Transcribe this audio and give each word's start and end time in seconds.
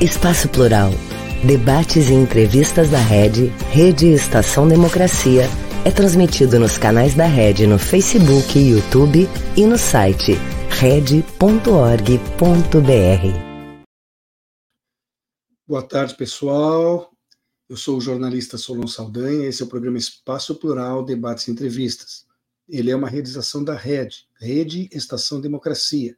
Espaço 0.00 0.48
Plural. 0.48 0.92
Debates 1.44 2.08
e 2.08 2.12
entrevistas 2.12 2.88
da 2.88 2.98
Rede, 2.98 3.46
Rede 3.72 4.06
Estação 4.06 4.68
Democracia, 4.68 5.42
é 5.84 5.90
transmitido 5.90 6.56
nos 6.60 6.78
canais 6.78 7.16
da 7.16 7.26
Rede 7.26 7.66
no 7.66 7.80
Facebook, 7.80 8.56
YouTube 8.56 9.28
e 9.56 9.66
no 9.66 9.76
site 9.76 10.34
rede.org.br. 10.70 11.24
Boa 15.66 15.82
tarde, 15.82 16.14
pessoal. 16.14 17.10
Eu 17.68 17.76
sou 17.76 17.98
o 17.98 18.00
jornalista 18.00 18.56
Solon 18.56 18.86
Saldanha. 18.86 19.48
Esse 19.48 19.62
é 19.62 19.66
o 19.66 19.68
programa 19.68 19.98
Espaço 19.98 20.54
Plural, 20.54 21.04
Debates 21.04 21.48
e 21.48 21.50
Entrevistas. 21.50 22.24
Ele 22.68 22.92
é 22.92 22.94
uma 22.94 23.08
realização 23.08 23.64
da 23.64 23.74
Rede, 23.74 24.28
Rede 24.40 24.88
Estação 24.92 25.40
Democracia 25.40 26.16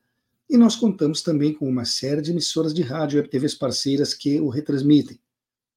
e 0.50 0.56
nós 0.56 0.74
contamos 0.74 1.22
também 1.22 1.54
com 1.54 1.68
uma 1.68 1.84
série 1.84 2.20
de 2.20 2.32
emissoras 2.32 2.74
de 2.74 2.82
rádio 2.82 3.20
e 3.20 3.28
TVs 3.28 3.54
parceiras 3.54 4.12
que 4.12 4.40
o 4.40 4.48
retransmitem. 4.48 5.16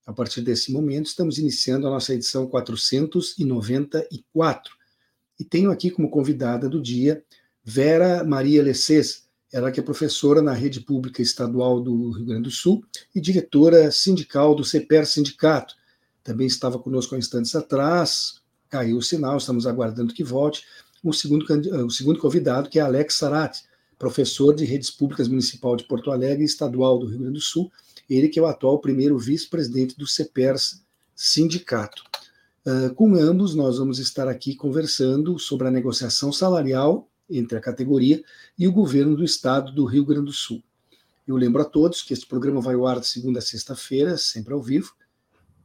A 0.04 0.12
partir 0.12 0.42
desse 0.42 0.72
momento, 0.72 1.06
estamos 1.06 1.38
iniciando 1.38 1.86
a 1.86 1.92
nossa 1.92 2.12
edição 2.12 2.48
494. 2.48 4.74
E 5.40 5.46
tenho 5.46 5.70
aqui 5.70 5.92
como 5.92 6.10
convidada 6.10 6.68
do 6.68 6.82
dia 6.82 7.24
Vera 7.64 8.24
Maria 8.24 8.64
Lecês, 8.64 9.28
ela 9.52 9.72
que 9.72 9.80
é 9.80 9.84
professora 9.84 10.42
na 10.42 10.54
rede 10.54 10.82
pública 10.82 11.22
estadual 11.22 11.80
do 11.80 12.10
Rio 12.10 12.26
Grande 12.26 12.44
do 12.44 12.52
Sul 12.52 12.84
e 13.14 13.22
diretora 13.22 13.92
sindical 13.92 14.56
do 14.56 14.66
CEPER 14.66 15.06
Sindicato. 15.06 15.76
Também 16.24 16.48
estava 16.48 16.80
conosco 16.80 17.14
há 17.14 17.20
instantes 17.20 17.54
atrás, 17.54 18.42
caiu 18.70 18.98
o 18.98 19.04
sinal, 19.04 19.38
estamos 19.38 19.68
aguardando 19.68 20.16
que 20.16 20.24
volte. 20.24 20.66
O 21.04 21.14
segundo, 21.14 21.46
o 21.86 21.92
segundo 21.92 22.20
convidado, 22.20 22.70
que 22.70 22.80
é 22.80 22.82
Alex 22.82 23.16
Sarati, 23.16 23.62
professor 24.04 24.54
de 24.54 24.66
redes 24.66 24.92
públicas 24.92 25.30
municipal 25.30 25.78
de 25.78 25.86
Porto 25.86 26.12
Alegre 26.12 26.44
e 26.44 26.46
estadual 26.46 27.00
do 27.00 27.06
Rio 27.06 27.20
Grande 27.20 27.36
do 27.36 27.42
Sul, 27.42 27.72
ele 28.10 28.28
que 28.28 28.38
é 28.38 28.42
o 28.42 28.46
atual 28.46 28.78
primeiro 28.80 29.18
vice-presidente 29.18 29.98
do 29.98 30.06
CEPERS 30.06 30.84
Sindicato. 31.16 32.04
Uh, 32.66 32.94
com 32.96 33.16
ambos, 33.16 33.56
nós 33.56 33.78
vamos 33.78 34.00
estar 34.00 34.28
aqui 34.28 34.56
conversando 34.56 35.40
sobre 35.40 35.70
a 35.70 35.72
negociação 35.72 36.34
salarial 36.34 37.10
entre 37.30 37.58
a 37.58 37.62
categoria 37.62 38.22
e 38.60 38.68
o 38.68 38.74
governo 38.74 39.16
do 39.16 39.24
estado 39.24 39.72
do 39.72 39.86
Rio 39.86 40.04
Grande 40.04 40.26
do 40.26 40.34
Sul. 40.34 40.62
Eu 41.26 41.38
lembro 41.38 41.62
a 41.62 41.66
todos 41.66 42.02
que 42.02 42.12
este 42.12 42.28
programa 42.28 42.60
vai 42.60 42.76
ao 42.76 42.86
ar 42.86 43.00
de 43.00 43.08
segunda 43.08 43.40
a 43.40 43.42
sexta-feira, 43.42 44.18
sempre 44.18 44.54
ao 44.54 44.62
vivo, 44.62 44.92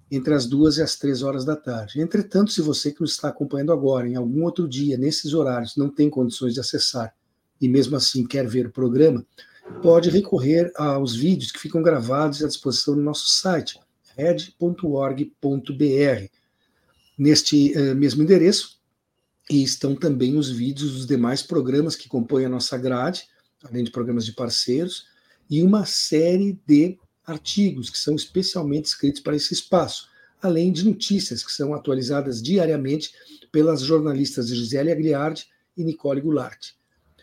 entre 0.09 0.33
as 0.33 0.47
duas 0.47 0.77
e 0.77 0.83
as 0.83 0.95
três 0.95 1.25
horas 1.25 1.45
da 1.45 1.57
tarde. 1.57 2.01
Entretanto, 2.01 2.53
se 2.53 2.63
você 2.63 2.93
que 2.93 3.01
nos 3.01 3.11
está 3.11 3.31
acompanhando 3.31 3.73
agora, 3.73 4.09
em 4.09 4.15
algum 4.15 4.45
outro 4.45 4.69
dia, 4.69 4.97
nesses 4.97 5.35
horários, 5.35 5.77
não 5.77 5.91
tem 5.91 6.09
condições 6.09 6.55
de 6.55 6.61
acessar 6.61 7.18
e 7.61 7.69
mesmo 7.69 7.97
assim 7.97 8.27
quer 8.27 8.47
ver 8.47 8.67
o 8.67 8.73
programa, 8.73 9.25
pode 9.83 10.11
recorrer 10.11 10.73
aos 10.77 11.15
vídeos 11.15 11.53
que 11.53 11.61
ficam 11.61 11.83
gravados 11.83 12.43
à 12.43 12.49
disposição 12.49 12.97
no 12.97 13.03
nosso 13.03 13.29
site, 13.29 13.79
red.org.br. 14.17 15.27
Neste 17.17 17.73
uh, 17.77 17.95
mesmo 17.95 18.23
endereço 18.23 18.79
e 19.51 19.63
estão 19.63 19.95
também 19.95 20.37
os 20.37 20.51
vídeos 20.51 20.93
dos 20.93 21.07
demais 21.07 21.43
programas 21.43 21.97
que 21.97 22.09
compõem 22.09 22.45
a 22.45 22.51
nossa 22.51 22.77
grade, 22.77 23.25
além 23.65 23.83
de 23.83 23.91
programas 23.91 24.25
de 24.25 24.33
parceiros, 24.33 25.07
e 25.51 25.63
uma 25.63 25.85
série 25.87 26.59
de 26.67 26.99
artigos 27.27 27.91
que 27.91 27.99
são 27.99 28.15
especialmente 28.15 28.87
escritos 28.87 29.21
para 29.21 29.37
esse 29.37 29.53
espaço, 29.55 30.09
além 30.41 30.71
de 30.71 30.85
notícias 30.85 31.43
que 31.43 31.51
são 31.51 31.75
atualizadas 31.75 32.43
diariamente 32.43 33.11
pelas 33.51 33.81
jornalistas 33.81 34.49
Gisele 34.49 34.93
Agliardi 34.93 35.47
e 35.77 35.83
Nicole 35.83 36.21
Goulart 36.21 36.78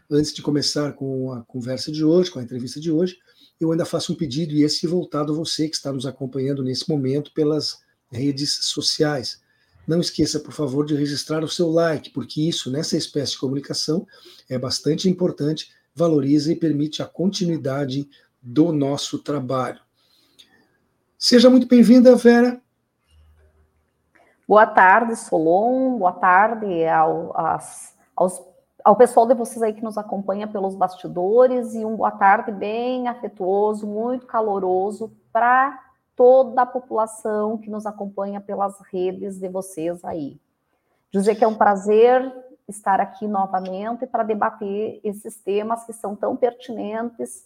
antes 0.09 0.33
de 0.33 0.41
começar 0.41 0.93
com 0.93 1.31
a 1.31 1.43
conversa 1.43 1.91
de 1.91 2.03
hoje, 2.03 2.31
com 2.31 2.39
a 2.39 2.43
entrevista 2.43 2.79
de 2.79 2.91
hoje, 2.91 3.17
eu 3.59 3.71
ainda 3.71 3.85
faço 3.85 4.13
um 4.13 4.15
pedido, 4.15 4.53
e 4.53 4.63
esse 4.63 4.85
voltado 4.85 5.31
a 5.33 5.35
você 5.35 5.67
que 5.67 5.75
está 5.75 5.91
nos 5.91 6.05
acompanhando 6.05 6.63
nesse 6.63 6.89
momento 6.89 7.31
pelas 7.33 7.79
redes 8.11 8.65
sociais. 8.65 9.41
Não 9.87 9.99
esqueça, 9.99 10.39
por 10.39 10.51
favor, 10.51 10.85
de 10.85 10.95
registrar 10.95 11.43
o 11.43 11.47
seu 11.47 11.69
like, 11.69 12.09
porque 12.09 12.41
isso, 12.41 12.71
nessa 12.71 12.97
espécie 12.97 13.33
de 13.33 13.39
comunicação, 13.39 14.05
é 14.49 14.57
bastante 14.57 15.07
importante, 15.09 15.71
valoriza 15.93 16.51
e 16.51 16.55
permite 16.55 17.01
a 17.01 17.05
continuidade 17.05 18.09
do 18.41 18.71
nosso 18.71 19.19
trabalho. 19.19 19.79
Seja 21.17 21.49
muito 21.49 21.67
bem-vinda, 21.67 22.15
Vera. 22.15 22.61
Boa 24.47 24.67
tarde, 24.67 25.15
Solon. 25.15 25.97
Boa 25.97 26.13
tarde 26.13 26.85
ao, 26.85 27.35
aos, 27.35 27.95
aos 28.15 28.54
ao 28.85 28.95
pessoal 28.95 29.25
de 29.25 29.33
vocês 29.33 29.63
aí 29.63 29.73
que 29.73 29.83
nos 29.83 29.97
acompanha 29.97 30.47
pelos 30.47 30.75
bastidores 30.75 31.73
e 31.73 31.83
um 31.83 31.95
boa 31.95 32.11
tarde 32.11 32.51
bem 32.51 33.07
afetuoso, 33.07 33.87
muito 33.87 34.27
caloroso 34.27 35.11
para 35.33 35.83
toda 36.15 36.61
a 36.61 36.67
população 36.67 37.57
que 37.57 37.67
nos 37.67 37.87
acompanha 37.87 38.39
pelas 38.39 38.79
redes 38.91 39.39
de 39.39 39.49
vocês 39.49 40.05
aí. 40.05 40.39
Dizer 41.11 41.33
que 41.33 41.43
é 41.43 41.47
um 41.47 41.55
prazer 41.55 42.31
estar 42.67 43.01
aqui 43.01 43.27
novamente 43.27 44.05
para 44.05 44.21
debater 44.21 44.99
esses 45.03 45.41
temas 45.41 45.83
que 45.83 45.91
são 45.91 46.15
tão 46.15 46.35
pertinentes 46.35 47.43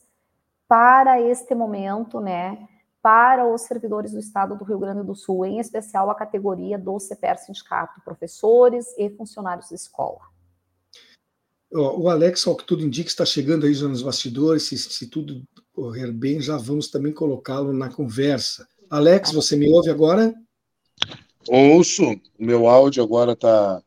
para 0.67 1.21
este 1.21 1.55
momento, 1.55 2.19
né? 2.19 2.67
Para 3.01 3.47
os 3.47 3.61
servidores 3.61 4.11
do 4.11 4.19
Estado 4.19 4.57
do 4.57 4.65
Rio 4.65 4.77
Grande 4.77 5.03
do 5.03 5.15
Sul, 5.15 5.45
em 5.45 5.57
especial 5.59 6.09
a 6.09 6.15
categoria 6.15 6.77
do 6.77 6.99
CPR 6.99 7.37
Sindicato, 7.37 8.01
professores 8.03 8.93
e 8.97 9.09
funcionários 9.11 9.69
de 9.69 9.75
escola. 9.75 10.19
O 11.71 12.09
Alex, 12.09 12.47
ao 12.47 12.55
que 12.55 12.65
tudo 12.65 12.83
indica, 12.83 13.09
está 13.09 13.23
chegando 13.23 13.65
aí 13.65 13.73
já 13.73 13.87
nos 13.87 14.01
bastidores. 14.01 14.63
Se, 14.63 14.77
se 14.77 15.07
tudo 15.07 15.43
correr 15.71 16.11
bem, 16.11 16.41
já 16.41 16.57
vamos 16.57 16.89
também 16.89 17.13
colocá-lo 17.13 17.71
na 17.71 17.89
conversa. 17.89 18.67
Alex, 18.89 19.31
você 19.31 19.55
me 19.55 19.71
ouve 19.71 19.89
agora? 19.89 20.33
Ouço. 21.47 22.03
O 22.39 22.43
meu 22.43 22.67
áudio 22.67 23.03
agora 23.03 23.33
está 23.33 23.83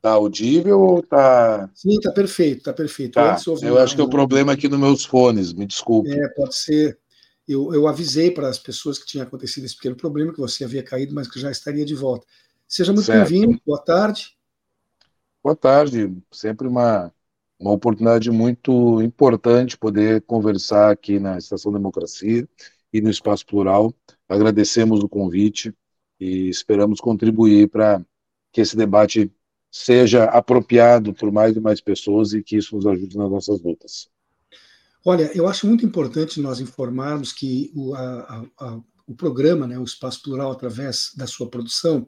tá 0.00 0.10
audível 0.10 0.80
ou 0.80 1.00
está. 1.00 1.70
Sim, 1.74 1.96
está 1.96 2.10
perfeito, 2.12 2.58
está 2.58 2.72
perfeito. 2.72 3.14
Tá. 3.14 3.36
Eu 3.62 3.78
acho 3.78 3.94
que 3.94 4.00
é 4.00 4.04
o 4.04 4.08
problema 4.08 4.52
aqui 4.52 4.66
nos 4.66 4.80
meus 4.80 5.04
fones, 5.04 5.52
me 5.52 5.66
desculpe. 5.66 6.10
É, 6.10 6.28
pode 6.28 6.56
ser. 6.56 6.98
Eu, 7.46 7.74
eu 7.74 7.86
avisei 7.86 8.30
para 8.30 8.48
as 8.48 8.58
pessoas 8.58 8.98
que 8.98 9.06
tinha 9.06 9.24
acontecido 9.24 9.64
esse 9.64 9.76
pequeno 9.76 9.96
problema, 9.96 10.32
que 10.32 10.40
você 10.40 10.64
havia 10.64 10.82
caído, 10.82 11.14
mas 11.14 11.28
que 11.28 11.40
já 11.40 11.50
estaria 11.50 11.84
de 11.84 11.94
volta. 11.94 12.26
Seja 12.66 12.92
muito 12.92 13.10
bem-vindo, 13.10 13.60
boa 13.66 13.82
tarde. 13.82 14.36
Boa 15.42 15.56
tarde, 15.56 16.14
sempre 16.30 16.66
uma 16.66 17.12
uma 17.58 17.72
oportunidade 17.72 18.30
muito 18.30 19.02
importante 19.02 19.76
poder 19.76 20.22
conversar 20.22 20.90
aqui 20.90 21.18
na 21.18 21.36
Estação 21.36 21.72
Democracia 21.72 22.48
e 22.92 23.00
no 23.00 23.10
Espaço 23.10 23.44
Plural. 23.44 23.92
Agradecemos 24.28 25.02
o 25.02 25.08
convite 25.08 25.74
e 26.20 26.48
esperamos 26.48 27.00
contribuir 27.00 27.68
para 27.68 28.04
que 28.52 28.60
esse 28.60 28.76
debate 28.76 29.30
seja 29.70 30.24
apropriado 30.24 31.12
por 31.12 31.30
mais 31.30 31.56
e 31.56 31.60
mais 31.60 31.80
pessoas 31.80 32.32
e 32.32 32.42
que 32.42 32.56
isso 32.56 32.76
nos 32.76 32.86
ajude 32.86 33.16
nas 33.16 33.30
nossas 33.30 33.60
lutas. 33.60 34.08
Olha, 35.04 35.30
eu 35.34 35.46
acho 35.46 35.66
muito 35.66 35.84
importante 35.84 36.40
nós 36.40 36.60
informarmos 36.60 37.32
que 37.32 37.70
o, 37.74 37.94
a, 37.94 38.46
a, 38.58 38.80
o 39.06 39.14
programa, 39.14 39.66
né, 39.66 39.78
o 39.78 39.84
Espaço 39.84 40.22
Plural, 40.22 40.50
através 40.50 41.12
da 41.16 41.26
sua 41.26 41.48
produção, 41.48 42.06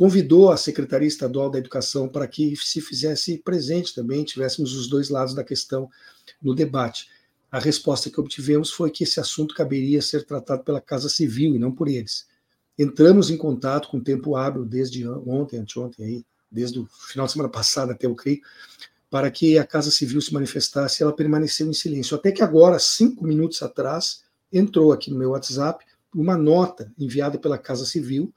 convidou 0.00 0.50
a 0.50 0.56
Secretaria 0.56 1.06
Estadual 1.06 1.50
da 1.50 1.58
Educação 1.58 2.08
para 2.08 2.26
que 2.26 2.56
se 2.56 2.80
fizesse 2.80 3.36
presente 3.36 3.94
também, 3.94 4.24
tivéssemos 4.24 4.74
os 4.74 4.88
dois 4.88 5.10
lados 5.10 5.34
da 5.34 5.44
questão 5.44 5.90
no 6.40 6.54
debate. 6.54 7.06
A 7.52 7.58
resposta 7.58 8.08
que 8.08 8.18
obtivemos 8.18 8.70
foi 8.70 8.90
que 8.90 9.04
esse 9.04 9.20
assunto 9.20 9.54
caberia 9.54 10.00
ser 10.00 10.24
tratado 10.24 10.64
pela 10.64 10.80
Casa 10.80 11.10
Civil 11.10 11.54
e 11.54 11.58
não 11.58 11.70
por 11.70 11.86
eles. 11.86 12.26
Entramos 12.78 13.28
em 13.28 13.36
contato 13.36 13.90
com 13.90 14.00
tempo 14.00 14.36
hábil 14.36 14.64
desde 14.64 15.06
ontem, 15.06 15.58
anteontem, 15.58 16.06
aí, 16.06 16.24
desde 16.50 16.78
o 16.78 16.88
final 17.06 17.26
de 17.26 17.32
semana 17.32 17.50
passada 17.50 17.92
até 17.92 18.06
eu 18.06 18.14
creio, 18.14 18.40
para 19.10 19.30
que 19.30 19.58
a 19.58 19.66
Casa 19.66 19.90
Civil 19.90 20.22
se 20.22 20.32
manifestasse, 20.32 21.02
ela 21.02 21.14
permaneceu 21.14 21.68
em 21.68 21.74
silêncio. 21.74 22.16
Até 22.16 22.32
que 22.32 22.42
agora, 22.42 22.78
cinco 22.78 23.22
minutos 23.22 23.62
atrás, 23.62 24.22
entrou 24.50 24.92
aqui 24.92 25.10
no 25.10 25.18
meu 25.18 25.32
WhatsApp 25.32 25.84
uma 26.14 26.38
nota 26.38 26.90
enviada 26.98 27.38
pela 27.38 27.58
Casa 27.58 27.84
Civil, 27.84 28.32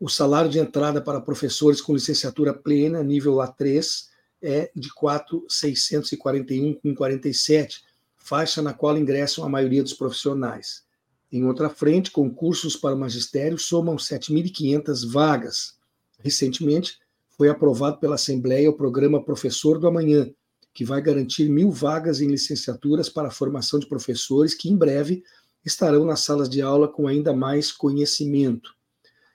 O 0.00 0.08
salário 0.08 0.50
de 0.50 0.60
entrada 0.60 1.02
para 1.02 1.20
professores 1.20 1.80
com 1.80 1.92
licenciatura 1.92 2.54
plena, 2.54 3.02
nível 3.02 3.34
A3, 3.34 4.06
é 4.40 4.70
de 4.74 4.88
4.641,47, 4.90 7.82
faixa 8.16 8.62
na 8.62 8.72
qual 8.72 8.96
ingressam 8.96 9.44
a 9.44 9.48
maioria 9.48 9.82
dos 9.82 9.94
profissionais. 9.94 10.86
Em 11.30 11.44
outra 11.44 11.68
frente, 11.68 12.10
concursos 12.10 12.76
para 12.76 12.94
o 12.94 12.98
magistério 12.98 13.58
somam 13.58 13.96
7.500 13.96 15.10
vagas. 15.10 15.76
Recentemente, 16.20 16.98
foi 17.36 17.48
aprovado 17.48 17.98
pela 17.98 18.14
Assembleia 18.14 18.70
o 18.70 18.76
programa 18.76 19.22
Professor 19.22 19.78
do 19.78 19.86
Amanhã, 19.86 20.30
que 20.78 20.84
vai 20.84 21.02
garantir 21.02 21.50
mil 21.50 21.72
vagas 21.72 22.20
em 22.20 22.28
licenciaturas 22.28 23.08
para 23.08 23.26
a 23.26 23.32
formação 23.32 23.80
de 23.80 23.88
professores 23.88 24.54
que, 24.54 24.70
em 24.70 24.76
breve, 24.76 25.24
estarão 25.64 26.04
nas 26.04 26.20
salas 26.20 26.48
de 26.48 26.62
aula 26.62 26.86
com 26.86 27.08
ainda 27.08 27.34
mais 27.34 27.72
conhecimento. 27.72 28.76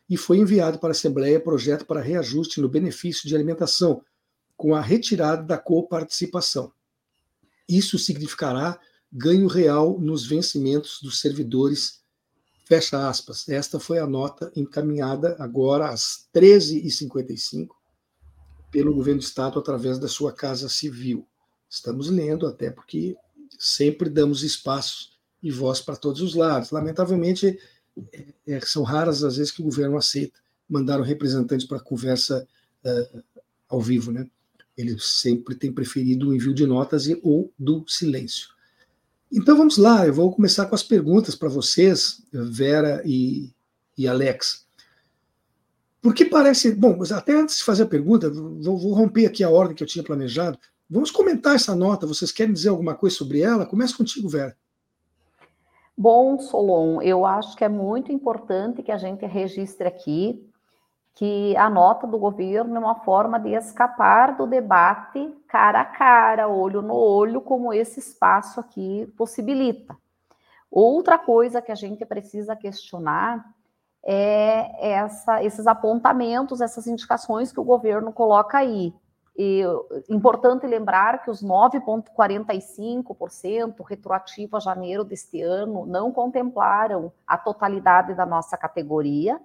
E 0.09 0.15
foi 0.15 0.37
enviado 0.37 0.79
para 0.79 0.91
a 0.91 0.91
Assembleia 0.91 1.41
projeto 1.41 1.85
para 1.85 1.99
reajuste 1.99 2.61
no 2.61 2.69
benefício 2.69 3.27
de 3.27 3.35
alimentação, 3.35 4.01
com 4.55 4.73
a 4.73 4.79
retirada 4.79 5.43
da 5.43 5.57
coparticipação. 5.57 6.71
Isso 7.67 7.99
significará 7.99 8.79
ganho 9.11 9.47
real 9.47 9.99
nos 9.99 10.25
vencimentos 10.25 11.01
dos 11.01 11.19
servidores. 11.19 12.03
Fecha 12.63 13.09
aspas. 13.09 13.49
Esta 13.49 13.81
foi 13.81 13.99
a 13.99 14.07
nota 14.07 14.49
encaminhada 14.55 15.35
agora 15.37 15.89
às 15.89 16.25
13h55 16.33 17.67
pelo 18.71 18.95
governo 18.95 19.19
do 19.19 19.25
Estado 19.25 19.59
através 19.59 19.99
da 19.99 20.07
sua 20.07 20.31
Casa 20.31 20.69
Civil. 20.69 21.27
Estamos 21.73 22.07
lendo, 22.07 22.45
até 22.45 22.69
porque 22.69 23.17
sempre 23.57 24.07
damos 24.07 24.43
espaço 24.43 25.09
e 25.41 25.49
voz 25.49 25.81
para 25.81 25.95
todos 25.95 26.21
os 26.21 26.35
lados. 26.35 26.69
Lamentavelmente, 26.69 27.59
é, 28.13 28.25
é, 28.45 28.59
são 28.59 28.83
raras 28.83 29.23
as 29.23 29.37
vezes 29.37 29.51
que 29.51 29.59
o 29.59 29.65
governo 29.65 29.97
aceita 29.97 30.39
mandar 30.69 30.99
um 30.99 31.03
representante 31.03 31.65
para 31.67 31.79
conversa 31.79 32.47
uh, 32.85 33.23
ao 33.67 33.81
vivo, 33.81 34.11
né? 34.11 34.29
Ele 34.77 34.99
sempre 34.99 35.55
tem 35.55 35.73
preferido 35.73 36.29
o 36.29 36.35
envio 36.35 36.53
de 36.53 36.67
notas 36.67 37.07
e, 37.07 37.19
ou 37.23 37.51
do 37.57 37.83
silêncio. 37.87 38.49
Então 39.31 39.57
vamos 39.57 39.77
lá, 39.77 40.05
eu 40.05 40.13
vou 40.13 40.31
começar 40.31 40.67
com 40.67 40.75
as 40.75 40.83
perguntas 40.83 41.33
para 41.33 41.49
vocês, 41.49 42.21
Vera 42.31 43.01
e, 43.03 43.51
e 43.97 44.07
Alex. 44.07 44.67
Porque 46.03 46.23
parece. 46.23 46.71
Bom, 46.71 47.01
até 47.11 47.33
antes 47.35 47.57
de 47.57 47.63
fazer 47.63 47.83
a 47.83 47.87
pergunta, 47.87 48.29
vou, 48.29 48.77
vou 48.77 48.93
romper 48.93 49.25
aqui 49.25 49.43
a 49.43 49.49
ordem 49.49 49.75
que 49.75 49.81
eu 49.81 49.87
tinha 49.87 50.03
planejado. 50.03 50.59
Vamos 50.89 51.11
comentar 51.11 51.55
essa 51.55 51.75
nota. 51.75 52.05
Vocês 52.05 52.31
querem 52.31 52.53
dizer 52.53 52.69
alguma 52.69 52.95
coisa 52.95 53.15
sobre 53.15 53.41
ela? 53.41 53.65
Começa 53.65 53.95
contigo, 53.95 54.29
Vera. 54.29 54.55
Bom, 55.97 56.39
Solon, 56.39 57.01
eu 57.01 57.25
acho 57.25 57.55
que 57.55 57.63
é 57.63 57.69
muito 57.69 58.11
importante 58.11 58.81
que 58.81 58.91
a 58.91 58.97
gente 58.97 59.25
registre 59.25 59.87
aqui 59.87 60.49
que 61.15 61.55
a 61.57 61.69
nota 61.69 62.07
do 62.07 62.17
governo 62.17 62.75
é 62.75 62.79
uma 62.79 62.95
forma 62.95 63.39
de 63.39 63.49
escapar 63.53 64.35
do 64.35 64.47
debate 64.47 65.31
cara 65.47 65.81
a 65.81 65.85
cara, 65.85 66.47
olho 66.47 66.81
no 66.81 66.95
olho, 66.95 67.39
como 67.39 67.71
esse 67.71 67.99
espaço 67.99 68.59
aqui 68.59 69.05
possibilita. 69.15 69.95
Outra 70.71 71.19
coisa 71.19 71.61
que 71.61 71.71
a 71.71 71.75
gente 71.75 72.03
precisa 72.03 72.55
questionar 72.55 73.45
é 74.03 74.93
essa, 74.93 75.43
esses 75.43 75.67
apontamentos, 75.67 76.61
essas 76.61 76.87
indicações 76.87 77.51
que 77.51 77.59
o 77.59 77.63
governo 77.63 78.11
coloca 78.11 78.57
aí. 78.57 78.91
E, 79.35 79.63
importante 80.09 80.67
lembrar 80.67 81.23
que 81.23 81.31
os 81.31 81.43
9,45% 81.43 83.83
retroativo 83.83 84.57
a 84.57 84.59
janeiro 84.59 85.03
deste 85.03 85.41
ano 85.41 85.87
não 85.87 86.11
contemplaram 86.11 87.11
a 87.25 87.35
totalidade 87.37 88.13
da 88.13 88.27
nossa 88.27 88.55
categoria, 88.55 89.41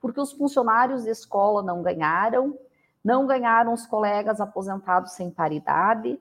porque 0.00 0.20
os 0.20 0.30
funcionários 0.32 1.02
de 1.02 1.10
escola 1.10 1.60
não 1.62 1.82
ganharam, 1.82 2.56
não 3.02 3.26
ganharam 3.26 3.72
os 3.72 3.84
colegas 3.84 4.40
aposentados 4.40 5.10
sem 5.12 5.28
paridade, 5.30 6.20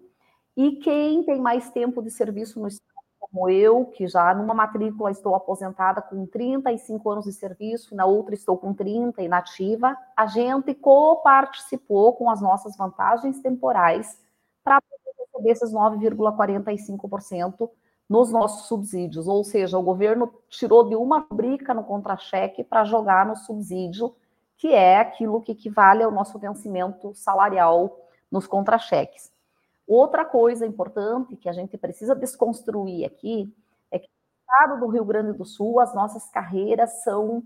e 0.57 0.78
quem 0.78 1.24
tem 1.24 1.40
mais 1.40 1.69
tempo 1.69 2.02
de 2.02 2.10
serviço 2.10 2.60
no 2.60 2.68
Estado, 2.68 2.94
como 3.31 3.50
eu, 3.50 3.86
que 3.86 4.07
já 4.07 4.33
numa 4.36 4.54
matrícula 4.54 5.10
estou 5.10 5.33
aposentada 5.33 6.01
com 6.01 6.25
35 6.27 7.10
anos 7.10 7.25
de 7.25 7.33
serviço, 7.33 7.95
na 7.95 8.06
outra 8.06 8.36
estou 8.36 8.56
com 8.56 8.74
30 8.74 9.22
inativa, 9.24 9.98
a 10.16 10.27
gente 10.27 10.75
co-participou 10.75 12.13
com 12.13 12.30
as 12.30 12.39
nossas 12.39 12.77
vantagens 12.77 13.39
temporais 13.39 14.22
para 14.63 14.80
receber 15.18 15.51
esses 15.51 15.74
9,45% 15.74 17.69
nos 18.07 18.31
nossos 18.31 18.68
subsídios, 18.68 19.28
ou 19.28 19.44
seja, 19.44 19.78
o 19.78 19.83
governo 19.83 20.31
tirou 20.48 20.88
de 20.88 20.95
uma 20.95 21.25
rubrica 21.28 21.74
no 21.74 21.83
contra-cheque 21.83 22.63
para 22.63 22.86
jogar 22.86 23.25
no 23.25 23.36
subsídio, 23.36 24.16
que 24.56 24.71
é 24.71 25.00
aquilo 25.00 25.42
que 25.42 25.51
equivale 25.51 26.04
ao 26.04 26.12
nosso 26.12 26.38
vencimento 26.38 27.13
salarial 27.16 28.00
nos 28.31 28.45
contra-cheques. 28.45 29.35
Outra 29.88 30.26
coisa 30.26 30.66
importante 30.66 31.36
que 31.36 31.48
a 31.48 31.54
gente 31.54 31.78
precisa 31.78 32.16
desconstruir 32.16 33.06
aqui 33.06 33.56
é 33.92 34.00
que 34.00 34.08
no 34.08 34.40
estado 34.40 34.80
do 34.80 34.88
Rio 34.88 35.06
Grande 35.06 35.38
do 35.38 35.46
Sul, 35.46 35.80
as 35.80 35.94
nossas 35.94 36.28
carreiras 36.30 37.04
são 37.04 37.44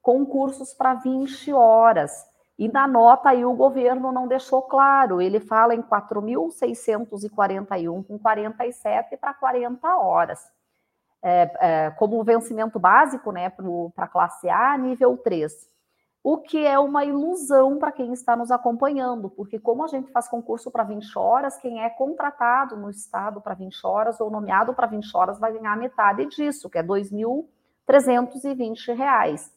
concursos 0.00 0.72
para 0.72 0.94
20 0.94 1.52
horas. 1.52 2.24
E 2.58 2.68
na 2.68 2.86
nota 2.86 3.30
aí 3.30 3.44
o 3.44 3.54
governo 3.54 4.12
não 4.12 4.28
deixou 4.28 4.62
claro, 4.62 5.20
ele 5.20 5.40
fala 5.40 5.74
em 5.74 5.82
4.641 5.82 8.06
com 8.06 8.16
47 8.18 9.16
para 9.16 9.34
40 9.34 9.96
horas. 9.96 10.48
É, 11.22 11.50
é, 11.60 11.90
como 11.92 12.22
vencimento 12.22 12.78
básico 12.78 13.32
né, 13.32 13.50
para 13.50 14.04
a 14.04 14.08
classe 14.08 14.48
A, 14.48 14.78
nível 14.78 15.18
3. 15.18 15.68
O 16.22 16.36
que 16.36 16.66
é 16.66 16.78
uma 16.78 17.02
ilusão 17.02 17.78
para 17.78 17.90
quem 17.90 18.12
está 18.12 18.36
nos 18.36 18.50
acompanhando, 18.50 19.30
porque 19.30 19.58
como 19.58 19.84
a 19.84 19.86
gente 19.86 20.12
faz 20.12 20.28
concurso 20.28 20.70
para 20.70 20.84
20 20.84 21.18
horas, 21.18 21.56
quem 21.56 21.82
é 21.82 21.88
contratado 21.88 22.76
no 22.76 22.90
estado 22.90 23.40
para 23.40 23.54
20 23.54 23.86
horas 23.86 24.20
ou 24.20 24.30
nomeado 24.30 24.74
para 24.74 24.86
20 24.86 25.16
horas 25.16 25.38
vai 25.38 25.50
ganhar 25.52 25.78
metade 25.78 26.26
disso, 26.26 26.68
que 26.68 26.76
é 26.76 26.82
R$ 26.82 26.88
2.320. 26.88 29.50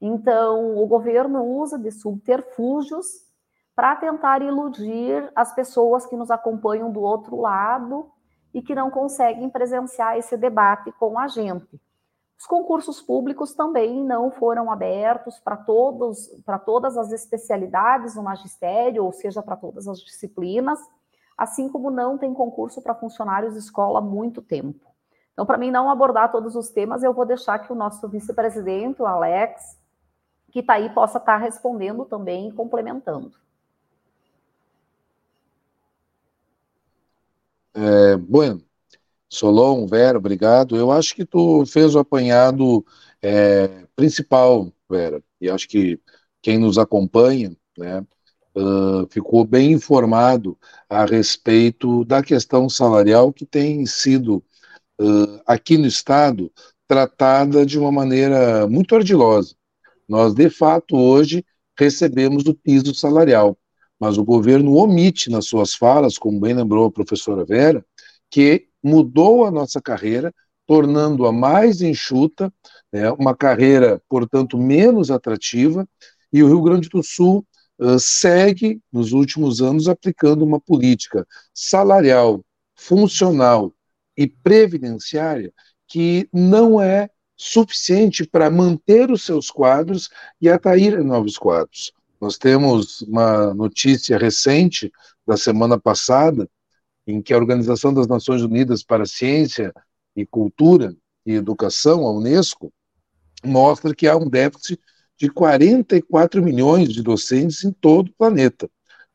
Então, 0.00 0.76
o 0.76 0.86
governo 0.86 1.42
usa 1.42 1.76
de 1.76 1.90
subterfúgios 1.90 3.26
para 3.74 3.96
tentar 3.96 4.42
iludir 4.42 5.28
as 5.34 5.52
pessoas 5.54 6.06
que 6.06 6.16
nos 6.16 6.30
acompanham 6.30 6.90
do 6.90 7.00
outro 7.00 7.40
lado 7.40 8.12
e 8.54 8.62
que 8.62 8.74
não 8.74 8.90
conseguem 8.90 9.50
presenciar 9.50 10.16
esse 10.16 10.36
debate 10.36 10.92
com 10.92 11.18
a 11.18 11.26
gente. 11.26 11.80
Os 12.38 12.46
concursos 12.46 13.00
públicos 13.00 13.54
também 13.54 14.04
não 14.04 14.30
foram 14.30 14.70
abertos 14.70 15.38
para 15.40 15.56
todos, 15.56 16.28
para 16.44 16.58
todas 16.58 16.96
as 16.96 17.10
especialidades 17.10 18.14
no 18.14 18.22
magistério, 18.22 19.04
ou 19.04 19.12
seja, 19.12 19.42
para 19.42 19.56
todas 19.56 19.88
as 19.88 20.00
disciplinas, 20.00 20.78
assim 21.36 21.68
como 21.68 21.90
não 21.90 22.18
tem 22.18 22.34
concurso 22.34 22.82
para 22.82 22.94
funcionários 22.94 23.54
de 23.54 23.60
escola 23.60 24.00
há 24.00 24.02
muito 24.02 24.42
tempo. 24.42 24.84
Então, 25.32 25.44
para 25.46 25.58
mim 25.58 25.70
não 25.70 25.90
abordar 25.90 26.30
todos 26.30 26.54
os 26.56 26.70
temas, 26.70 27.02
eu 27.02 27.12
vou 27.12 27.26
deixar 27.26 27.58
que 27.58 27.72
o 27.72 27.76
nosso 27.76 28.06
vice-presidente, 28.08 29.02
o 29.02 29.06
Alex, 29.06 29.78
que 30.50 30.60
está 30.60 30.74
aí 30.74 30.88
possa 30.90 31.18
estar 31.18 31.38
tá 31.38 31.44
respondendo 31.44 32.04
também 32.04 32.48
e 32.48 32.52
complementando. 32.52 33.32
É, 37.74 38.16
bueno, 38.16 38.65
Solon, 39.28 39.86
Vera, 39.86 40.18
obrigado. 40.18 40.76
Eu 40.76 40.90
acho 40.90 41.14
que 41.14 41.24
tu 41.24 41.64
fez 41.66 41.94
o 41.94 41.98
apanhado 41.98 42.84
é, 43.22 43.86
principal, 43.94 44.72
Vera, 44.88 45.22
e 45.40 45.50
acho 45.50 45.68
que 45.68 46.00
quem 46.42 46.58
nos 46.58 46.78
acompanha, 46.78 47.56
né, 47.76 48.04
uh, 48.56 49.06
ficou 49.10 49.44
bem 49.44 49.72
informado 49.72 50.56
a 50.88 51.04
respeito 51.04 52.04
da 52.04 52.22
questão 52.22 52.68
salarial 52.68 53.32
que 53.32 53.44
tem 53.44 53.84
sido 53.84 54.42
uh, 55.00 55.40
aqui 55.46 55.76
no 55.76 55.86
Estado 55.86 56.50
tratada 56.88 57.66
de 57.66 57.78
uma 57.78 57.90
maneira 57.90 58.66
muito 58.68 58.94
ardilosa. 58.94 59.54
Nós, 60.08 60.34
de 60.34 60.48
fato, 60.48 60.96
hoje 60.96 61.44
recebemos 61.78 62.46
o 62.46 62.54
piso 62.54 62.94
salarial, 62.94 63.58
mas 63.98 64.16
o 64.16 64.24
governo 64.24 64.76
omite 64.76 65.28
nas 65.30 65.46
suas 65.46 65.74
falas, 65.74 66.16
como 66.16 66.40
bem 66.40 66.54
lembrou 66.54 66.86
a 66.86 66.92
professora 66.92 67.44
Vera, 67.44 67.84
que 68.30 68.68
mudou 68.86 69.44
a 69.44 69.50
nossa 69.50 69.82
carreira, 69.82 70.32
tornando-a 70.64 71.32
mais 71.32 71.82
enxuta, 71.82 72.52
né, 72.92 73.10
uma 73.10 73.34
carreira, 73.36 74.00
portanto, 74.08 74.56
menos 74.56 75.10
atrativa, 75.10 75.88
e 76.32 76.40
o 76.40 76.46
Rio 76.46 76.62
Grande 76.62 76.88
do 76.88 77.02
Sul 77.02 77.44
uh, 77.80 77.98
segue, 77.98 78.80
nos 78.92 79.12
últimos 79.12 79.60
anos, 79.60 79.88
aplicando 79.88 80.44
uma 80.44 80.60
política 80.60 81.26
salarial, 81.52 82.44
funcional 82.76 83.72
e 84.16 84.28
previdenciária 84.28 85.52
que 85.88 86.28
não 86.32 86.80
é 86.80 87.10
suficiente 87.36 88.24
para 88.24 88.48
manter 88.50 89.10
os 89.10 89.24
seus 89.24 89.50
quadros 89.50 90.08
e 90.40 90.48
atrair 90.48 91.02
novos 91.02 91.36
quadros. 91.36 91.92
Nós 92.20 92.38
temos 92.38 93.02
uma 93.02 93.52
notícia 93.52 94.16
recente 94.16 94.90
da 95.26 95.36
semana 95.36 95.78
passada, 95.78 96.48
em 97.06 97.22
que 97.22 97.32
a 97.32 97.38
Organização 97.38 97.94
das 97.94 98.06
Nações 98.06 98.42
Unidas 98.42 98.82
para 98.82 99.04
a 99.04 99.06
Ciência 99.06 99.72
e 100.14 100.26
Cultura 100.26 100.94
e 101.24 101.32
Educação, 101.32 102.06
a 102.06 102.12
Unesco, 102.12 102.72
mostra 103.44 103.94
que 103.94 104.08
há 104.08 104.16
um 104.16 104.28
déficit 104.28 104.80
de 105.18 105.30
44 105.30 106.42
milhões 106.42 106.92
de 106.92 107.02
docentes 107.02 107.64
em 107.64 107.72
todo 107.72 108.08
o 108.08 108.14
planeta. 108.14 108.68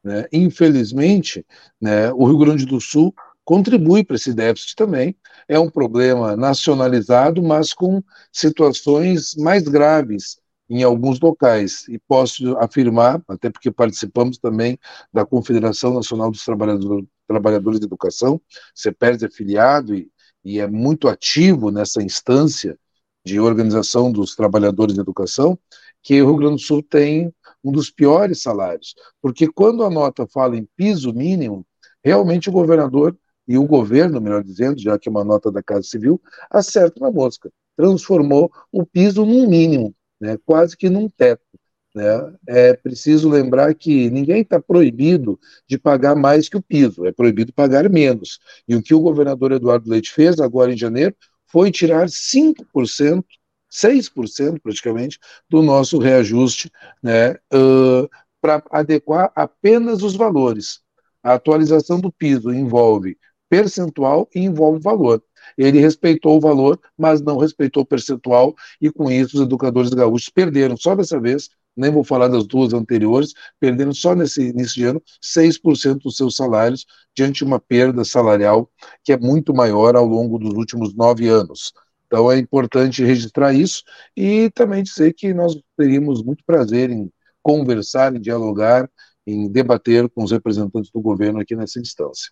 Né? 0.04 0.26
Infelizmente, 0.32 1.46
né, 1.80 2.12
o 2.14 2.26
Rio 2.26 2.38
Grande 2.38 2.66
do 2.66 2.80
Sul 2.80 3.14
contribui 3.44 4.04
para 4.04 4.16
esse 4.16 4.34
déficit 4.34 4.76
também. 4.76 5.16
É 5.48 5.60
um 5.60 5.70
problema 5.70 6.36
nacionalizado, 6.36 7.42
mas 7.44 7.74
com 7.74 8.02
situações 8.32 9.36
mais 9.36 9.64
graves 9.64 10.40
em 10.70 10.84
alguns 10.84 11.20
locais. 11.20 11.86
E 11.90 12.00
posso 12.00 12.58
afirmar, 12.58 13.22
até 13.28 13.50
porque 13.50 13.70
participamos 13.70 14.38
também 14.38 14.80
da 15.12 15.26
Confederação 15.26 15.94
Nacional 15.94 16.32
dos 16.32 16.46
Trabalhadores, 16.46 17.06
Trabalhadores 17.32 17.80
de 17.80 17.86
Educação, 17.86 18.42
CEPERS 18.76 19.24
é 19.24 19.30
filiado 19.30 19.96
e, 19.96 20.10
e 20.44 20.60
é 20.60 20.68
muito 20.68 21.08
ativo 21.08 21.72
nessa 21.72 22.02
instância 22.04 22.78
de 23.26 23.40
organização 23.40 24.12
dos 24.12 24.36
trabalhadores 24.36 24.96
de 24.96 25.02
educação, 25.02 25.58
que 26.04 26.22
o 26.22 26.26
Rio 26.26 26.38
Grande 26.38 26.56
do 26.56 26.62
Sul 26.62 26.84
tem 26.84 27.34
um 27.64 27.72
dos 27.72 27.90
piores 27.92 28.42
salários. 28.42 28.96
Porque 29.22 29.48
quando 29.48 29.84
a 29.84 29.90
nota 29.90 30.28
fala 30.28 30.58
em 30.58 30.68
piso 30.76 31.14
mínimo, 31.14 31.66
realmente 32.04 32.50
o 32.50 32.52
governador 32.52 33.16
e 33.48 33.58
o 33.58 33.66
governo, 33.66 34.20
melhor 34.20 34.44
dizendo, 34.44 34.80
já 34.80 34.98
que 34.98 35.08
é 35.08 35.12
uma 35.12 35.24
nota 35.24 35.52
da 35.52 35.62
Casa 35.62 35.84
Civil, 35.84 36.22
acerta 36.50 37.00
na 37.00 37.12
mosca. 37.12 37.52
Transformou 37.78 38.52
o 38.72 38.86
piso 38.86 39.26
num 39.26 39.48
mínimo, 39.48 39.96
né, 40.20 40.38
quase 40.46 40.76
que 40.76 40.90
num 40.90 41.08
teto. 41.08 41.51
Né? 41.94 42.34
É 42.48 42.74
preciso 42.74 43.30
lembrar 43.30 43.74
que 43.76 44.10
ninguém 44.10 44.42
está 44.42 44.62
proibido 44.62 45.40
de 45.68 45.78
pagar 45.78 46.16
mais 46.16 46.48
que 46.48 46.56
o 46.58 46.62
piso, 46.62 47.06
é 47.06 47.12
proibido 47.12 47.52
pagar 47.52 47.90
menos. 47.90 48.40
E 48.68 48.76
o 48.76 48.82
que 48.82 48.94
o 48.94 49.02
governador 49.02 49.52
Eduardo 49.52 49.90
Leite 49.90 50.12
fez 50.12 50.40
agora 50.40 50.74
em 50.74 50.78
janeiro 50.78 51.16
foi 51.48 51.70
tirar 51.70 52.08
5%, 52.08 53.26
6% 53.70 54.62
praticamente, 54.62 55.20
do 55.50 55.62
nosso 55.62 55.98
reajuste 55.98 56.72
né, 57.04 57.32
uh, 57.54 58.10
para 58.40 58.64
adequar 58.72 59.32
apenas 59.36 60.02
os 60.02 60.16
valores. 60.16 60.80
A 61.22 61.34
atualização 61.34 62.00
do 62.00 62.12
piso 62.12 62.54
envolve 62.54 63.18
percentual 63.50 64.30
e 64.34 64.40
envolve 64.40 64.80
valor. 64.82 65.22
Ele 65.58 65.80
respeitou 65.80 66.38
o 66.38 66.40
valor, 66.40 66.80
mas 66.98 67.22
não 67.22 67.38
respeitou 67.38 67.84
o 67.84 67.86
percentual, 67.86 68.56
e 68.80 68.90
com 68.90 69.12
isso 69.12 69.36
os 69.36 69.44
educadores 69.44 69.90
gaúchos 69.90 70.30
perderam, 70.30 70.78
só 70.78 70.96
dessa 70.96 71.20
vez, 71.20 71.50
nem 71.76 71.92
vou 71.92 72.04
falar 72.04 72.28
das 72.28 72.46
duas 72.46 72.74
anteriores, 72.74 73.34
perderam 73.60 73.94
só 73.94 74.16
nesse 74.16 74.42
início 74.50 74.76
de 74.76 74.86
ano 74.86 75.04
6% 75.22 76.04
dos 76.04 76.18
seus 76.18 76.36
salários, 76.36 76.86
diante 77.16 77.40
de 77.40 77.44
uma 77.44 77.60
perda 77.60 78.04
salarial 78.04 78.70
que 79.04 79.14
é 79.14 79.18
muito 79.18 79.54
maior 79.54 79.96
ao 79.96 80.06
longo 80.06 80.38
dos 80.38 80.54
últimos 80.54 80.94
nove 80.94 81.28
anos. 81.28 81.74
Então 82.08 82.32
é 82.32 82.38
importante 82.38 83.04
registrar 83.04 83.54
isso 83.54 83.84
e 84.16 84.50
também 84.52 84.84
dizer 84.84 85.14
que 85.14 85.34
nós 85.34 85.58
teríamos 85.78 86.22
muito 86.24 86.44
prazer 86.46 86.90
em 86.90 87.10
conversar, 87.42 88.16
em 88.16 88.20
dialogar, 88.20 88.90
em 89.26 89.50
debater 89.50 90.10
com 90.10 90.24
os 90.24 90.32
representantes 90.32 90.92
do 90.92 91.02
governo 91.02 91.40
aqui 91.40 91.56
nessa 91.56 91.80
instância. 91.80 92.32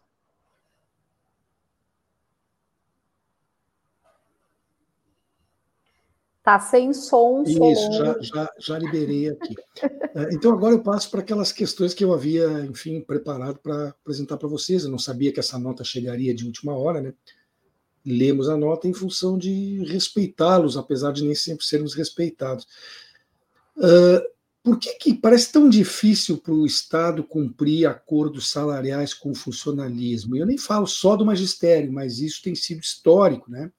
Tá 6.50 6.60
sem 6.60 6.92
som. 6.96 7.44
Isso, 7.44 7.92
já, 7.92 8.18
já, 8.22 8.54
já 8.58 8.80
liberei 8.80 9.30
aqui. 9.30 9.56
É, 9.84 10.34
então 10.34 10.52
agora 10.52 10.74
eu 10.74 10.82
passo 10.82 11.12
para 11.12 11.20
aquelas 11.20 11.52
questões 11.52 11.94
que 11.94 12.04
eu 12.04 12.12
havia, 12.12 12.66
enfim, 12.68 13.02
preparado 13.02 13.60
para 13.60 13.90
apresentar 13.90 14.36
para 14.36 14.48
vocês. 14.48 14.84
Eu 14.84 14.90
não 14.90 14.98
sabia 14.98 15.32
que 15.32 15.40
essa 15.40 15.60
nota 15.60 15.84
chegaria 15.84 16.34
de 16.34 16.48
última 16.48 16.76
hora, 16.76 17.02
né? 17.02 17.14
Lemos 18.04 18.50
a 18.50 18.58
nota 18.58 18.88
em 18.88 18.94
função 18.96 19.38
de 19.38 19.84
respeitá-los, 19.86 20.76
apesar 20.76 21.12
de 21.12 21.24
nem 21.24 21.36
sempre 21.36 21.64
sermos 21.64 21.94
respeitados. 21.94 22.66
Uh, 23.78 24.28
por 24.64 24.80
que, 24.80 24.96
que 24.96 25.14
parece 25.14 25.52
tão 25.52 25.70
difícil 25.70 26.40
para 26.40 26.56
o 26.56 26.66
Estado 26.66 27.24
cumprir 27.24 27.86
acordos 27.86 28.50
salariais 28.50 29.14
com 29.14 29.30
o 29.30 29.36
funcionalismo? 29.36 30.36
Eu 30.36 30.48
nem 30.48 30.58
falo 30.58 30.88
só 30.88 31.16
do 31.16 31.24
magistério, 31.24 31.94
mas 31.94 32.18
isso 32.18 32.42
tem 32.42 32.56
sido 32.56 32.82
histórico, 32.82 33.52
né? 33.52 33.72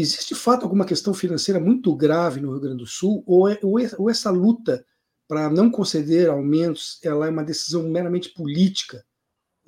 Existe 0.00 0.34
de 0.34 0.40
fato 0.40 0.62
alguma 0.62 0.86
questão 0.86 1.12
financeira 1.12 1.60
muito 1.60 1.94
grave 1.94 2.40
no 2.40 2.52
Rio 2.52 2.60
Grande 2.60 2.78
do 2.78 2.86
Sul, 2.86 3.22
ou, 3.26 3.46
é, 3.46 3.58
ou, 3.62 3.78
é, 3.78 3.90
ou 3.98 4.08
essa 4.08 4.30
luta 4.30 4.84
para 5.28 5.50
não 5.50 5.70
conceder 5.70 6.28
aumentos 6.28 6.98
ela 7.04 7.26
é 7.26 7.30
uma 7.30 7.44
decisão 7.44 7.82
meramente 7.84 8.30
política 8.30 9.04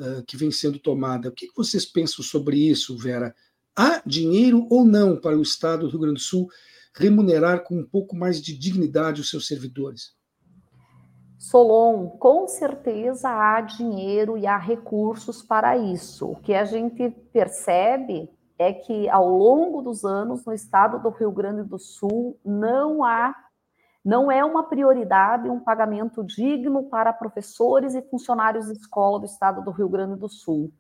uh, 0.01 0.25
que 0.27 0.37
vem 0.37 0.51
sendo 0.51 0.79
tomada? 0.79 1.29
O 1.29 1.33
que, 1.33 1.47
que 1.47 1.57
vocês 1.57 1.85
pensam 1.85 2.25
sobre 2.25 2.57
isso, 2.57 2.97
Vera? 2.97 3.35
Há 3.77 4.03
dinheiro 4.07 4.67
ou 4.71 4.85
não 4.85 5.21
para 5.21 5.37
o 5.37 5.43
Estado 5.43 5.83
do 5.83 5.91
Rio 5.91 6.01
Grande 6.01 6.15
do 6.15 6.21
Sul 6.21 6.49
remunerar 6.95 7.63
com 7.63 7.79
um 7.79 7.87
pouco 7.87 8.17
mais 8.17 8.41
de 8.41 8.57
dignidade 8.57 9.21
os 9.21 9.29
seus 9.29 9.47
servidores? 9.47 10.15
Solon, 11.39 12.09
com 12.09 12.49
certeza 12.49 13.29
há 13.29 13.61
dinheiro 13.61 14.39
e 14.39 14.47
há 14.47 14.57
recursos 14.57 15.43
para 15.43 15.77
isso. 15.77 16.27
O 16.27 16.37
que 16.37 16.55
a 16.55 16.65
gente 16.65 17.11
percebe 17.33 18.31
é 18.63 18.73
que 18.73 19.09
ao 19.09 19.29
longo 19.29 19.83
dos 19.83 20.05
anos 20.05 20.45
no 20.45 20.53
estado 20.53 20.99
do 20.99 21.11
Rio 21.11 21.33
Grande 21.33 21.63
do 21.63 21.79
Sul 21.79 22.39
não 22.45 23.05
há 23.05 23.35
não 24.05 24.33
é 24.33 24.45
uma 24.45 24.65
prioridade 24.65 25.49
um 25.49 25.61
pagamento 25.61 26.25
digno 26.25 26.85
para 26.85 27.13
professores 27.13 27.95
e 27.95 28.03
funcionários 28.03 28.67
de 28.67 28.73
escola 28.73 29.21
do 29.21 29.27
estado 29.27 29.63
do 29.63 29.71
Rio 29.71 29.89
Grande 29.89 30.19
do 30.19 30.29
Sul. 30.29 30.73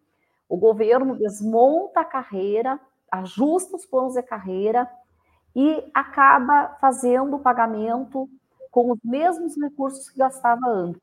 O 0.49 0.57
governo 0.57 1.17
desmonta 1.17 2.01
a 2.01 2.05
carreira, 2.05 2.81
ajusta 3.11 3.77
os 3.77 3.87
planos 3.87 4.15
de 4.15 4.23
carreira 4.23 4.91
e 5.55 5.89
acaba 5.95 6.77
fazendo 6.81 7.37
o 7.37 7.41
pagamento 7.41 8.29
com 8.71 8.91
os 8.91 8.99
mesmos 9.05 9.55
recursos 9.57 10.09
que 10.09 10.19
gastava 10.19 10.67
antes. 10.67 11.01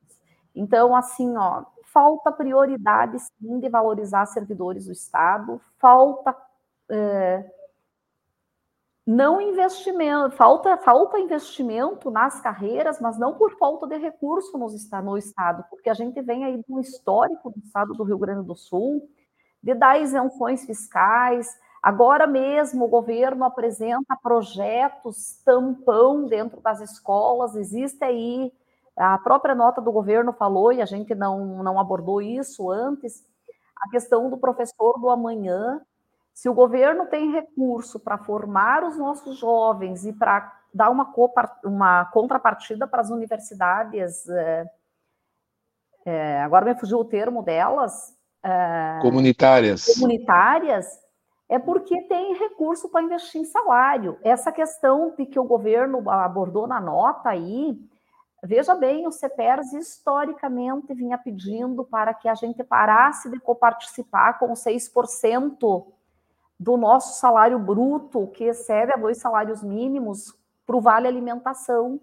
Então, 0.54 0.96
assim, 0.96 1.38
ó, 1.38 1.64
falta 1.86 2.32
prioridade 2.32 3.18
sim 3.20 3.60
de 3.60 3.70
valorizar 3.70 4.26
servidores 4.26 4.88
do 4.88 4.92
Estado, 4.92 5.62
falta 5.80 6.36
é, 6.90 7.46
não 9.10 9.42
investimento, 9.42 10.36
falta, 10.36 10.78
falta 10.78 11.18
investimento 11.18 12.12
nas 12.12 12.40
carreiras, 12.42 13.00
mas 13.02 13.18
não 13.18 13.34
por 13.34 13.58
falta 13.58 13.88
de 13.88 13.98
recurso 13.98 14.56
no, 14.56 14.68
no 15.04 15.18
Estado, 15.18 15.66
porque 15.68 15.90
a 15.90 15.96
gente 15.96 16.22
vem 16.22 16.46
aí 16.46 16.58
de 16.58 16.66
um 16.72 16.80
histórico 16.80 17.50
do 17.50 17.58
Estado 17.58 17.94
do 17.94 18.04
Rio 18.04 18.20
Grande 18.20 18.46
do 18.46 18.56
Sul, 18.56 19.10
de 19.64 19.74
dar 19.74 20.00
isenções 20.00 20.64
fiscais. 20.64 21.48
Agora 21.82 22.28
mesmo 22.28 22.86
o 22.86 22.88
governo 22.88 23.44
apresenta 23.46 24.16
projetos 24.22 25.42
tampão 25.44 26.28
dentro 26.28 26.62
das 26.62 26.80
escolas, 26.80 27.56
existe 27.56 28.04
aí, 28.04 28.54
a 28.96 29.18
própria 29.18 29.56
nota 29.56 29.82
do 29.82 29.92
governo 29.92 30.34
falou, 30.34 30.72
e 30.72 30.84
a 30.84 30.86
gente 30.86 31.16
não, 31.16 31.64
não 31.64 31.80
abordou 31.80 32.22
isso 32.22 32.70
antes, 32.70 33.24
a 33.76 33.90
questão 33.90 34.30
do 34.30 34.38
professor 34.38 35.00
do 35.00 35.10
amanhã, 35.10 35.82
se 36.40 36.48
o 36.48 36.54
governo 36.54 37.06
tem 37.08 37.34
recurso 37.34 38.00
para 38.00 38.18
formar 38.18 38.82
os 38.86 38.98
nossos 38.98 39.38
jovens 39.38 40.06
e 40.06 40.14
para 40.14 40.58
dar 40.74 40.90
uma, 40.90 41.14
uma, 41.66 42.06
contrapartida 42.14 42.88
para 42.88 43.02
as 43.02 43.10
universidades, 43.10 44.26
é, 44.30 44.66
é, 46.06 46.42
agora 46.42 46.64
me 46.64 46.80
fugiu 46.80 47.00
o 47.00 47.04
termo 47.04 47.44
delas. 47.44 48.18
É, 48.42 49.00
comunitárias. 49.02 49.86
Comunitárias, 49.96 50.88
é 51.50 51.60
porque 51.60 52.04
tem 52.04 52.34
recurso 52.36 52.88
para 52.88 53.04
investir 53.04 53.42
em 53.42 53.46
salário. 53.46 54.18
Essa 54.24 54.50
questão 54.50 55.14
de 55.18 55.26
que 55.26 55.38
o 55.38 55.44
governo 55.44 56.10
abordou 56.10 56.66
na 56.66 56.80
nota 56.80 57.32
aí, 57.32 57.78
veja 58.42 58.76
bem, 58.76 59.06
o 59.06 59.12
CEPERS 59.12 59.74
historicamente 59.74 60.94
vinha 60.94 61.18
pedindo 61.18 61.84
para 61.84 62.14
que 62.14 62.30
a 62.30 62.34
gente 62.34 62.64
parasse 62.64 63.30
de 63.30 63.42
coparticipar 63.42 64.40
com 64.40 64.54
6% 64.54 65.99
do 66.60 66.76
nosso 66.76 67.20
salário 67.20 67.58
bruto, 67.58 68.28
que 68.28 68.44
excede 68.44 68.92
a 68.92 68.98
dois 68.98 69.18
salários 69.18 69.64
mínimos, 69.64 70.38
para 70.66 70.76
o 70.76 70.82
Vale 70.82 71.08
Alimentação. 71.08 72.00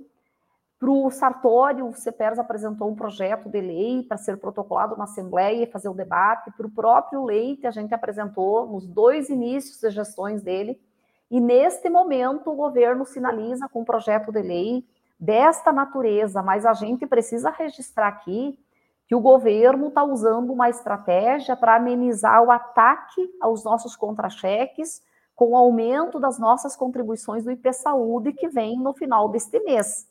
Para 0.79 0.91
o 0.91 1.11
Sartório, 1.11 1.87
o 1.87 1.95
CEPERS 1.95 2.39
apresentou 2.39 2.89
um 2.91 2.95
projeto 2.95 3.49
de 3.49 3.61
lei 3.61 4.03
para 4.03 4.17
ser 4.17 4.39
protocolado 4.39 4.97
na 4.97 5.05
Assembleia 5.05 5.63
e 5.63 5.71
fazer 5.71 5.89
o 5.89 5.95
debate. 5.95 6.51
Para 6.51 6.67
o 6.67 6.71
próprio 6.71 7.25
Leite, 7.25 7.67
a 7.67 7.71
gente 7.71 7.95
apresentou 7.95 8.67
nos 8.67 8.87
dois 8.87 9.29
inícios 9.29 9.81
de 9.81 9.91
gestões 9.91 10.43
dele. 10.43 10.81
E 11.31 11.41
neste 11.41 11.89
momento, 11.89 12.51
o 12.51 12.57
governo 12.57 13.05
sinaliza 13.05 13.69
com 13.69 13.81
um 13.81 13.85
projeto 13.85 14.33
de 14.33 14.43
lei 14.43 14.85
desta 15.19 15.73
natureza, 15.73 16.43
mas 16.43 16.67
a 16.67 16.73
gente 16.73 17.07
precisa 17.07 17.51
registrar 17.51 18.09
aqui 18.09 18.59
que 19.07 19.15
o 19.15 19.21
governo 19.21 19.89
está 19.89 20.03
usando 20.03 20.53
uma 20.53 20.69
estratégia 20.69 21.57
para 21.57 21.77
amenizar 21.77 22.43
o 22.43 22.51
ataque 22.51 23.31
aos 23.41 23.63
nossos 23.63 23.95
contra-cheques 23.95 25.03
com 25.35 25.51
o 25.51 25.57
aumento 25.57 26.19
das 26.19 26.39
nossas 26.39 26.75
contribuições 26.75 27.45
do 27.45 27.51
IP 27.51 27.73
Saúde 27.73 28.33
que 28.33 28.49
vem 28.49 28.79
no 28.79 28.93
final 28.95 29.29
deste 29.29 29.61
mês. 29.61 30.09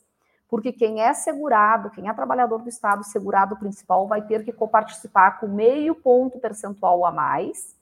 Porque 0.48 0.72
quem 0.72 1.02
é 1.02 1.12
segurado, 1.12 1.90
quem 1.90 2.08
é 2.08 2.14
trabalhador 2.14 2.62
do 2.62 2.68
Estado 2.68 3.04
segurado 3.04 3.56
principal, 3.56 4.06
vai 4.06 4.22
ter 4.22 4.44
que 4.44 4.52
coparticipar 4.52 5.40
com 5.40 5.48
meio 5.48 5.94
ponto 5.94 6.38
percentual 6.38 7.04
a 7.04 7.10
mais, 7.10 7.76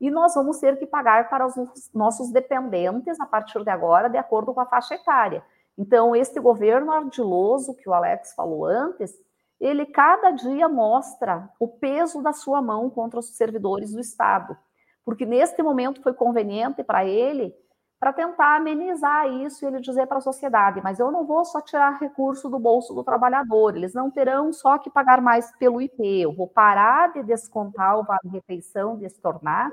e 0.00 0.10
nós 0.10 0.34
vamos 0.34 0.58
ter 0.58 0.78
que 0.78 0.86
pagar 0.86 1.28
para 1.28 1.46
os 1.46 1.54
nossos 1.94 2.30
dependentes 2.30 3.18
a 3.18 3.26
partir 3.26 3.62
de 3.62 3.70
agora, 3.70 4.08
de 4.08 4.18
acordo 4.18 4.52
com 4.52 4.60
a 4.60 4.66
faixa 4.66 4.94
etária. 4.94 5.42
Então, 5.76 6.14
este 6.14 6.40
governo 6.40 6.92
ardiloso 6.92 7.74
que 7.74 7.88
o 7.88 7.94
Alex 7.94 8.34
falou 8.34 8.66
antes, 8.66 9.14
ele 9.60 9.86
cada 9.86 10.30
dia 10.30 10.68
mostra 10.68 11.48
o 11.58 11.66
peso 11.66 12.22
da 12.22 12.32
sua 12.32 12.60
mão 12.60 12.90
contra 12.90 13.18
os 13.18 13.36
servidores 13.36 13.92
do 13.92 14.00
Estado, 14.00 14.56
porque 15.04 15.24
neste 15.24 15.62
momento 15.62 16.02
foi 16.02 16.12
conveniente 16.12 16.82
para 16.82 17.04
ele 17.04 17.54
para 17.98 18.12
tentar 18.12 18.56
amenizar 18.56 19.26
isso 19.26 19.64
e 19.64 19.68
ele 19.68 19.80
dizer 19.80 20.06
para 20.06 20.18
a 20.18 20.20
sociedade, 20.20 20.82
mas 20.82 21.00
eu 21.00 21.10
não 21.10 21.24
vou 21.24 21.44
só 21.44 21.60
tirar 21.62 21.98
recurso 21.98 22.48
do 22.48 22.58
bolso 22.58 22.92
do 22.92 23.02
trabalhador, 23.02 23.74
eles 23.74 23.94
não 23.94 24.10
terão 24.10 24.52
só 24.52 24.76
que 24.76 24.90
pagar 24.90 25.20
mais 25.20 25.50
pelo 25.56 25.80
IP, 25.80 26.20
eu 26.20 26.32
vou 26.32 26.46
parar 26.46 27.12
de 27.12 27.22
descontar 27.22 27.98
o 27.98 28.04
vale-refeição, 28.04 28.98
de 28.98 29.06
estornar, 29.06 29.70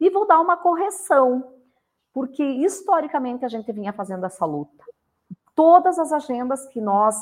e 0.00 0.10
vou 0.10 0.26
dar 0.26 0.40
uma 0.40 0.56
correção, 0.56 1.54
porque 2.12 2.42
historicamente 2.42 3.44
a 3.44 3.48
gente 3.48 3.70
vinha 3.72 3.92
fazendo 3.92 4.26
essa 4.26 4.44
luta. 4.44 4.84
Todas 5.54 5.98
as 5.98 6.12
agendas 6.12 6.66
que 6.66 6.80
nós 6.80 7.16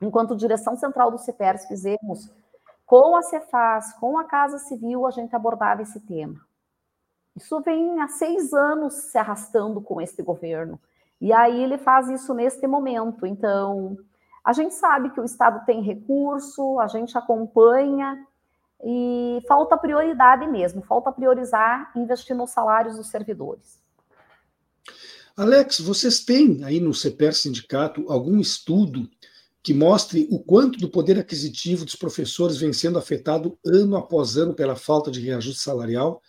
enquanto 0.00 0.36
direção 0.36 0.76
central 0.76 1.10
do 1.10 1.18
CEPERS 1.18 1.66
fizemos, 1.66 2.30
com 2.86 3.16
a 3.16 3.22
Cefaz, 3.22 3.92
com 3.94 4.18
a 4.18 4.24
Casa 4.24 4.58
Civil, 4.58 5.06
a 5.06 5.10
gente 5.10 5.34
abordava 5.34 5.82
esse 5.82 6.00
tema. 6.00 6.40
Isso 7.36 7.60
vem 7.60 8.00
há 8.00 8.08
seis 8.08 8.52
anos 8.52 8.94
se 8.94 9.18
arrastando 9.18 9.80
com 9.80 10.00
este 10.00 10.22
governo. 10.22 10.80
E 11.20 11.32
aí 11.32 11.62
ele 11.62 11.78
faz 11.78 12.08
isso 12.08 12.32
neste 12.32 12.66
momento. 12.66 13.26
Então, 13.26 13.96
a 14.44 14.52
gente 14.52 14.74
sabe 14.74 15.10
que 15.10 15.20
o 15.20 15.24
Estado 15.24 15.64
tem 15.66 15.82
recurso, 15.82 16.80
a 16.80 16.86
gente 16.86 17.16
acompanha, 17.16 18.26
e 18.84 19.42
falta 19.48 19.76
prioridade 19.76 20.46
mesmo, 20.46 20.82
falta 20.82 21.10
priorizar 21.10 21.90
investir 21.96 22.36
nos 22.36 22.50
salários 22.50 22.96
dos 22.96 23.08
servidores. 23.08 23.78
Alex, 25.36 25.80
vocês 25.80 26.24
têm 26.24 26.64
aí 26.64 26.80
no 26.80 26.92
CEPER 26.92 27.32
Sindicato 27.32 28.10
algum 28.10 28.38
estudo 28.38 29.08
que 29.62 29.74
mostre 29.74 30.26
o 30.30 30.38
quanto 30.38 30.78
do 30.78 30.88
poder 30.88 31.18
aquisitivo 31.18 31.84
dos 31.84 31.96
professores 31.96 32.56
vem 32.56 32.72
sendo 32.72 32.98
afetado 32.98 33.58
ano 33.66 33.96
após 33.96 34.36
ano 34.36 34.54
pela 34.54 34.76
falta 34.76 35.10
de 35.10 35.20
reajuste 35.20 35.62
salarial? 35.62 36.22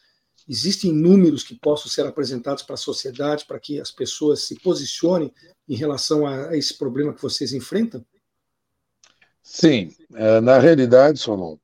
Existem 0.48 0.92
números 0.92 1.44
que 1.44 1.56
possam 1.56 1.92
ser 1.92 2.06
apresentados 2.06 2.64
para 2.64 2.74
a 2.74 2.78
sociedade 2.78 3.46
para 3.46 3.60
que 3.60 3.80
as 3.80 3.92
pessoas 3.92 4.44
se 4.44 4.60
posicionem 4.60 5.32
em 5.68 5.76
relação 5.76 6.26
a 6.26 6.58
esse 6.58 6.78
problema 6.78 7.14
que 7.14 7.22
vocês 7.22 7.54
enfrentam? 7.54 8.04
Sim, 9.44 9.92
é, 10.14 10.42
na 10.42 10.60
realidade, 10.60 11.20
Solon, 11.20 11.58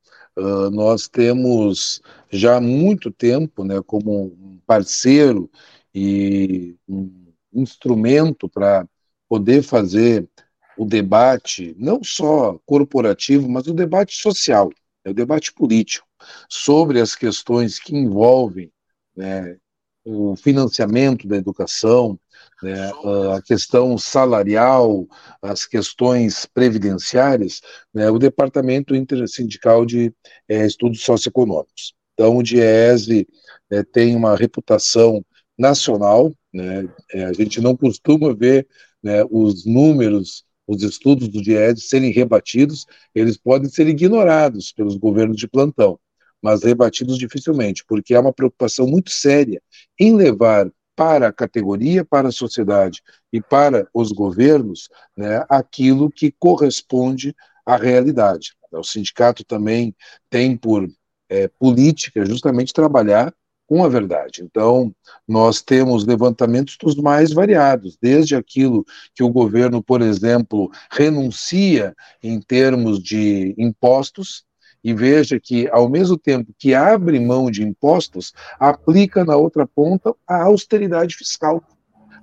nós 0.72 1.08
temos 1.08 2.02
já 2.30 2.58
há 2.58 2.62
muito 2.62 3.10
tempo, 3.12 3.64
né, 3.64 3.82
como 3.86 4.26
um 4.26 4.60
parceiro 4.66 5.50
e 5.94 6.76
um 6.88 7.32
instrumento 7.54 8.50
para 8.50 8.88
poder 9.30 9.64
fazer 9.64 10.28
o 10.77 10.86
debate, 10.86 11.75
não 11.77 12.03
só 12.03 12.60
corporativo, 12.65 13.50
mas 13.50 13.67
o 13.67 13.74
debate 13.74 14.15
social, 14.15 14.70
é 15.03 15.10
o 15.10 15.13
debate 15.13 15.53
político, 15.53 16.08
sobre 16.50 17.00
as 17.00 17.15
questões 17.15 17.79
que 17.79 17.96
envolvem 17.96 18.72
né, 19.15 19.58
o 20.03 20.36
financiamento 20.36 21.27
da 21.27 21.36
educação, 21.36 22.20
né, 22.62 22.91
a 23.36 23.41
questão 23.41 23.98
salarial, 23.98 25.08
as 25.41 25.65
questões 25.65 26.46
previdenciárias, 26.46 27.61
né, 27.94 28.09
o 28.09 28.20
Departamento 28.20 28.96
Intersindical 28.96 29.85
de 29.85 30.14
é, 30.48 30.66
Estudos 30.66 31.01
Socioeconômicos. 31.01 31.94
Então, 32.14 32.38
o 32.38 32.44
DIESE 32.44 33.27
é, 33.70 33.83
tem 33.83 34.16
uma 34.16 34.35
reputação 34.35 35.25
nacional, 35.57 36.31
né, 36.53 36.88
é, 37.14 37.25
a 37.25 37.33
gente 37.33 37.59
não 37.59 37.75
costuma 37.75 38.33
ver 38.33 38.68
né, 39.01 39.24
os 39.29 39.66
números 39.66 40.46
os 40.68 40.82
estudos 40.84 41.28
do 41.28 41.42
DIED 41.42 41.80
serem 41.80 42.12
rebatidos, 42.12 42.86
eles 43.14 43.38
podem 43.38 43.70
ser 43.70 43.88
ignorados 43.88 44.72
pelos 44.72 44.98
governos 44.98 45.38
de 45.38 45.48
plantão, 45.48 46.00
mas 46.42 46.64
rebatidos 46.64 47.18
dificilmente, 47.18 47.84
porque 47.88 48.14
há 48.14 48.20
uma 48.22 48.34
preocupação 48.34 48.88
muito 48.88 49.12
séria 49.12 49.62
em 50.00 50.16
levar 50.16 50.70
para 50.96 51.28
a 51.28 51.34
categoria, 51.34 52.06
para 52.06 52.30
a 52.30 52.32
sociedade 52.32 53.01
e 53.32 53.42
para 53.42 53.88
os 53.94 54.12
governos 54.12 54.90
né, 55.16 55.46
aquilo 55.50 56.10
que 56.10 56.34
corresponde 56.40 57.36
à 57.66 57.75
realidade. 57.75 58.54
O 58.72 58.84
sindicato 58.84 59.44
também 59.44 59.96
tem 60.30 60.56
por 60.56 60.88
é, 61.30 61.48
política 61.48 62.25
justamente 62.25 62.74
trabalhar 62.74 63.34
com 63.68 63.84
a 63.84 63.90
verdade. 63.90 64.44
Então, 64.44 64.94
nós 65.28 65.62
temos 65.62 66.06
levantamentos 66.06 66.78
dos 66.78 66.96
mais 66.96 67.34
variados, 67.34 67.98
desde 68.01 68.36
aquilo 68.36 68.86
que 69.14 69.24
o 69.24 69.30
governo, 69.30 69.82
por 69.82 70.01
exemplo, 70.01 70.70
renuncia 70.92 71.96
em 72.22 72.40
termos 72.40 73.01
de 73.01 73.56
impostos, 73.58 74.46
e 74.84 74.94
veja 74.94 75.40
que, 75.40 75.68
ao 75.70 75.90
mesmo 75.90 76.16
tempo 76.16 76.54
que 76.60 76.75
abre 76.75 77.20
mão 77.20 77.50
de 77.50 77.64
impostos, 77.64 78.32
aplica 78.60 79.25
na 79.25 79.36
outra 79.36 79.66
ponta 79.66 80.14
a 80.28 80.44
austeridade 80.44 81.16
fiscal. 81.16 81.64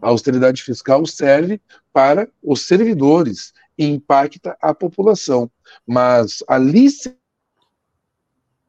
A 0.00 0.08
austeridade 0.08 0.62
fiscal 0.62 1.04
serve 1.04 1.60
para 1.92 2.28
os 2.40 2.62
servidores 2.62 3.52
e 3.76 3.84
impacta 3.86 4.56
a 4.60 4.72
população, 4.72 5.50
mas 5.84 6.44
a 6.46 6.56
licença 6.56 7.16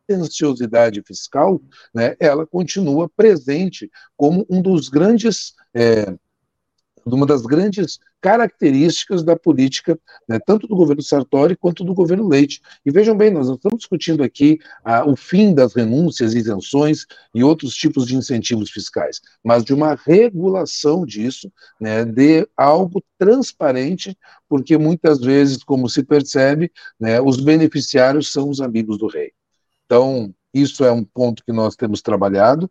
licenciosidade 0.09 1.01
fiscal, 1.05 1.61
né, 1.93 2.15
ela 2.19 2.45
continua 2.45 3.09
presente 3.09 3.89
como 4.15 4.45
um 4.49 4.61
dos 4.61 4.89
grandes, 4.89 5.53
é, 5.73 6.13
uma 7.05 7.25
das 7.25 7.41
grandes 7.41 7.99
características 8.21 9.21
da 9.21 9.35
política, 9.35 9.99
né, 10.27 10.39
tanto 10.39 10.65
do 10.65 10.75
governo 10.77 11.01
Sartori 11.01 11.57
quanto 11.57 11.83
do 11.83 11.93
governo 11.93 12.25
Leite. 12.25 12.61
E 12.85 12.89
vejam 12.89 13.17
bem, 13.17 13.29
nós 13.29 13.47
não 13.47 13.55
estamos 13.55 13.79
discutindo 13.79 14.23
aqui 14.23 14.59
ah, 14.83 15.05
o 15.05 15.13
fim 15.17 15.53
das 15.53 15.73
renúncias, 15.73 16.33
isenções 16.33 17.05
e 17.35 17.43
outros 17.43 17.75
tipos 17.75 18.07
de 18.07 18.15
incentivos 18.15 18.71
fiscais, 18.71 19.19
mas 19.43 19.65
de 19.65 19.73
uma 19.73 19.95
regulação 19.95 21.05
disso, 21.05 21.51
né, 21.79 22.05
de 22.05 22.47
algo 22.55 23.03
transparente, 23.17 24.17
porque 24.47 24.77
muitas 24.77 25.19
vezes, 25.19 25.61
como 25.61 25.89
se 25.89 26.01
percebe, 26.01 26.71
né, 26.97 27.19
os 27.19 27.41
beneficiários 27.41 28.31
são 28.31 28.49
os 28.49 28.61
amigos 28.61 28.97
do 28.97 29.07
rei. 29.07 29.33
Então, 29.85 30.33
isso 30.53 30.83
é 30.83 30.91
um 30.91 31.03
ponto 31.03 31.43
que 31.43 31.51
nós 31.51 31.75
temos 31.75 32.01
trabalhado. 32.01 32.69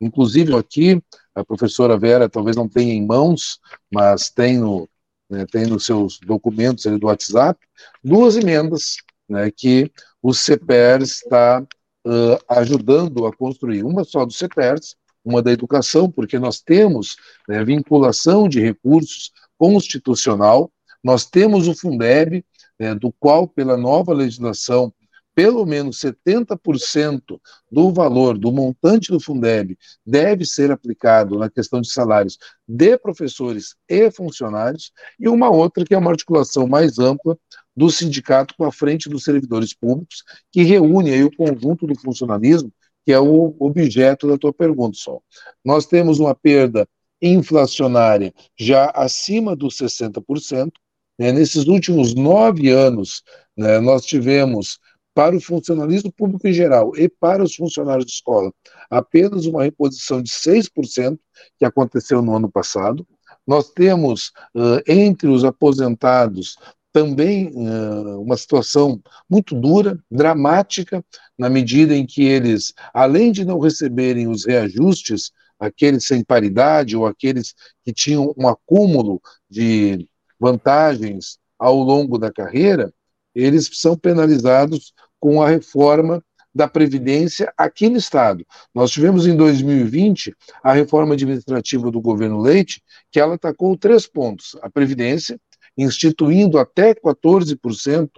Inclusive, 0.00 0.54
aqui, 0.54 1.02
a 1.34 1.44
professora 1.44 1.98
Vera 1.98 2.28
talvez 2.28 2.56
não 2.56 2.68
tenha 2.68 2.92
em 2.92 3.06
mãos, 3.06 3.60
mas 3.92 4.30
tem, 4.30 4.58
no, 4.58 4.88
né, 5.28 5.46
tem 5.50 5.66
nos 5.66 5.86
seus 5.86 6.18
documentos 6.20 6.84
do 6.84 7.06
WhatsApp, 7.06 7.58
duas 8.02 8.36
emendas 8.36 8.96
né, 9.28 9.50
que 9.50 9.90
o 10.22 10.32
CPER 10.32 11.02
está 11.02 11.62
uh, 12.06 12.38
ajudando 12.48 13.26
a 13.26 13.34
construir. 13.34 13.84
Uma 13.84 14.04
só 14.04 14.24
do 14.24 14.32
CPER, 14.32 14.78
uma 15.24 15.42
da 15.42 15.52
educação, 15.52 16.10
porque 16.10 16.38
nós 16.38 16.60
temos 16.60 17.16
né, 17.48 17.64
vinculação 17.64 18.48
de 18.48 18.60
recursos 18.60 19.32
constitucional, 19.58 20.70
nós 21.02 21.24
temos 21.24 21.68
o 21.68 21.74
Fundeb, 21.74 22.44
né, 22.78 22.94
do 22.94 23.12
qual, 23.12 23.46
pela 23.46 23.76
nova 23.76 24.12
legislação, 24.12 24.92
pelo 25.36 25.66
menos 25.66 26.00
70% 26.00 27.38
do 27.70 27.92
valor 27.92 28.38
do 28.38 28.50
montante 28.50 29.12
do 29.12 29.20
Fundeb 29.20 29.76
deve 30.04 30.46
ser 30.46 30.70
aplicado 30.70 31.38
na 31.38 31.50
questão 31.50 31.82
de 31.82 31.92
salários 31.92 32.38
de 32.66 32.96
professores 32.96 33.76
e 33.86 34.10
funcionários, 34.10 34.90
e 35.20 35.28
uma 35.28 35.50
outra 35.50 35.84
que 35.84 35.92
é 35.92 35.98
uma 35.98 36.10
articulação 36.10 36.66
mais 36.66 36.98
ampla 36.98 37.38
do 37.76 37.90
sindicato 37.90 38.54
com 38.56 38.64
a 38.64 38.72
frente 38.72 39.10
dos 39.10 39.24
servidores 39.24 39.74
públicos, 39.74 40.24
que 40.50 40.62
reúne 40.62 41.10
aí 41.10 41.22
o 41.22 41.36
conjunto 41.36 41.86
do 41.86 41.94
funcionalismo, 42.00 42.72
que 43.04 43.12
é 43.12 43.20
o 43.20 43.54
objeto 43.60 44.26
da 44.26 44.38
tua 44.38 44.54
pergunta, 44.54 44.96
Sol. 44.96 45.22
Nós 45.62 45.84
temos 45.84 46.18
uma 46.18 46.34
perda 46.34 46.88
inflacionária 47.20 48.32
já 48.58 48.86
acima 48.94 49.54
dos 49.54 49.76
60%. 49.76 50.70
Né? 51.18 51.30
Nesses 51.30 51.66
últimos 51.66 52.14
nove 52.14 52.70
anos, 52.70 53.22
né, 53.54 53.78
nós 53.80 54.06
tivemos 54.06 54.78
para 55.16 55.34
o 55.34 55.40
funcionalismo 55.40 56.12
público 56.12 56.46
em 56.46 56.52
geral 56.52 56.92
e 56.94 57.08
para 57.08 57.42
os 57.42 57.54
funcionários 57.54 58.04
de 58.04 58.12
escola, 58.12 58.52
apenas 58.90 59.46
uma 59.46 59.64
reposição 59.64 60.20
de 60.20 60.30
6%, 60.30 61.18
que 61.58 61.64
aconteceu 61.64 62.20
no 62.20 62.36
ano 62.36 62.50
passado. 62.50 63.06
Nós 63.46 63.70
temos, 63.70 64.30
uh, 64.54 64.82
entre 64.86 65.28
os 65.28 65.42
aposentados, 65.42 66.58
também 66.92 67.48
uh, 67.48 68.20
uma 68.20 68.36
situação 68.36 69.00
muito 69.26 69.58
dura, 69.58 69.98
dramática, 70.10 71.02
na 71.38 71.48
medida 71.48 71.96
em 71.96 72.04
que 72.04 72.22
eles, 72.22 72.74
além 72.92 73.32
de 73.32 73.42
não 73.42 73.58
receberem 73.58 74.28
os 74.28 74.44
reajustes, 74.44 75.32
aqueles 75.58 76.06
sem 76.06 76.22
paridade 76.22 76.94
ou 76.94 77.06
aqueles 77.06 77.54
que 77.82 77.90
tinham 77.90 78.34
um 78.36 78.46
acúmulo 78.46 79.22
de 79.48 80.06
vantagens 80.38 81.38
ao 81.58 81.76
longo 81.78 82.18
da 82.18 82.30
carreira, 82.30 82.92
eles 83.34 83.68
são 83.74 83.96
penalizados 83.98 84.94
com 85.26 85.42
a 85.42 85.48
reforma 85.48 86.22
da 86.54 86.68
Previdência 86.68 87.52
aqui 87.58 87.88
no 87.88 87.96
Estado. 87.96 88.46
Nós 88.72 88.92
tivemos 88.92 89.26
em 89.26 89.36
2020 89.36 90.32
a 90.62 90.72
reforma 90.72 91.14
administrativa 91.14 91.90
do 91.90 92.00
governo 92.00 92.40
Leite, 92.40 92.80
que 93.10 93.18
ela 93.18 93.34
atacou 93.34 93.76
três 93.76 94.06
pontos: 94.06 94.56
a 94.62 94.70
Previdência, 94.70 95.36
instituindo 95.76 96.60
até 96.60 96.94
14% 96.94 98.08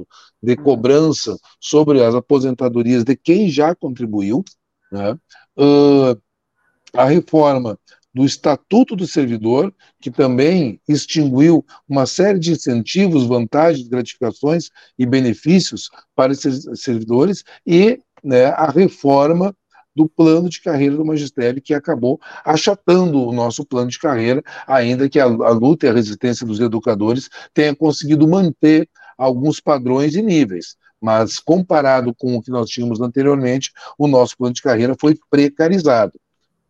de 0.43 0.55
cobrança 0.55 1.35
sobre 1.59 2.05
as 2.05 2.15
aposentadorias 2.15 3.05
de 3.05 3.17
quem 3.17 3.49
já 3.49 3.75
contribuiu, 3.75 4.45
né? 4.93 5.13
uh, 5.59 6.21
a 6.93 7.05
reforma 7.05 7.79
do 8.15 8.25
Estatuto 8.25 8.97
do 8.97 9.07
Servidor, 9.07 9.73
que 10.01 10.11
também 10.11 10.81
extinguiu 10.89 11.65
uma 11.89 12.07
série 12.07 12.39
de 12.39 12.53
incentivos, 12.53 13.27
vantagens, 13.27 13.89
gratificações 13.89 14.71
e 14.99 15.07
benefícios 15.07 15.89
para 16.15 16.33
esses 16.33 16.65
servidores, 16.81 17.45
e 17.67 18.01
né, 18.25 18.47
a 18.47 18.71
reforma 18.71 19.55
do 19.95 20.09
plano 20.09 20.49
de 20.49 20.61
carreira 20.61 20.97
do 20.97 21.05
magistério, 21.05 21.61
que 21.61 21.75
acabou 21.75 22.21
achatando 22.45 23.21
o 23.21 23.33
nosso 23.33 23.65
plano 23.65 23.91
de 23.91 23.99
carreira, 23.99 24.43
ainda 24.67 25.09
que 25.09 25.19
a, 25.19 25.25
a 25.25 25.51
luta 25.51 25.87
e 25.87 25.89
a 25.89 25.93
resistência 25.93 26.47
dos 26.47 26.61
educadores 26.61 27.29
tenha 27.53 27.75
conseguido 27.75 28.27
manter 28.29 28.89
alguns 29.17 29.61
padrões 29.61 30.15
e 30.15 30.23
níveis. 30.23 30.77
Mas, 31.01 31.39
comparado 31.39 32.15
com 32.15 32.37
o 32.37 32.43
que 32.43 32.51
nós 32.51 32.71
tínhamos 32.71 33.01
anteriormente, 33.01 33.73
o 33.99 34.07
nosso 34.07 34.37
plano 34.37 34.55
de 34.55 34.63
carreira 34.63 34.97
foi 34.99 35.17
precarizado. 35.31 36.19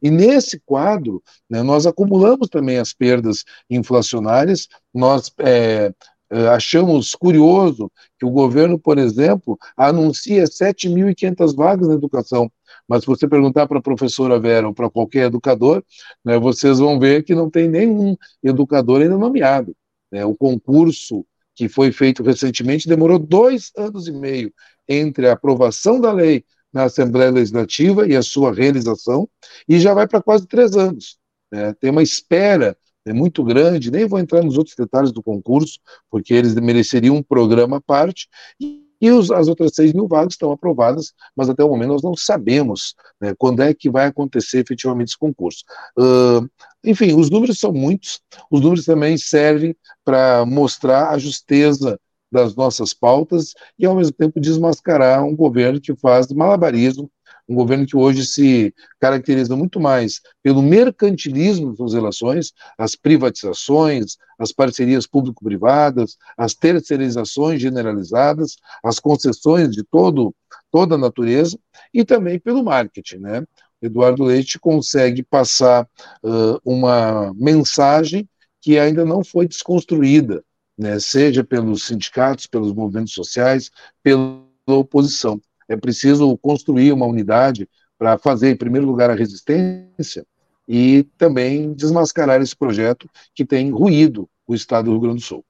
E 0.02 0.10
nesse 0.10 0.60
quadro, 0.60 1.22
né, 1.48 1.62
nós 1.62 1.86
acumulamos 1.86 2.48
também 2.48 2.78
as 2.78 2.92
perdas 2.92 3.44
inflacionárias, 3.68 4.68
nós 4.94 5.32
é, 5.38 5.92
é 6.30 6.48
achamos 6.48 7.14
curioso 7.14 7.90
que 8.18 8.26
o 8.26 8.30
governo, 8.30 8.78
por 8.78 8.98
exemplo, 8.98 9.58
anuncia 9.76 10.44
7.500 10.44 11.54
vagas 11.54 11.88
na 11.88 11.94
educação, 11.94 12.50
mas 12.88 13.02
se 13.02 13.06
você 13.06 13.28
perguntar 13.28 13.66
para 13.66 13.78
a 13.78 13.82
professora 13.82 14.38
Vera 14.38 14.68
ou 14.68 14.74
para 14.74 14.90
qualquer 14.90 15.26
educador, 15.26 15.82
né, 16.24 16.38
vocês 16.38 16.78
vão 16.78 16.98
ver 16.98 17.22
que 17.24 17.34
não 17.34 17.50
tem 17.50 17.68
nenhum 17.68 18.16
educador 18.42 19.02
ainda 19.02 19.18
nomeado. 19.18 19.74
Né? 20.10 20.24
O 20.24 20.34
concurso 20.34 21.24
que 21.54 21.68
foi 21.68 21.90
feito 21.90 22.22
recentemente 22.22 22.88
demorou 22.88 23.18
dois 23.18 23.72
anos 23.76 24.06
e 24.06 24.12
meio 24.12 24.52
entre 24.88 25.28
a 25.28 25.32
aprovação 25.32 26.00
da 26.00 26.12
lei 26.12 26.44
na 26.72 26.84
Assembleia 26.84 27.30
Legislativa 27.30 28.06
e 28.06 28.14
a 28.14 28.22
sua 28.22 28.52
realização, 28.52 29.28
e 29.68 29.78
já 29.80 29.94
vai 29.94 30.06
para 30.06 30.22
quase 30.22 30.46
três 30.46 30.76
anos. 30.76 31.18
Né? 31.50 31.74
Tem 31.80 31.90
uma 31.90 32.02
espera 32.02 32.76
né, 33.04 33.12
muito 33.12 33.42
grande, 33.42 33.90
nem 33.90 34.06
vou 34.06 34.18
entrar 34.18 34.42
nos 34.42 34.58
outros 34.58 34.76
detalhes 34.76 35.12
do 35.12 35.22
concurso, 35.22 35.78
porque 36.10 36.34
eles 36.34 36.54
mereceriam 36.54 37.16
um 37.16 37.22
programa 37.22 37.78
à 37.78 37.80
parte, 37.80 38.28
e, 38.60 38.86
e 39.00 39.10
os, 39.10 39.30
as 39.30 39.48
outras 39.48 39.72
6 39.74 39.92
mil 39.92 40.08
vagas 40.08 40.34
estão 40.34 40.50
aprovadas, 40.50 41.12
mas 41.34 41.48
até 41.48 41.62
o 41.62 41.68
momento 41.68 41.90
nós 41.90 42.02
não 42.02 42.16
sabemos 42.16 42.94
né, 43.20 43.34
quando 43.38 43.62
é 43.62 43.72
que 43.72 43.88
vai 43.88 44.06
acontecer 44.06 44.58
efetivamente 44.58 45.08
esse 45.08 45.18
concurso. 45.18 45.64
Uh, 45.96 46.48
enfim, 46.84 47.14
os 47.14 47.30
números 47.30 47.58
são 47.58 47.72
muitos, 47.72 48.20
os 48.50 48.60
números 48.60 48.84
também 48.84 49.16
servem 49.16 49.74
para 50.04 50.44
mostrar 50.44 51.10
a 51.10 51.18
justeza 51.18 51.98
das 52.30 52.54
nossas 52.54 52.92
pautas 52.92 53.54
e, 53.78 53.86
ao 53.86 53.94
mesmo 53.94 54.12
tempo, 54.12 54.40
desmascarar 54.40 55.24
um 55.24 55.34
governo 55.34 55.80
que 55.80 55.94
faz 55.96 56.28
malabarismo, 56.28 57.10
um 57.48 57.54
governo 57.54 57.86
que 57.86 57.96
hoje 57.96 58.26
se 58.26 58.74
caracteriza 59.00 59.56
muito 59.56 59.80
mais 59.80 60.20
pelo 60.42 60.60
mercantilismo 60.60 61.74
das 61.74 61.94
relações, 61.94 62.52
as 62.76 62.94
privatizações, 62.94 64.18
as 64.38 64.52
parcerias 64.52 65.06
público-privadas, 65.06 66.18
as 66.36 66.54
terceirizações 66.54 67.60
generalizadas, 67.60 68.56
as 68.84 69.00
concessões 69.00 69.70
de 69.70 69.82
todo, 69.82 70.34
toda 70.70 70.96
a 70.96 70.98
natureza, 70.98 71.58
e 71.92 72.04
também 72.04 72.38
pelo 72.38 72.62
marketing, 72.62 73.18
né? 73.18 73.44
Eduardo 73.80 74.24
Leite 74.24 74.58
consegue 74.58 75.22
passar 75.22 75.88
uh, 76.22 76.60
uma 76.64 77.32
mensagem 77.34 78.28
que 78.60 78.78
ainda 78.78 79.04
não 79.04 79.24
foi 79.24 79.46
desconstruída, 79.46 80.44
né, 80.78 81.00
seja 81.00 81.42
pelos 81.42 81.84
sindicatos, 81.84 82.46
pelos 82.46 82.72
movimentos 82.72 83.12
sociais, 83.12 83.70
pela 84.02 84.42
oposição. 84.66 85.40
É 85.68 85.76
preciso 85.76 86.36
construir 86.38 86.92
uma 86.92 87.06
unidade 87.06 87.68
para 87.98 88.16
fazer, 88.16 88.50
em 88.50 88.56
primeiro 88.56 88.86
lugar, 88.86 89.10
a 89.10 89.14
resistência 89.14 90.24
e 90.68 91.02
também 91.16 91.72
desmascarar 91.72 92.40
esse 92.40 92.54
projeto 92.54 93.08
que 93.34 93.44
tem 93.44 93.70
ruído 93.70 94.28
o 94.46 94.54
Estado 94.54 94.86
do 94.86 94.92
Rio 94.92 95.00
Grande 95.00 95.16
do 95.16 95.26
Sul. 95.26 95.44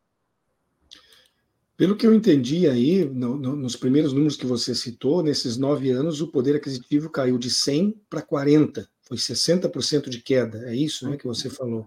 Pelo 1.77 1.97
que 1.97 2.05
eu 2.05 2.13
entendi 2.13 2.69
aí, 2.69 3.05
no, 3.05 3.37
no, 3.37 3.55
nos 3.55 3.77
primeiros 3.77 4.13
números 4.13 4.37
que 4.37 4.47
você 4.47 4.75
citou, 4.75 5.23
nesses 5.23 5.57
nove 5.57 5.91
anos, 5.91 6.21
o 6.21 6.27
poder 6.27 6.57
aquisitivo 6.57 7.09
caiu 7.09 7.39
de 7.39 7.51
100 7.51 8.01
para 8.11 8.21
40, 8.21 8.89
foi 9.03 9.17
60% 9.17 10.09
de 10.09 10.21
queda, 10.21 10.69
é 10.69 10.75
isso 10.75 11.09
né, 11.09 11.17
que 11.17 11.27
você 11.27 11.49
falou? 11.49 11.87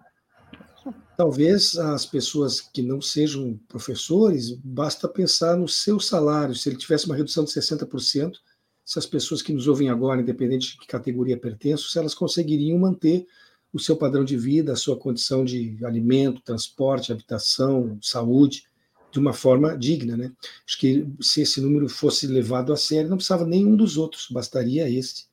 Talvez 1.22 1.78
as 1.78 2.04
pessoas 2.04 2.60
que 2.60 2.82
não 2.82 3.00
sejam 3.00 3.56
professores, 3.68 4.54
basta 4.64 5.08
pensar 5.08 5.56
no 5.56 5.68
seu 5.68 6.00
salário. 6.00 6.56
Se 6.56 6.68
ele 6.68 6.78
tivesse 6.78 7.06
uma 7.06 7.16
redução 7.16 7.44
de 7.44 7.52
60%, 7.52 8.38
se 8.84 8.98
as 8.98 9.06
pessoas 9.06 9.44
que 9.44 9.54
nos 9.54 9.68
ouvem 9.68 9.88
agora, 9.88 10.20
independente 10.20 10.72
de 10.72 10.80
que 10.80 10.88
categoria 10.88 11.38
pertencem, 11.38 11.88
se 11.88 12.00
elas 12.00 12.16
conseguiriam 12.16 12.80
manter 12.80 13.28
o 13.72 13.78
seu 13.78 13.96
padrão 13.96 14.26
de 14.26 14.36
vida, 14.36 14.74
a 14.74 14.76
sua 14.76 14.98
condição 14.98 15.46
de 15.46 15.78
alimento, 15.86 16.42
transporte, 16.42 17.12
habitação, 17.12 18.00
saúde, 18.02 18.64
de 19.12 19.20
uma 19.20 19.32
forma 19.32 19.78
digna. 19.78 20.18
Né? 20.18 20.32
Acho 20.66 20.80
que 20.80 21.06
se 21.22 21.44
esse 21.44 21.62
número 21.62 21.88
fosse 21.88 22.26
levado 22.26 22.74
a 22.74 22.76
sério, 22.76 23.12
não 23.12 23.18
precisava 23.18 23.46
nenhum 23.46 23.76
dos 23.76 23.96
outros, 23.96 24.28
bastaria 24.32 24.90
este. 24.90 25.28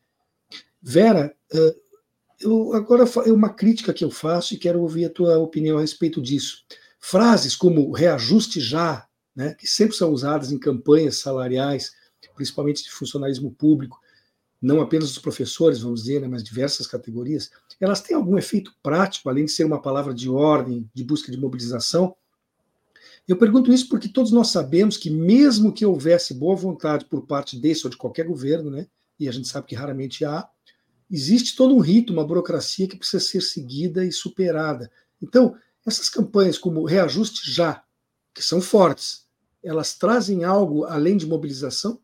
Vera, 0.82 1.34
eu, 2.40 2.72
agora 2.74 3.04
é 3.26 3.32
uma 3.32 3.52
crítica 3.52 3.92
que 3.92 4.04
eu 4.04 4.10
faço 4.10 4.54
e 4.54 4.58
quero 4.58 4.80
ouvir 4.80 5.04
a 5.04 5.10
tua 5.10 5.38
opinião 5.38 5.78
a 5.78 5.80
respeito 5.80 6.20
disso. 6.20 6.64
Frases 6.98 7.56
como 7.56 7.92
reajuste 7.92 8.60
já, 8.60 9.06
né, 9.34 9.54
que 9.54 9.66
sempre 9.66 9.96
são 9.96 10.12
usadas 10.12 10.50
em 10.52 10.58
campanhas 10.58 11.18
salariais, 11.18 11.92
principalmente 12.34 12.82
de 12.82 12.90
funcionalismo 12.90 13.52
público, 13.52 14.00
não 14.60 14.80
apenas 14.80 15.10
os 15.10 15.18
professores, 15.18 15.80
vamos 15.80 16.02
dizer, 16.02 16.20
né, 16.20 16.28
mas 16.28 16.42
diversas 16.42 16.86
categorias, 16.86 17.50
elas 17.80 18.00
têm 18.00 18.16
algum 18.16 18.36
efeito 18.36 18.74
prático, 18.82 19.28
além 19.28 19.44
de 19.44 19.52
ser 19.52 19.64
uma 19.64 19.80
palavra 19.80 20.12
de 20.12 20.28
ordem, 20.28 20.88
de 20.92 21.04
busca 21.04 21.30
de 21.30 21.38
mobilização? 21.38 22.16
Eu 23.26 23.36
pergunto 23.36 23.72
isso 23.72 23.88
porque 23.88 24.08
todos 24.08 24.32
nós 24.32 24.48
sabemos 24.48 24.96
que, 24.96 25.10
mesmo 25.10 25.72
que 25.72 25.86
houvesse 25.86 26.34
boa 26.34 26.56
vontade 26.56 27.04
por 27.04 27.26
parte 27.26 27.58
desse 27.58 27.86
ou 27.86 27.90
de 27.90 27.96
qualquer 27.96 28.26
governo, 28.26 28.70
né, 28.70 28.86
e 29.18 29.28
a 29.28 29.32
gente 29.32 29.46
sabe 29.46 29.66
que 29.66 29.74
raramente 29.74 30.24
há, 30.24 30.48
existe 31.10 31.56
todo 31.56 31.74
um 31.74 31.80
rito, 31.80 32.12
uma 32.12 32.26
burocracia 32.26 32.88
que 32.88 32.96
precisa 32.96 33.24
ser 33.24 33.40
seguida 33.40 34.04
e 34.04 34.12
superada. 34.12 34.90
Então, 35.22 35.56
essas 35.86 36.08
campanhas 36.08 36.58
como 36.58 36.84
Reajuste 36.84 37.50
Já, 37.50 37.82
que 38.34 38.42
são 38.42 38.60
fortes, 38.60 39.26
elas 39.64 39.94
trazem 39.96 40.44
algo 40.44 40.84
além 40.84 41.16
de 41.16 41.26
mobilização? 41.26 41.98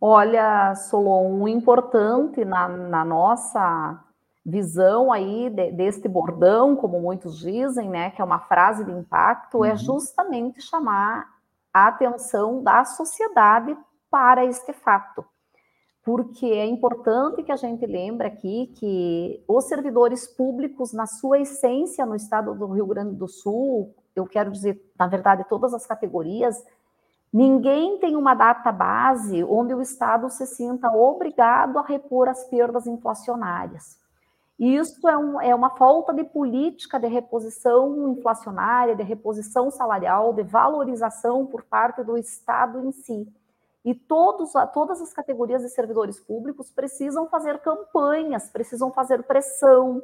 Olha, 0.00 0.74
Solon, 0.76 1.42
o 1.42 1.48
importante 1.48 2.44
na, 2.44 2.68
na 2.68 3.04
nossa 3.04 4.04
visão 4.46 5.12
aí 5.12 5.50
de, 5.50 5.72
deste 5.72 6.08
bordão, 6.08 6.76
como 6.76 7.00
muitos 7.00 7.40
dizem, 7.40 7.90
né, 7.90 8.10
que 8.10 8.22
é 8.22 8.24
uma 8.24 8.38
frase 8.38 8.84
de 8.84 8.92
impacto, 8.92 9.64
é 9.64 9.68
uhum. 9.68 9.74
é 9.74 9.76
justamente 9.76 10.62
chamar 10.62 11.26
a 11.74 11.88
atenção 11.88 12.62
da 12.62 12.84
sociedade 12.84 13.76
para 14.08 14.46
este 14.46 14.72
fato 14.72 15.24
porque 16.08 16.46
é 16.46 16.64
importante 16.64 17.42
que 17.42 17.52
a 17.52 17.56
gente 17.56 17.84
lembre 17.84 18.26
aqui 18.26 18.72
que 18.76 19.44
os 19.46 19.66
servidores 19.66 20.26
públicos, 20.26 20.90
na 20.90 21.06
sua 21.06 21.38
essência, 21.38 22.06
no 22.06 22.16
estado 22.16 22.54
do 22.54 22.66
Rio 22.68 22.86
Grande 22.86 23.14
do 23.14 23.28
Sul, 23.28 23.94
eu 24.16 24.26
quero 24.26 24.50
dizer, 24.50 24.82
na 24.98 25.06
verdade, 25.06 25.44
todas 25.50 25.74
as 25.74 25.84
categorias, 25.84 26.64
ninguém 27.30 27.98
tem 27.98 28.16
uma 28.16 28.32
data 28.32 28.72
base 28.72 29.44
onde 29.44 29.74
o 29.74 29.82
Estado 29.82 30.30
se 30.30 30.46
sinta 30.46 30.88
obrigado 30.88 31.78
a 31.78 31.82
repor 31.82 32.26
as 32.26 32.42
perdas 32.44 32.86
inflacionárias. 32.86 33.98
E 34.58 34.76
isso 34.76 35.06
é, 35.06 35.18
um, 35.18 35.38
é 35.42 35.54
uma 35.54 35.76
falta 35.76 36.14
de 36.14 36.24
política 36.24 36.98
de 36.98 37.06
reposição 37.06 38.12
inflacionária, 38.12 38.96
de 38.96 39.02
reposição 39.02 39.70
salarial, 39.70 40.32
de 40.32 40.42
valorização 40.42 41.44
por 41.44 41.64
parte 41.64 42.02
do 42.02 42.16
Estado 42.16 42.82
em 42.82 42.92
si. 42.92 43.28
E 43.84 43.94
todos, 43.94 44.52
todas 44.72 45.00
as 45.00 45.12
categorias 45.12 45.62
de 45.62 45.68
servidores 45.68 46.20
públicos 46.20 46.70
precisam 46.70 47.28
fazer 47.28 47.58
campanhas, 47.60 48.50
precisam 48.50 48.92
fazer 48.92 49.22
pressão. 49.22 50.02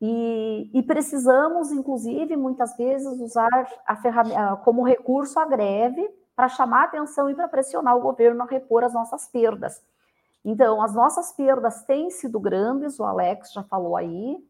E, 0.00 0.70
e 0.74 0.82
precisamos, 0.82 1.70
inclusive, 1.70 2.36
muitas 2.36 2.76
vezes, 2.76 3.20
usar 3.20 3.68
a 3.86 3.96
ferramenta 3.96 4.56
como 4.64 4.82
recurso 4.82 5.38
a 5.38 5.46
greve 5.46 6.08
para 6.34 6.48
chamar 6.48 6.84
atenção 6.84 7.30
e 7.30 7.34
para 7.34 7.48
pressionar 7.48 7.96
o 7.96 8.00
governo 8.00 8.42
a 8.42 8.46
repor 8.46 8.82
as 8.84 8.92
nossas 8.92 9.28
perdas. 9.28 9.80
Então, 10.44 10.82
as 10.82 10.92
nossas 10.92 11.32
perdas 11.32 11.84
têm 11.84 12.10
sido 12.10 12.40
grandes, 12.40 12.98
o 12.98 13.04
Alex 13.04 13.52
já 13.52 13.62
falou 13.62 13.96
aí. 13.96 14.44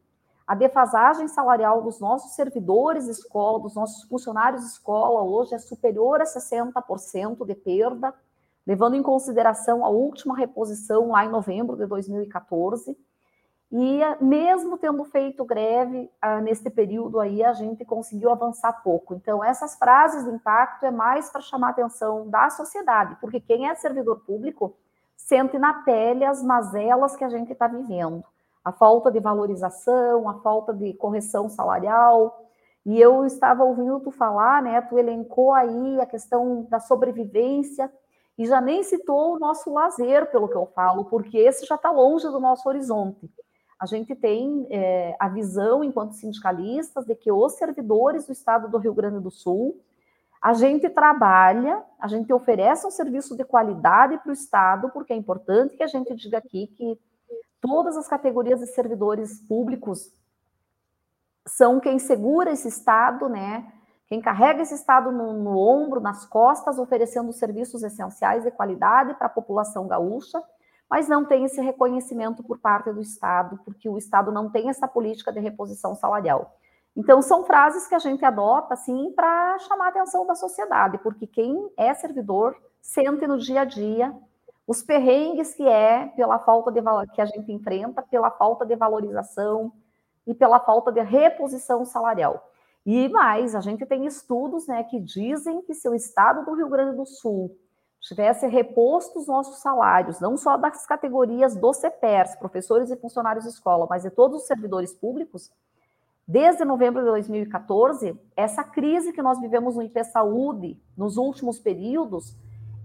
A 0.46 0.54
defasagem 0.54 1.28
salarial 1.28 1.82
dos 1.82 2.00
nossos 2.00 2.32
servidores 2.32 3.06
escola, 3.06 3.60
dos 3.60 3.74
nossos 3.74 4.02
funcionários 4.04 4.64
escola, 4.64 5.22
hoje 5.22 5.54
é 5.54 5.58
superior 5.58 6.20
a 6.20 6.24
60% 6.24 7.46
de 7.46 7.54
perda 7.54 8.14
levando 8.66 8.94
em 8.94 9.02
consideração 9.02 9.84
a 9.84 9.88
última 9.88 10.36
reposição 10.36 11.10
lá 11.10 11.24
em 11.24 11.28
novembro 11.28 11.76
de 11.76 11.86
2014. 11.86 12.96
E 13.74 14.00
mesmo 14.20 14.76
tendo 14.76 15.02
feito 15.04 15.44
greve 15.46 16.10
ah, 16.20 16.42
nesse 16.42 16.68
período 16.68 17.18
aí, 17.18 17.42
a 17.42 17.54
gente 17.54 17.84
conseguiu 17.86 18.30
avançar 18.30 18.82
pouco. 18.82 19.14
Então, 19.14 19.42
essas 19.42 19.76
frases 19.76 20.24
de 20.24 20.30
impacto 20.30 20.84
é 20.84 20.90
mais 20.90 21.30
para 21.30 21.40
chamar 21.40 21.68
a 21.68 21.70
atenção 21.70 22.28
da 22.28 22.50
sociedade, 22.50 23.16
porque 23.18 23.40
quem 23.40 23.68
é 23.68 23.74
servidor 23.74 24.20
público 24.26 24.76
sente 25.16 25.58
na 25.58 25.72
pele 25.84 26.24
as 26.24 26.42
mazelas 26.42 27.16
que 27.16 27.24
a 27.24 27.30
gente 27.30 27.52
está 27.52 27.66
vivendo. 27.66 28.22
A 28.62 28.72
falta 28.72 29.10
de 29.10 29.18
valorização, 29.18 30.28
a 30.28 30.34
falta 30.40 30.74
de 30.74 30.92
correção 30.92 31.48
salarial. 31.48 32.46
E 32.84 33.00
eu 33.00 33.24
estava 33.24 33.64
ouvindo 33.64 34.00
tu 34.00 34.10
falar, 34.10 34.62
né? 34.62 34.80
Tu 34.82 34.98
elencou 34.98 35.54
aí 35.54 36.00
a 36.00 36.06
questão 36.06 36.66
da 36.68 36.78
sobrevivência 36.78 37.90
e 38.38 38.46
já 38.46 38.60
nem 38.60 38.82
citou 38.82 39.34
o 39.34 39.38
nosso 39.38 39.72
lazer, 39.72 40.30
pelo 40.30 40.48
que 40.48 40.56
eu 40.56 40.66
falo, 40.66 41.04
porque 41.04 41.38
esse 41.38 41.66
já 41.66 41.74
está 41.74 41.90
longe 41.90 42.26
do 42.28 42.40
nosso 42.40 42.68
horizonte. 42.68 43.30
A 43.78 43.86
gente 43.86 44.14
tem 44.14 44.66
é, 44.70 45.16
a 45.18 45.28
visão, 45.28 45.82
enquanto 45.82 46.14
sindicalistas, 46.14 47.04
de 47.04 47.14
que 47.14 47.30
os 47.30 47.52
servidores 47.54 48.26
do 48.26 48.32
Estado 48.32 48.68
do 48.68 48.78
Rio 48.78 48.94
Grande 48.94 49.20
do 49.20 49.30
Sul 49.30 49.80
a 50.42 50.54
gente 50.54 50.90
trabalha, 50.90 51.84
a 52.00 52.08
gente 52.08 52.32
oferece 52.32 52.84
um 52.84 52.90
serviço 52.90 53.36
de 53.36 53.44
qualidade 53.44 54.18
para 54.18 54.30
o 54.30 54.32
Estado, 54.32 54.90
porque 54.90 55.12
é 55.12 55.16
importante 55.16 55.76
que 55.76 55.84
a 55.84 55.86
gente 55.86 56.12
diga 56.16 56.38
aqui 56.38 56.66
que 56.66 56.98
todas 57.60 57.96
as 57.96 58.08
categorias 58.08 58.58
de 58.58 58.66
servidores 58.66 59.40
públicos 59.46 60.12
são 61.46 61.78
quem 61.78 62.00
segura 62.00 62.50
esse 62.50 62.66
Estado, 62.66 63.28
né? 63.28 63.72
Quem 64.12 64.20
carrega 64.20 64.60
esse 64.60 64.74
Estado 64.74 65.10
no, 65.10 65.32
no 65.32 65.56
ombro, 65.56 65.98
nas 65.98 66.26
costas, 66.26 66.78
oferecendo 66.78 67.32
serviços 67.32 67.82
essenciais 67.82 68.44
de 68.44 68.50
qualidade 68.50 69.14
para 69.14 69.26
a 69.26 69.30
população 69.30 69.88
gaúcha, 69.88 70.38
mas 70.90 71.08
não 71.08 71.24
tem 71.24 71.46
esse 71.46 71.62
reconhecimento 71.62 72.42
por 72.42 72.58
parte 72.58 72.92
do 72.92 73.00
Estado, 73.00 73.58
porque 73.64 73.88
o 73.88 73.96
Estado 73.96 74.30
não 74.30 74.50
tem 74.50 74.68
essa 74.68 74.86
política 74.86 75.32
de 75.32 75.40
reposição 75.40 75.94
salarial. 75.94 76.58
Então, 76.94 77.22
são 77.22 77.42
frases 77.46 77.86
que 77.86 77.94
a 77.94 77.98
gente 77.98 78.22
adota, 78.22 78.74
assim, 78.74 79.10
para 79.16 79.58
chamar 79.60 79.86
a 79.86 79.88
atenção 79.88 80.26
da 80.26 80.34
sociedade, 80.34 80.98
porque 80.98 81.26
quem 81.26 81.72
é 81.74 81.94
servidor 81.94 82.54
sente 82.82 83.26
no 83.26 83.38
dia 83.38 83.62
a 83.62 83.64
dia 83.64 84.14
os 84.66 84.82
perrengues 84.82 85.54
que 85.54 85.66
é 85.66 86.08
pela 86.08 86.38
falta 86.38 86.70
de 86.70 86.82
que 87.14 87.22
a 87.22 87.24
gente 87.24 87.50
enfrenta, 87.50 88.02
pela 88.02 88.30
falta 88.30 88.66
de 88.66 88.76
valorização 88.76 89.72
e 90.26 90.34
pela 90.34 90.60
falta 90.60 90.92
de 90.92 91.00
reposição 91.00 91.86
salarial. 91.86 92.51
E 92.84 93.08
mais, 93.08 93.54
a 93.54 93.60
gente 93.60 93.86
tem 93.86 94.06
estudos 94.06 94.66
né, 94.66 94.82
que 94.84 94.98
dizem 94.98 95.62
que 95.62 95.74
se 95.74 95.88
o 95.88 95.94
estado 95.94 96.44
do 96.44 96.54
Rio 96.54 96.68
Grande 96.68 96.96
do 96.96 97.06
Sul 97.06 97.56
tivesse 98.00 98.46
reposto 98.48 99.20
os 99.20 99.28
nossos 99.28 99.60
salários, 99.60 100.18
não 100.18 100.36
só 100.36 100.56
das 100.56 100.84
categorias 100.84 101.54
dos 101.54 101.76
CPERS, 101.76 102.34
professores 102.36 102.90
e 102.90 102.96
funcionários 102.96 103.44
de 103.44 103.50
escola, 103.50 103.86
mas 103.88 104.02
de 104.02 104.10
todos 104.10 104.42
os 104.42 104.46
servidores 104.46 104.92
públicos, 104.92 105.52
Desde 106.26 106.64
novembro 106.64 107.02
de 107.02 107.08
2014, 107.08 108.18
essa 108.36 108.62
crise 108.62 109.12
que 109.12 109.20
nós 109.20 109.40
vivemos 109.40 109.74
no 109.74 109.82
IP 109.82 110.04
Saúde 110.04 110.80
nos 110.96 111.16
últimos 111.16 111.58
períodos 111.58 112.36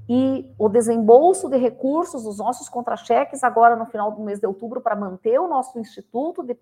e 0.10 0.54
o 0.58 0.70
desembolso 0.70 1.50
de 1.50 1.58
recursos 1.58 2.24
dos 2.24 2.38
nossos 2.38 2.70
contra-cheques 2.70 3.43
agora 3.43 3.76
no 3.76 3.86
final 3.86 4.12
do 4.12 4.22
mês 4.22 4.39
de 4.39 4.48
outubro 4.48 4.80
para 4.80 4.96
manter 4.96 5.38
o 5.39 5.48
nosso 5.48 5.78
Instituto 5.78 6.41
de, 6.43 6.58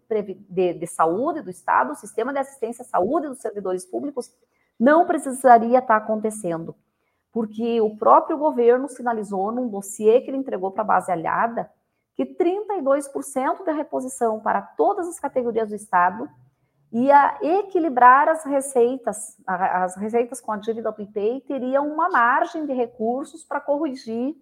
de, 0.49 0.73
de 0.73 0.87
Saúde 0.87 1.41
do 1.41 1.51
Estado, 1.51 1.91
o 1.91 1.95
Sistema 1.95 2.33
de 2.33 2.39
Assistência 2.39 2.81
à 2.81 2.85
Saúde 2.85 3.27
dos 3.27 3.39
Servidores 3.39 3.85
Públicos, 3.85 4.33
não 4.79 5.05
precisaria 5.05 5.77
estar 5.77 5.95
acontecendo, 5.95 6.75
porque 7.31 7.79
o 7.81 7.95
próprio 7.95 8.37
governo 8.37 8.89
sinalizou 8.89 9.51
num 9.51 9.69
dossiê 9.69 10.21
que 10.21 10.31
ele 10.31 10.37
entregou 10.37 10.71
para 10.71 10.81
a 10.81 10.87
base 10.87 11.11
aliada 11.11 11.69
que 12.15 12.25
32% 12.25 13.63
da 13.63 13.73
reposição 13.73 14.39
para 14.39 14.61
todas 14.61 15.07
as 15.07 15.19
categorias 15.19 15.69
do 15.69 15.75
Estado 15.75 16.29
ia 16.97 17.37
equilibrar 17.41 18.29
as 18.29 18.45
receitas, 18.45 19.35
as 19.45 19.97
receitas 19.97 20.39
com 20.39 20.53
a 20.53 20.57
dívida 20.57 20.93
do 20.93 21.01
IPEI 21.01 21.41
teriam 21.41 21.91
uma 21.91 22.09
margem 22.09 22.65
de 22.65 22.71
recursos 22.71 23.43
para 23.43 23.59
corrigir 23.59 24.33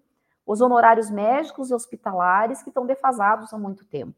os 0.46 0.60
honorários 0.60 1.10
médicos 1.10 1.70
e 1.70 1.74
hospitalares 1.74 2.62
que 2.62 2.68
estão 2.68 2.86
defasados 2.86 3.52
há 3.52 3.58
muito 3.58 3.84
tempo. 3.84 4.14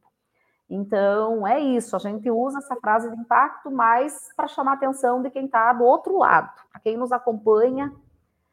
Então, 0.69 1.47
é 1.47 1.59
isso, 1.59 1.97
a 1.97 1.99
gente 1.99 2.31
usa 2.31 2.59
essa 2.59 2.77
frase 2.77 3.09
de 3.09 3.19
impacto 3.19 3.71
mais 3.71 4.29
para 4.37 4.49
chamar 4.49 4.73
a 4.73 4.75
atenção 4.75 5.23
de 5.23 5.31
quem 5.31 5.47
está 5.47 5.73
do 5.73 5.85
outro 5.85 6.19
lado, 6.19 6.53
para 6.71 6.81
quem 6.81 6.95
nos 6.95 7.13
acompanha 7.13 7.91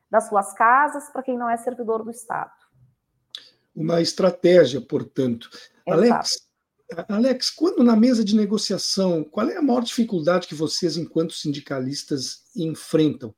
das 0.09 0.29
suas 0.29 0.53
casas, 0.53 1.09
para 1.09 1.23
quem 1.23 1.37
não 1.37 1.49
é 1.49 1.57
servidor 1.57 2.03
do 2.03 2.11
Estado. 2.11 2.51
Uma 3.75 3.99
estratégia, 3.99 4.79
portanto. 4.79 5.49
Exato. 5.85 6.13
Alex, 6.13 6.52
Alex, 7.09 7.49
quando 7.49 7.83
na 7.83 7.95
mesa 7.95 8.23
de 8.23 8.35
negociação, 8.35 9.23
qual 9.23 9.49
é 9.49 9.57
a 9.57 9.61
maior 9.61 9.83
dificuldade 9.83 10.47
que 10.47 10.55
vocês, 10.55 10.97
enquanto 10.97 11.33
sindicalistas, 11.33 12.43
enfrentam? 12.55 13.33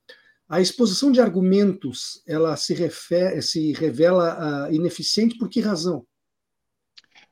A 0.47 0.61
exposição 0.61 1.11
de 1.11 1.19
argumentos, 1.19 2.21
ela 2.27 2.55
se, 2.55 2.73
refere, 2.73 3.41
se 3.41 3.73
revela 3.73 4.67
uh, 4.69 4.73
ineficiente 4.73 5.37
por 5.37 5.49
que 5.49 5.59
razão? 5.59 6.05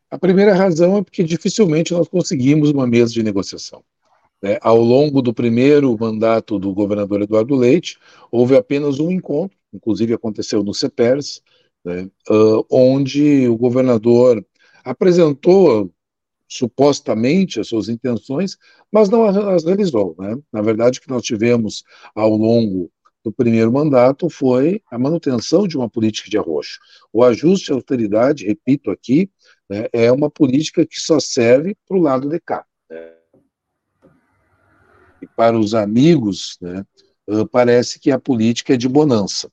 A 0.10 0.18
primeira 0.18 0.54
razão 0.54 0.98
é 0.98 1.04
porque 1.04 1.24
dificilmente 1.24 1.94
nós 1.94 2.08
conseguimos 2.08 2.72
uma 2.72 2.88
mesa 2.88 3.14
de 3.14 3.24
negociação. 3.24 3.84
Né? 4.42 4.58
Ao 4.62 4.78
longo 4.78 5.22
do 5.22 5.34
primeiro 5.34 5.98
mandato 5.98 6.60
do 6.60 6.74
governador 6.74 7.22
Eduardo 7.22 7.56
Leite, 7.56 7.98
houve 8.32 8.56
apenas 8.56 9.00
um 9.00 9.12
encontro, 9.12 9.58
inclusive 9.74 10.14
aconteceu 10.14 10.64
no 10.64 10.74
CEPERS, 10.74 11.42
né? 11.84 12.10
uh, 12.30 12.66
onde 12.70 13.48
o 13.48 13.58
governador 13.58 14.46
apresentou 14.84 15.92
supostamente 16.54 17.60
as 17.60 17.68
suas 17.68 17.90
intenções, 17.90 18.58
mas 18.92 19.10
não 19.10 19.26
as 19.26 19.64
realizou. 19.64 20.16
Né? 20.20 20.38
Na 20.52 20.62
verdade, 20.62 21.00
o 21.00 21.02
que 21.02 21.10
nós 21.10 21.24
tivemos 21.24 21.84
ao 22.14 22.30
longo 22.30 22.92
do 23.24 23.32
primeiro 23.32 23.72
mandato 23.72 24.30
foi 24.30 24.82
a 24.92 25.00
manutenção 25.00 25.68
de 25.68 25.76
uma 25.76 25.90
política 25.90 26.30
de 26.30 26.38
arroxo. 26.38 26.80
O 27.12 27.24
ajuste 27.24 27.72
à 27.72 27.76
austeridade, 27.76 28.46
repito 28.46 28.92
aqui, 28.92 29.32
né, 29.68 29.88
é 29.92 30.12
uma 30.12 30.30
política 30.30 30.86
que 30.86 31.00
só 31.00 31.20
serve 31.20 31.76
para 31.88 31.98
o 31.98 32.02
lado 32.02 32.30
de 32.30 32.40
cá. 32.40 32.64
Né? 32.88 33.14
E 35.24 35.28
para 35.36 35.58
os 35.58 35.74
amigos, 35.74 36.58
né, 36.62 36.86
parece 37.52 38.00
que 38.00 38.12
a 38.12 38.20
política 38.20 38.76
é 38.76 38.78
de 38.78 38.90
bonança. 38.90 39.50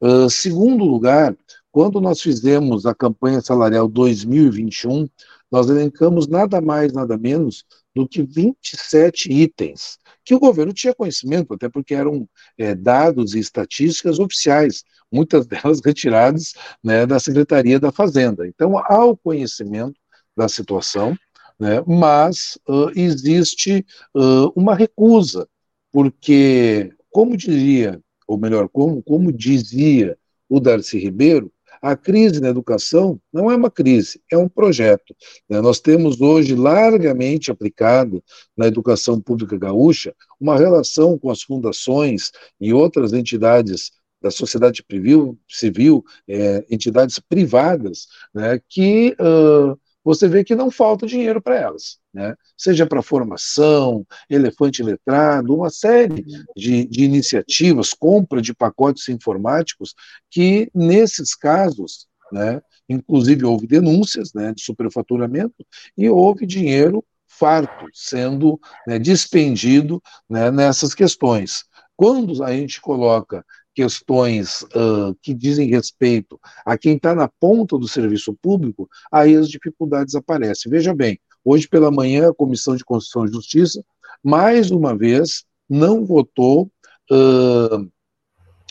Uh, 0.00 0.28
segundo 0.28 0.84
lugar, 0.84 1.34
quando 1.70 2.00
nós 2.00 2.20
fizemos 2.20 2.84
a 2.84 2.94
campanha 2.94 3.40
salarial 3.40 3.88
2021, 3.88 5.08
nós 5.52 5.68
elencamos 5.68 6.26
nada 6.26 6.62
mais, 6.62 6.94
nada 6.94 7.18
menos 7.18 7.62
do 7.94 8.08
que 8.08 8.22
27 8.22 9.30
itens, 9.30 9.98
que 10.24 10.34
o 10.34 10.40
governo 10.40 10.72
tinha 10.72 10.94
conhecimento, 10.94 11.52
até 11.52 11.68
porque 11.68 11.94
eram 11.94 12.26
é, 12.56 12.74
dados 12.74 13.34
e 13.34 13.38
estatísticas 13.38 14.18
oficiais, 14.18 14.82
muitas 15.12 15.44
delas 15.46 15.80
retiradas 15.84 16.54
né, 16.82 17.04
da 17.04 17.20
Secretaria 17.20 17.78
da 17.78 17.92
Fazenda. 17.92 18.46
Então, 18.46 18.78
há 18.78 19.04
o 19.04 19.14
conhecimento 19.14 20.00
da 20.34 20.48
situação, 20.48 21.14
né, 21.60 21.84
mas 21.86 22.58
uh, 22.66 22.90
existe 22.98 23.84
uh, 24.16 24.50
uma 24.56 24.74
recusa, 24.74 25.46
porque, 25.92 26.90
como 27.10 27.36
diria, 27.36 28.00
ou 28.26 28.38
melhor, 28.38 28.70
como, 28.70 29.02
como 29.02 29.30
dizia 29.30 30.16
o 30.48 30.58
Darcy 30.58 30.98
Ribeiro, 30.98 31.52
a 31.82 31.96
crise 31.96 32.40
na 32.40 32.48
educação 32.48 33.20
não 33.32 33.50
é 33.50 33.56
uma 33.56 33.70
crise, 33.70 34.20
é 34.30 34.38
um 34.38 34.48
projeto. 34.48 35.14
Né? 35.48 35.60
Nós 35.60 35.80
temos 35.80 36.20
hoje 36.20 36.54
largamente 36.54 37.50
aplicado 37.50 38.22
na 38.56 38.68
educação 38.68 39.20
pública 39.20 39.58
gaúcha 39.58 40.14
uma 40.40 40.56
relação 40.56 41.18
com 41.18 41.28
as 41.28 41.42
fundações 41.42 42.30
e 42.60 42.72
outras 42.72 43.12
entidades 43.12 43.90
da 44.22 44.30
sociedade 44.30 44.84
civil, 44.88 45.36
civil 45.48 46.04
é, 46.28 46.64
entidades 46.70 47.18
privadas, 47.18 48.06
né, 48.32 48.60
que 48.68 49.16
uh, 49.20 49.76
você 50.04 50.28
vê 50.28 50.42
que 50.42 50.54
não 50.54 50.70
falta 50.70 51.06
dinheiro 51.06 51.40
para 51.40 51.56
elas, 51.56 51.98
né? 52.12 52.34
seja 52.56 52.86
para 52.86 53.02
formação, 53.02 54.06
elefante 54.28 54.82
letrado, 54.82 55.54
uma 55.54 55.70
série 55.70 56.24
de, 56.56 56.84
de, 56.86 57.04
iniciativas, 57.04 57.92
compra 57.92 58.42
de 58.42 58.54
pacotes 58.54 59.08
informáticos, 59.08 59.94
que 60.30 60.70
nesses 60.74 61.34
casos, 61.34 62.06
né, 62.32 62.60
inclusive 62.88 63.44
houve 63.44 63.66
denúncias 63.66 64.32
né, 64.34 64.52
de 64.52 64.62
superfaturamento 64.62 65.64
e 65.96 66.08
houve 66.08 66.46
dinheiro 66.46 67.04
farto 67.26 67.86
sendo 67.92 68.60
né, 68.86 68.98
dispendido 68.98 70.02
né, 70.28 70.50
nessas 70.50 70.94
questões. 70.94 71.64
Quando 71.96 72.42
a 72.42 72.52
gente 72.52 72.80
coloca 72.80 73.44
questões 73.74 74.62
uh, 74.62 75.14
que 75.22 75.32
dizem 75.34 75.68
respeito 75.68 76.38
a 76.64 76.76
quem 76.76 76.96
está 76.96 77.14
na 77.14 77.28
ponta 77.28 77.78
do 77.78 77.88
serviço 77.88 78.34
público, 78.40 78.88
aí 79.10 79.34
as 79.34 79.48
dificuldades 79.48 80.14
aparecem. 80.14 80.70
Veja 80.70 80.94
bem, 80.94 81.18
hoje 81.44 81.68
pela 81.68 81.90
manhã 81.90 82.30
a 82.30 82.34
Comissão 82.34 82.76
de 82.76 82.84
Constituição 82.84 83.24
e 83.26 83.32
Justiça, 83.32 83.84
mais 84.22 84.70
uma 84.70 84.96
vez, 84.96 85.44
não 85.68 86.04
votou 86.04 86.70
uh, 87.10 87.90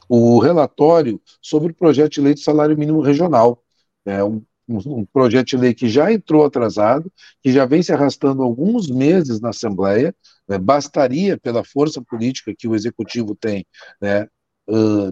o 0.07 0.39
relatório 0.39 1.21
sobre 1.41 1.71
o 1.71 1.75
projeto 1.75 2.13
de 2.13 2.21
lei 2.21 2.33
de 2.33 2.41
salário 2.41 2.77
mínimo 2.77 3.01
regional. 3.01 3.61
É 4.05 4.23
um, 4.23 4.43
um, 4.67 5.05
projeto 5.05 5.47
de 5.47 5.57
lei 5.57 5.73
que 5.73 5.89
já 5.89 6.11
entrou 6.11 6.45
atrasado, 6.45 7.11
que 7.41 7.51
já 7.51 7.65
vem 7.65 7.83
se 7.83 7.91
arrastando 7.91 8.43
alguns 8.43 8.89
meses 8.89 9.39
na 9.41 9.49
Assembleia, 9.49 10.15
né, 10.47 10.57
bastaria, 10.57 11.37
pela 11.37 11.63
força 11.63 12.01
política 12.01 12.53
que 12.57 12.67
o 12.67 12.75
Executivo 12.75 13.35
tem, 13.35 13.65
né, 14.01 14.27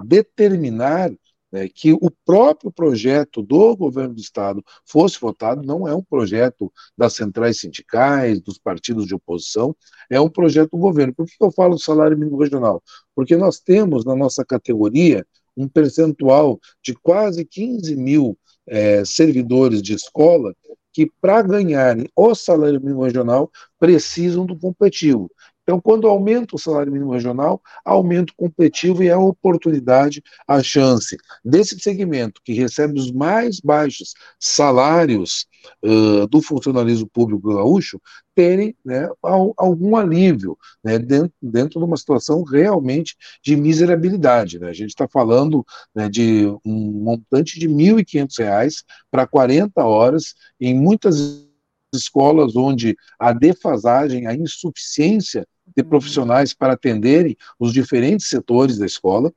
determinar 0.06 1.12
né, 1.52 1.68
que 1.68 1.94
o 1.94 2.12
próprio 2.26 2.72
projeto 2.72 3.42
do 3.42 3.76
governo 3.76 4.14
do 4.14 4.22
Estado 4.22 4.64
fosse 4.86 5.20
votado, 5.20 5.64
não 5.64 5.88
é 5.88 5.96
um 5.96 6.04
projeto 6.04 6.72
das 6.98 7.14
centrais 7.14 7.60
sindicais, 7.60 8.40
dos 8.40 8.58
partidos 8.58 9.08
de 9.08 9.16
oposição, 9.16 9.76
é 10.10 10.20
um 10.22 10.30
projeto 10.30 10.72
do 10.72 10.78
governo. 10.78 11.14
Por 11.14 11.26
que 11.26 11.34
eu 11.42 11.52
falo 11.52 11.76
do 11.76 11.82
salário 11.82 12.18
mínimo 12.18 12.38
regional? 12.38 12.84
Porque 13.16 13.36
nós 13.36 13.60
temos 13.60 14.06
na 14.06 14.16
nossa 14.16 14.46
categoria 14.46 15.26
um 15.58 15.68
percentual 15.68 16.60
de 16.84 16.94
quase 16.94 17.44
15 17.44 17.96
mil 17.96 18.38
é, 18.68 19.04
servidores 19.04 19.82
de 19.82 19.94
escola 19.94 20.54
que, 20.94 21.12
para 21.20 21.42
ganharem 21.42 22.08
o 22.16 22.36
salário 22.36 22.80
mínimo 22.80 23.04
regional, 23.04 23.52
precisam 23.80 24.46
do 24.46 24.58
competitivo. 24.58 25.30
Então, 25.70 25.80
quando 25.80 26.08
aumenta 26.08 26.56
o 26.56 26.58
salário 26.58 26.92
mínimo 26.92 27.14
regional, 27.14 27.62
aumenta 27.86 28.34
o 28.34 28.36
competitivo 28.36 29.04
e 29.04 29.12
a 29.12 29.20
oportunidade, 29.20 30.24
a 30.48 30.64
chance 30.64 31.16
desse 31.46 31.80
segmento 31.80 32.42
que 32.44 32.54
recebe 32.54 33.00
os 33.00 33.12
mais 33.12 33.60
baixos 33.60 34.16
salários 34.40 35.46
uh, 35.86 36.26
do 36.26 36.42
funcionalismo 36.42 37.08
público 37.08 37.54
gaúcho 37.54 38.02
terem 38.34 38.76
né, 38.84 39.08
algum 39.22 39.96
alívio 39.96 40.58
né, 40.84 40.98
dentro, 40.98 41.34
dentro 41.40 41.80
de 41.80 41.86
uma 41.86 41.98
situação 41.98 42.42
realmente 42.42 43.16
de 43.44 43.56
miserabilidade. 43.56 44.58
Né? 44.58 44.70
A 44.70 44.74
gente 44.74 44.90
está 44.90 45.08
falando 45.08 45.64
né, 45.94 46.10
de 46.10 46.48
um 46.66 46.92
montante 47.04 47.60
de 47.60 47.68
R$ 47.68 47.74
1.500 47.76 48.84
para 49.12 49.28
40 49.28 49.86
horas 49.86 50.34
em 50.60 50.74
muitas 50.74 51.48
escolas 51.94 52.56
onde 52.56 52.96
a 53.20 53.34
defasagem, 53.34 54.26
a 54.26 54.34
insuficiência 54.34 55.46
de 55.76 55.84
profissionais 55.84 56.54
para 56.54 56.74
atenderem 56.74 57.36
os 57.60 57.74
diferentes 57.74 58.30
setores 58.30 58.78
da 58.78 58.86
escola, 58.86 59.32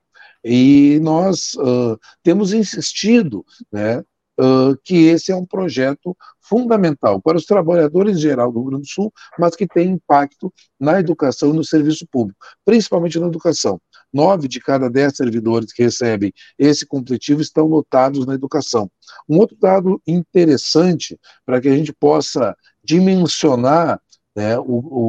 e 0.45 0.99
nós 1.03 1.55
uh, 1.55 1.99
temos 2.23 2.53
insistido 2.53 3.45
né, 3.71 4.03
uh, 4.41 4.77
que 4.83 5.07
esse 5.07 5.31
é 5.31 5.37
um 5.37 5.47
projeto 5.47 6.17
fundamental 6.41 7.21
para 7.21 7.37
os 7.37 7.45
trabalhadores 7.45 8.17
em 8.17 8.21
geral 8.21 8.51
do 8.51 8.61
Rio 8.61 8.71
Grande 8.71 8.83
do 8.83 8.89
Sul, 8.89 9.13
mas 9.39 9.55
que 9.55 9.67
tem 9.67 9.91
impacto 9.91 10.53
na 10.79 10.99
educação 10.99 11.51
e 11.51 11.57
no 11.57 11.65
serviço 11.65 12.07
público, 12.11 12.39
principalmente 12.65 13.19
na 13.21 13.29
educação. 13.29 13.81
Nove 14.13 14.49
de 14.49 14.61
cada 14.61 14.91
dez 14.91 15.17
servidores 15.17 15.73
que 15.73 15.85
recebem 15.85 16.33
esse 16.59 16.85
completivo 16.85 17.41
estão 17.41 17.67
lotados 17.67 18.27
na 18.27 18.35
educação. 18.35 18.91
Um 19.29 19.39
outro 19.39 19.57
dado 19.57 20.03
interessante 20.07 21.19
para 21.47 21.61
que 21.61 21.69
a 21.69 21.77
gente 21.77 21.93
possa 21.93 22.57
dimensionar 22.85 24.01
né, 24.35 24.59
o, 24.59 24.65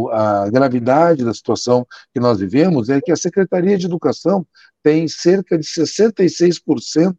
o, 0.06 0.10
a 0.10 0.50
gravidade 0.50 1.24
da 1.24 1.34
situação 1.34 1.86
que 2.14 2.20
nós 2.20 2.40
vivemos 2.40 2.90
é 2.90 3.00
que 3.00 3.12
a 3.12 3.16
Secretaria 3.16 3.78
de 3.78 3.86
Educação 3.86 4.46
tem 4.82 5.08
cerca 5.08 5.58
de 5.58 5.66
66% 5.66 7.16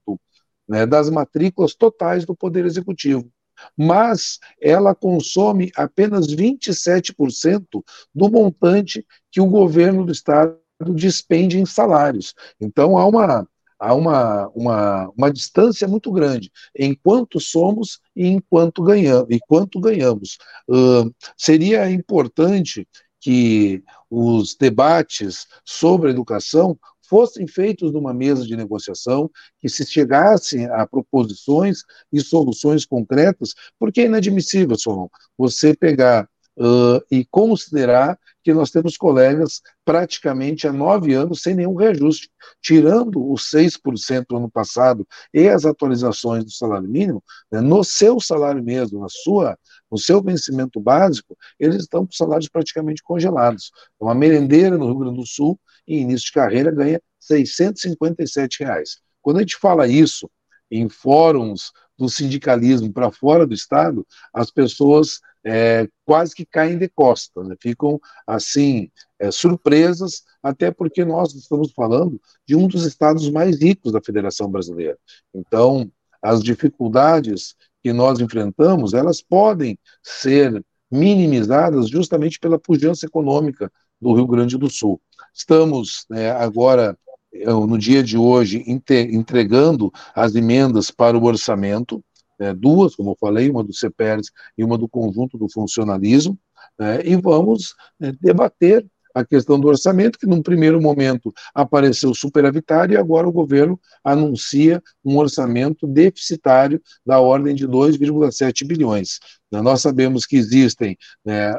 né, 0.68 0.86
das 0.86 1.08
matrículas 1.08 1.74
totais 1.74 2.24
do 2.24 2.36
Poder 2.36 2.64
Executivo, 2.66 3.30
mas 3.76 4.38
ela 4.60 4.94
consome 4.94 5.70
apenas 5.76 6.26
27% 6.26 7.82
do 8.14 8.30
montante 8.30 9.06
que 9.30 9.40
o 9.40 9.46
governo 9.46 10.04
do 10.04 10.12
Estado 10.12 10.58
despende 10.90 11.58
em 11.58 11.64
salários. 11.64 12.34
Então 12.60 12.98
há 12.98 13.06
uma 13.06 13.48
há 13.78 13.94
uma, 13.94 14.48
uma, 14.54 15.10
uma 15.16 15.32
distância 15.32 15.86
muito 15.86 16.10
grande 16.12 16.50
em 16.76 16.94
quanto 16.94 17.40
somos 17.40 18.00
e 18.14 18.26
em 18.26 18.40
quanto 18.40 18.82
ganhamos. 18.82 19.26
E 19.30 19.38
quanto 19.40 19.80
ganhamos. 19.80 20.38
Uh, 20.68 21.14
seria 21.36 21.90
importante 21.90 22.86
que 23.20 23.82
os 24.10 24.54
debates 24.54 25.46
sobre 25.64 26.10
educação 26.10 26.78
fossem 27.08 27.46
feitos 27.46 27.92
numa 27.92 28.12
mesa 28.14 28.46
de 28.46 28.56
negociação, 28.56 29.30
que 29.60 29.68
se 29.68 29.86
chegassem 29.86 30.66
a 30.66 30.86
proposições 30.86 31.82
e 32.12 32.20
soluções 32.20 32.84
concretas, 32.84 33.54
porque 33.78 34.02
é 34.02 34.06
inadmissível, 34.06 34.76
Solon, 34.78 35.08
você 35.36 35.74
pegar 35.74 36.28
uh, 36.58 37.04
e 37.10 37.24
considerar 37.24 38.18
que 38.42 38.52
nós 38.52 38.70
temos 38.70 38.96
colegas 38.96 39.62
praticamente 39.84 40.68
há 40.68 40.72
nove 40.72 41.14
anos 41.14 41.42
sem 41.42 41.54
nenhum 41.54 41.74
reajuste, 41.74 42.30
tirando 42.60 43.32
os 43.32 43.50
6% 43.50 44.26
do 44.28 44.36
ano 44.36 44.50
passado 44.50 45.06
e 45.32 45.48
as 45.48 45.64
atualizações 45.64 46.44
do 46.44 46.50
salário 46.50 46.88
mínimo, 46.88 47.24
né, 47.50 47.60
no 47.60 47.82
seu 47.82 48.20
salário 48.20 48.62
mesmo, 48.62 49.00
na 49.00 49.08
sua, 49.08 49.58
no 49.90 49.98
seu 49.98 50.22
vencimento 50.22 50.78
básico, 50.78 51.36
eles 51.58 51.76
estão 51.76 52.04
com 52.06 52.12
salários 52.12 52.48
praticamente 52.48 53.02
congelados. 53.02 53.72
Uma 53.98 54.14
merendeira 54.14 54.76
no 54.76 54.86
Rio 54.86 54.98
Grande 54.98 55.16
do 55.16 55.26
Sul, 55.26 55.58
em 55.88 56.02
início 56.02 56.26
de 56.26 56.32
carreira, 56.32 56.70
ganha 56.70 57.00
657 57.18 58.62
reais. 58.62 58.98
Quando 59.22 59.38
a 59.38 59.40
gente 59.40 59.56
fala 59.56 59.88
isso 59.88 60.30
em 60.70 60.88
fóruns 60.88 61.72
do 61.96 62.08
sindicalismo 62.08 62.92
para 62.92 63.10
fora 63.10 63.46
do 63.46 63.54
Estado, 63.54 64.06
as 64.32 64.50
pessoas 64.50 65.20
é, 65.44 65.88
quase 66.04 66.34
que 66.34 66.46
caem 66.46 66.78
de 66.78 66.88
costa, 66.88 67.44
né? 67.44 67.54
ficam 67.60 68.00
assim 68.26 68.90
é, 69.18 69.30
surpresas, 69.30 70.22
até 70.42 70.70
porque 70.70 71.04
nós 71.04 71.34
estamos 71.34 71.72
falando 71.72 72.20
de 72.46 72.56
um 72.56 72.66
dos 72.66 72.84
estados 72.84 73.30
mais 73.30 73.60
ricos 73.60 73.92
da 73.92 74.00
Federação 74.00 74.50
Brasileira. 74.50 74.98
Então, 75.34 75.90
as 76.22 76.42
dificuldades 76.42 77.54
que 77.82 77.92
nós 77.92 78.18
enfrentamos, 78.20 78.94
elas 78.94 79.20
podem 79.20 79.78
ser 80.02 80.64
minimizadas 80.90 81.88
justamente 81.88 82.38
pela 82.38 82.58
pujança 82.58 83.04
econômica 83.04 83.70
do 84.00 84.14
Rio 84.14 84.26
Grande 84.26 84.56
do 84.56 84.70
Sul. 84.70 85.00
Estamos 85.34 86.06
né, 86.08 86.30
agora 86.30 86.96
no 87.44 87.76
dia 87.76 88.02
de 88.02 88.16
hoje 88.16 88.64
entregando 88.66 89.92
as 90.14 90.34
emendas 90.34 90.90
para 90.90 91.18
o 91.18 91.24
orçamento 91.24 92.02
é, 92.38 92.52
duas, 92.52 92.94
como 92.94 93.10
eu 93.10 93.16
falei, 93.18 93.50
uma 93.50 93.64
do 93.64 93.72
CEPERS 93.72 94.30
e 94.56 94.64
uma 94.64 94.78
do 94.78 94.88
conjunto 94.88 95.38
do 95.38 95.48
funcionalismo, 95.48 96.38
né, 96.78 97.00
e 97.04 97.16
vamos 97.16 97.74
é, 98.00 98.12
debater 98.20 98.86
a 99.14 99.24
questão 99.24 99.60
do 99.60 99.68
orçamento, 99.68 100.18
que 100.18 100.26
num 100.26 100.42
primeiro 100.42 100.82
momento 100.82 101.32
apareceu 101.54 102.12
superavitário 102.12 102.94
e 102.94 102.96
agora 102.96 103.28
o 103.28 103.32
governo 103.32 103.78
anuncia 104.02 104.82
um 105.04 105.16
orçamento 105.18 105.86
deficitário 105.86 106.82
da 107.06 107.20
ordem 107.20 107.54
de 107.54 107.66
2,7 107.68 108.66
bilhões. 108.66 109.20
Né, 109.52 109.62
nós 109.62 109.80
sabemos 109.80 110.26
que 110.26 110.36
existem 110.36 110.98
né, 111.24 111.54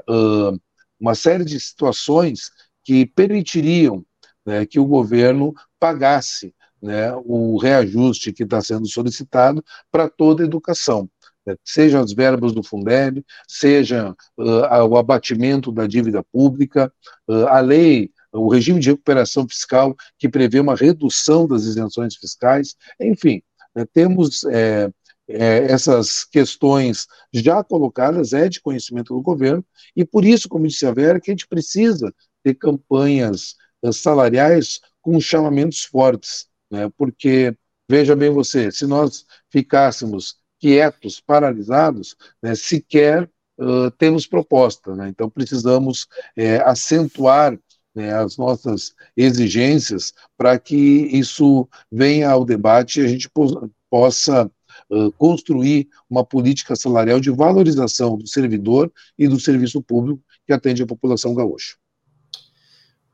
uma 0.99 1.15
série 1.15 1.45
de 1.45 1.57
situações 1.59 2.51
que 2.83 3.05
permitiriam 3.05 4.05
né, 4.45 4.65
que 4.65 4.79
o 4.79 4.85
governo 4.85 5.53
pagasse 5.79 6.53
né, 6.81 7.13
o 7.25 7.57
reajuste 7.57 8.31
que 8.33 8.43
está 8.43 8.61
sendo 8.61 8.87
solicitado 8.87 9.63
para 9.91 10.09
toda 10.09 10.43
a 10.43 10.45
educação, 10.45 11.09
né, 11.45 11.55
seja 11.63 11.99
as 11.99 12.13
verbas 12.13 12.53
do 12.53 12.63
Fundeb, 12.63 13.23
seja 13.47 14.15
uh, 14.37 14.85
o 14.87 14.97
abatimento 14.97 15.71
da 15.71 15.87
dívida 15.87 16.23
pública, 16.23 16.91
uh, 17.27 17.47
a 17.47 17.59
lei, 17.59 18.11
o 18.31 18.49
regime 18.49 18.79
de 18.79 18.89
recuperação 18.89 19.47
fiscal 19.47 19.95
que 20.17 20.27
prevê 20.27 20.59
uma 20.59 20.75
redução 20.75 21.47
das 21.47 21.63
isenções 21.63 22.15
fiscais, 22.15 22.75
enfim, 22.99 23.41
né, 23.75 23.85
temos 23.93 24.43
é, 24.45 24.89
é, 25.27 25.71
essas 25.71 26.23
questões 26.23 27.07
já 27.33 27.63
colocadas, 27.63 28.33
é 28.33 28.47
de 28.47 28.61
conhecimento 28.61 29.13
do 29.13 29.21
governo, 29.21 29.65
e 29.95 30.05
por 30.05 30.23
isso, 30.25 30.47
como 30.47 30.67
disse 30.67 30.85
a 30.85 30.91
Vera, 30.91 31.19
que 31.19 31.31
a 31.31 31.33
gente 31.33 31.47
precisa 31.47 32.13
ter 32.43 32.55
campanhas 32.55 33.55
uh, 33.83 33.91
salariais 33.91 34.79
com 35.01 35.19
chamamentos 35.19 35.83
fortes, 35.83 36.47
né? 36.71 36.89
porque, 36.97 37.55
veja 37.89 38.15
bem 38.15 38.29
você, 38.29 38.71
se 38.71 38.85
nós 38.85 39.25
ficássemos 39.49 40.37
quietos, 40.59 41.19
paralisados, 41.19 42.15
né, 42.41 42.55
sequer 42.55 43.29
uh, 43.59 43.91
temos 43.91 44.25
proposta. 44.25 44.95
Né? 44.95 45.09
Então, 45.09 45.29
precisamos 45.29 46.07
é, 46.35 46.57
acentuar 46.57 47.57
né, 47.93 48.13
as 48.13 48.37
nossas 48.37 48.93
exigências 49.15 50.13
para 50.37 50.59
que 50.59 50.75
isso 50.75 51.67
venha 51.91 52.29
ao 52.29 52.43
debate 52.43 52.99
e 52.99 53.05
a 53.05 53.07
gente 53.07 53.29
po 53.29 53.69
possa 53.89 54.51
uh, 54.89 55.11
construir 55.13 55.87
uma 56.09 56.25
política 56.25 56.75
salarial 56.75 57.19
de 57.19 57.31
valorização 57.31 58.17
do 58.17 58.27
servidor 58.27 58.91
e 59.17 59.27
do 59.27 59.39
serviço 59.39 59.81
público 59.81 60.21
que 60.45 60.51
atende 60.51 60.83
a 60.83 60.87
população 60.87 61.33
gaúcha. 61.33 61.75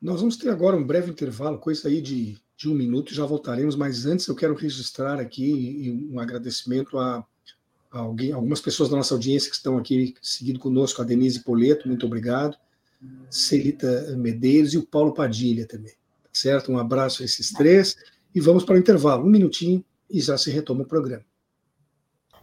Nós 0.01 0.19
vamos 0.19 0.37
ter 0.37 0.49
agora 0.49 0.75
um 0.75 0.83
breve 0.83 1.11
intervalo, 1.11 1.59
coisa 1.59 1.87
aí 1.87 2.01
de 2.01 2.35
de 2.61 2.69
um 2.69 2.75
minuto 2.75 3.11
e 3.11 3.15
já 3.15 3.25
voltaremos, 3.25 3.75
mas 3.75 4.05
antes 4.05 4.27
eu 4.27 4.35
quero 4.35 4.53
registrar 4.53 5.19
aqui 5.19 6.07
um 6.11 6.19
agradecimento 6.19 6.99
a, 6.99 7.25
a 7.91 7.99
alguém, 7.99 8.31
algumas 8.31 8.61
pessoas 8.61 8.87
da 8.87 8.95
nossa 8.95 9.15
audiência 9.15 9.49
que 9.49 9.55
estão 9.55 9.79
aqui 9.79 10.13
seguindo 10.21 10.59
conosco, 10.59 11.01
a 11.01 11.03
Denise 11.03 11.43
Poleto, 11.43 11.87
muito 11.87 12.05
obrigado, 12.05 12.55
Celita 13.31 14.15
Medeiros 14.15 14.75
e 14.75 14.77
o 14.77 14.85
Paulo 14.85 15.11
Padilha 15.11 15.65
também, 15.65 15.93
tá 16.21 16.29
certo? 16.31 16.71
Um 16.71 16.77
abraço 16.77 17.23
a 17.23 17.25
esses 17.25 17.51
três 17.51 17.97
e 18.33 18.39
vamos 18.39 18.63
para 18.63 18.75
o 18.75 18.77
intervalo, 18.77 19.25
um 19.25 19.29
minutinho 19.29 19.83
e 20.07 20.21
já 20.21 20.37
se 20.37 20.51
retoma 20.51 20.83
o 20.83 20.87
programa. 20.87 21.25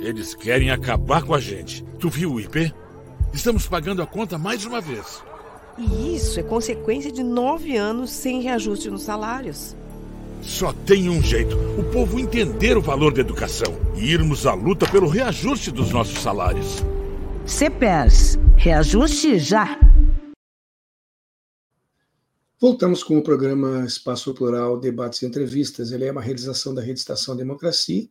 Eles 0.00 0.34
querem 0.34 0.70
acabar 0.70 1.22
com 1.22 1.34
a 1.34 1.40
gente. 1.40 1.84
Tu 1.98 2.08
viu 2.08 2.32
o 2.32 2.40
IP? 2.40 2.72
Estamos 3.32 3.66
pagando 3.66 4.02
a 4.02 4.06
conta 4.06 4.36
mais 4.36 4.64
uma 4.64 4.80
vez. 4.80 5.22
E 5.78 6.16
isso 6.16 6.38
é 6.38 6.42
consequência 6.42 7.10
de 7.10 7.22
nove 7.22 7.76
anos 7.76 8.10
sem 8.10 8.42
reajuste 8.42 8.90
nos 8.90 9.02
salários. 9.02 9.74
Só 10.42 10.72
tem 10.72 11.08
um 11.08 11.22
jeito: 11.22 11.56
o 11.78 11.84
povo 11.92 12.18
entender 12.18 12.76
o 12.76 12.82
valor 12.82 13.12
da 13.12 13.20
educação 13.20 13.78
e 13.96 14.10
irmos 14.10 14.46
à 14.46 14.54
luta 14.54 14.86
pelo 14.90 15.08
reajuste 15.08 15.70
dos 15.70 15.90
nossos 15.90 16.18
salários. 16.20 16.84
CPERS, 17.46 18.38
reajuste 18.56 19.38
já! 19.38 19.78
Voltamos 22.60 23.02
com 23.02 23.16
o 23.16 23.22
programa 23.22 23.84
Espaço 23.86 24.34
Plural 24.34 24.78
Debates 24.78 25.22
e 25.22 25.26
Entrevistas. 25.26 25.92
Ele 25.92 26.04
é 26.04 26.12
uma 26.12 26.20
realização 26.20 26.74
da 26.74 26.82
Rede 26.82 26.98
Estação 26.98 27.34
Democracia 27.34 28.06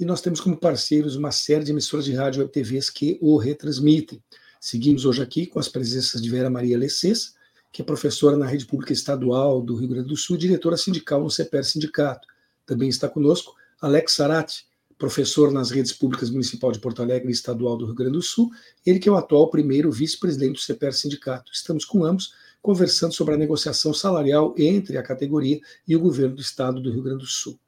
e 0.00 0.04
nós 0.06 0.22
temos 0.22 0.40
como 0.40 0.56
parceiros 0.56 1.14
uma 1.14 1.30
série 1.30 1.62
de 1.62 1.72
emissoras 1.72 2.06
de 2.06 2.14
rádio 2.14 2.42
e 2.42 2.48
TVs 2.48 2.88
que 2.88 3.18
o 3.20 3.36
retransmitem. 3.36 4.22
Seguimos 4.58 5.04
hoje 5.04 5.22
aqui 5.22 5.44
com 5.44 5.58
as 5.58 5.68
presenças 5.68 6.22
de 6.22 6.30
Vera 6.30 6.48
Maria 6.48 6.78
Lecês, 6.78 7.34
que 7.70 7.82
é 7.82 7.84
professora 7.84 8.34
na 8.34 8.46
Rede 8.46 8.64
Pública 8.64 8.94
Estadual 8.94 9.60
do 9.60 9.76
Rio 9.76 9.90
Grande 9.90 10.08
do 10.08 10.16
Sul 10.16 10.36
e 10.36 10.38
diretora 10.38 10.78
sindical 10.78 11.22
no 11.22 11.30
CEPER 11.30 11.64
Sindicato. 11.64 12.26
Também 12.64 12.88
está 12.88 13.10
conosco 13.10 13.54
Alex 13.78 14.14
Sarati, 14.14 14.64
professor 14.96 15.52
nas 15.52 15.70
redes 15.70 15.92
públicas 15.92 16.30
municipal 16.30 16.72
de 16.72 16.78
Porto 16.78 17.02
Alegre 17.02 17.28
e 17.28 17.32
estadual 17.32 17.76
do 17.76 17.84
Rio 17.84 17.94
Grande 17.94 18.12
do 18.12 18.22
Sul, 18.22 18.50
ele 18.86 18.98
que 18.98 19.08
é 19.08 19.12
o 19.12 19.16
atual 19.16 19.50
primeiro 19.50 19.92
vice-presidente 19.92 20.54
do 20.54 20.60
CEPER 20.60 20.94
Sindicato. 20.94 21.52
Estamos 21.52 21.84
com 21.84 22.04
ambos 22.04 22.32
conversando 22.62 23.12
sobre 23.12 23.34
a 23.34 23.38
negociação 23.38 23.92
salarial 23.92 24.54
entre 24.56 24.96
a 24.96 25.02
categoria 25.02 25.60
e 25.86 25.94
o 25.94 26.00
governo 26.00 26.36
do 26.36 26.42
estado 26.42 26.80
do 26.80 26.90
Rio 26.90 27.02
Grande 27.02 27.20
do 27.20 27.26
Sul. 27.26 27.58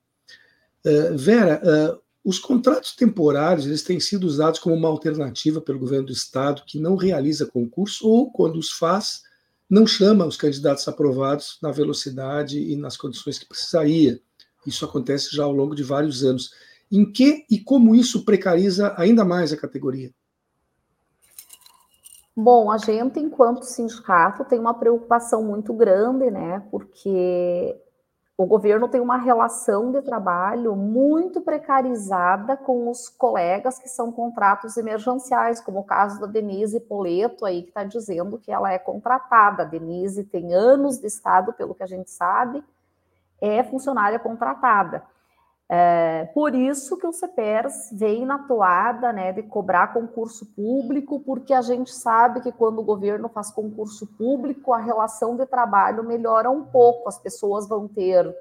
Uh, 0.84 1.16
Vera, 1.16 1.62
uh, 1.62 2.02
os 2.24 2.38
contratos 2.38 2.94
temporários 2.94 3.66
eles 3.66 3.82
têm 3.82 3.98
sido 3.98 4.24
usados 4.24 4.60
como 4.60 4.76
uma 4.76 4.88
alternativa 4.88 5.60
pelo 5.60 5.78
governo 5.78 6.06
do 6.06 6.12
estado 6.12 6.62
que 6.66 6.78
não 6.78 6.94
realiza 6.94 7.46
concurso 7.46 8.08
ou, 8.08 8.30
quando 8.30 8.56
os 8.56 8.70
faz, 8.70 9.22
não 9.68 9.86
chama 9.86 10.26
os 10.26 10.36
candidatos 10.36 10.86
aprovados 10.86 11.58
na 11.62 11.70
velocidade 11.70 12.60
e 12.60 12.76
nas 12.76 12.96
condições 12.96 13.38
que 13.38 13.48
precisaria. 13.48 14.20
Isso 14.66 14.84
acontece 14.84 15.34
já 15.34 15.44
ao 15.44 15.52
longo 15.52 15.74
de 15.74 15.82
vários 15.82 16.22
anos. 16.22 16.52
Em 16.90 17.10
que 17.10 17.44
e 17.50 17.58
como 17.58 17.94
isso 17.94 18.24
precariza 18.24 18.94
ainda 18.96 19.24
mais 19.24 19.52
a 19.52 19.56
categoria? 19.56 20.12
Bom, 22.36 22.70
a 22.70 22.78
gente, 22.78 23.18
enquanto 23.18 23.64
sindicato, 23.64 24.44
tem 24.44 24.58
uma 24.58 24.74
preocupação 24.74 25.42
muito 25.42 25.72
grande, 25.74 26.30
né? 26.30 26.62
Porque 26.70 27.76
o 28.42 28.46
governo 28.46 28.88
tem 28.88 29.00
uma 29.00 29.16
relação 29.16 29.92
de 29.92 30.02
trabalho 30.02 30.74
muito 30.74 31.40
precarizada 31.40 32.56
com 32.56 32.90
os 32.90 33.08
colegas 33.08 33.78
que 33.78 33.88
são 33.88 34.10
contratos 34.10 34.76
emergenciais, 34.76 35.60
como 35.60 35.80
o 35.80 35.84
caso 35.84 36.20
da 36.20 36.26
Denise 36.26 36.80
Poleto 36.80 37.44
aí, 37.44 37.62
que 37.62 37.68
está 37.68 37.84
dizendo 37.84 38.38
que 38.38 38.50
ela 38.50 38.72
é 38.72 38.78
contratada. 38.78 39.62
A 39.62 39.66
Denise 39.66 40.24
tem 40.24 40.54
anos 40.54 40.98
de 40.98 41.06
Estado, 41.06 41.52
pelo 41.52 41.74
que 41.74 41.82
a 41.82 41.86
gente 41.86 42.10
sabe, 42.10 42.64
é 43.40 43.62
funcionária 43.62 44.18
contratada. 44.18 45.02
É, 45.74 46.26
por 46.34 46.54
isso 46.54 46.98
que 46.98 47.06
o 47.06 47.14
CEPERS 47.14 47.88
vem 47.92 48.26
na 48.26 48.40
toada 48.40 49.10
né, 49.10 49.32
de 49.32 49.42
cobrar 49.42 49.94
concurso 49.94 50.44
público, 50.54 51.20
porque 51.20 51.54
a 51.54 51.62
gente 51.62 51.94
sabe 51.94 52.42
que 52.42 52.52
quando 52.52 52.80
o 52.80 52.84
governo 52.84 53.26
faz 53.30 53.50
concurso 53.50 54.06
público, 54.06 54.74
a 54.74 54.78
relação 54.78 55.34
de 55.34 55.46
trabalho 55.46 56.04
melhora 56.04 56.50
um 56.50 56.62
pouco, 56.62 57.08
as 57.08 57.18
pessoas 57.18 57.66
vão 57.66 57.88
ter. 57.88 58.36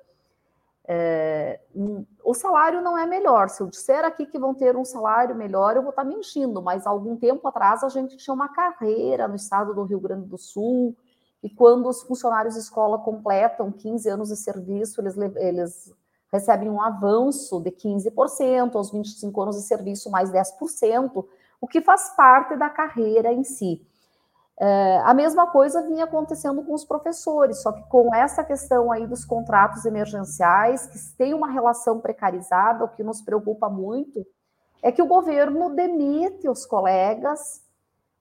É, 0.86 1.62
um, 1.74 2.06
o 2.22 2.34
salário 2.34 2.82
não 2.82 2.98
é 2.98 3.06
melhor. 3.06 3.48
Se 3.48 3.64
eu 3.64 3.68
disser 3.68 4.04
aqui 4.04 4.26
que 4.26 4.38
vão 4.38 4.54
ter 4.54 4.76
um 4.76 4.84
salário 4.84 5.34
melhor, 5.34 5.78
eu 5.78 5.84
vou 5.84 5.92
estar 5.92 6.04
mentindo, 6.04 6.62
mas 6.62 6.86
algum 6.86 7.16
tempo 7.16 7.48
atrás 7.48 7.82
a 7.82 7.88
gente 7.88 8.18
tinha 8.18 8.34
uma 8.34 8.50
carreira 8.50 9.26
no 9.30 9.38
estado 9.38 9.74
do 9.74 9.84
Rio 9.86 10.02
Grande 10.02 10.28
do 10.28 10.38
Sul, 10.38 10.94
e 11.42 11.50
quando 11.50 11.88
os 11.88 12.02
funcionários 12.02 12.56
de 12.56 12.60
escola 12.60 13.00
completam 13.00 13.72
15 13.72 14.10
anos 14.10 14.28
de 14.28 14.36
serviço, 14.36 15.00
eles, 15.00 15.16
eles 15.38 16.01
recebem 16.32 16.70
um 16.70 16.82
avanço 16.82 17.60
de 17.60 17.72
15%, 17.72 18.76
aos 18.76 18.92
25 18.92 19.42
anos 19.42 19.58
de 19.58 19.64
serviço, 19.64 20.10
mais 20.10 20.32
10%, 20.32 21.26
o 21.60 21.68
que 21.68 21.82
faz 21.82 22.16
parte 22.16 22.56
da 22.56 22.70
carreira 22.70 23.32
em 23.32 23.44
si. 23.44 23.86
É, 24.60 25.02
a 25.04 25.14
mesma 25.14 25.48
coisa 25.48 25.82
vinha 25.82 26.04
acontecendo 26.04 26.64
com 26.64 26.74
os 26.74 26.86
professores, 26.86 27.62
só 27.62 27.72
que 27.72 27.84
com 27.90 28.14
essa 28.14 28.44
questão 28.44 28.92
aí 28.92 29.08
dos 29.08 29.26
contratos 29.26 29.86
emergenciais, 29.86 30.86
que 30.86 31.18
tem 31.18 31.34
uma 31.34 31.50
relação 31.50 32.00
precarizada, 32.00 32.84
o 32.84 32.90
que 32.90 33.04
nos 33.04 33.22
preocupa 33.22 33.70
muito 33.70 34.26
é 34.84 34.92
que 34.92 35.02
o 35.02 35.08
governo 35.08 35.74
demite 35.76 36.48
os 36.48 36.66
colegas 36.66 37.62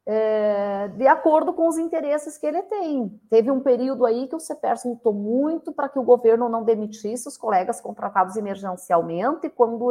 é, 0.06 0.88
de 0.88 1.06
acordo 1.06 1.52
com 1.52 1.68
os 1.68 1.78
interesses 1.78 2.38
que 2.38 2.46
ele 2.46 2.62
tem. 2.62 3.20
Teve 3.28 3.50
um 3.50 3.60
período 3.60 4.06
aí 4.06 4.26
que 4.26 4.34
o 4.34 4.40
CEPERS 4.40 4.84
lutou 4.84 5.12
muito 5.12 5.72
para 5.72 5.88
que 5.88 5.98
o 5.98 6.02
governo 6.02 6.48
não 6.48 6.64
demitisse 6.64 7.28
os 7.28 7.36
colegas 7.36 7.80
contratados 7.80 8.36
emergencialmente 8.36 9.48
quando 9.50 9.90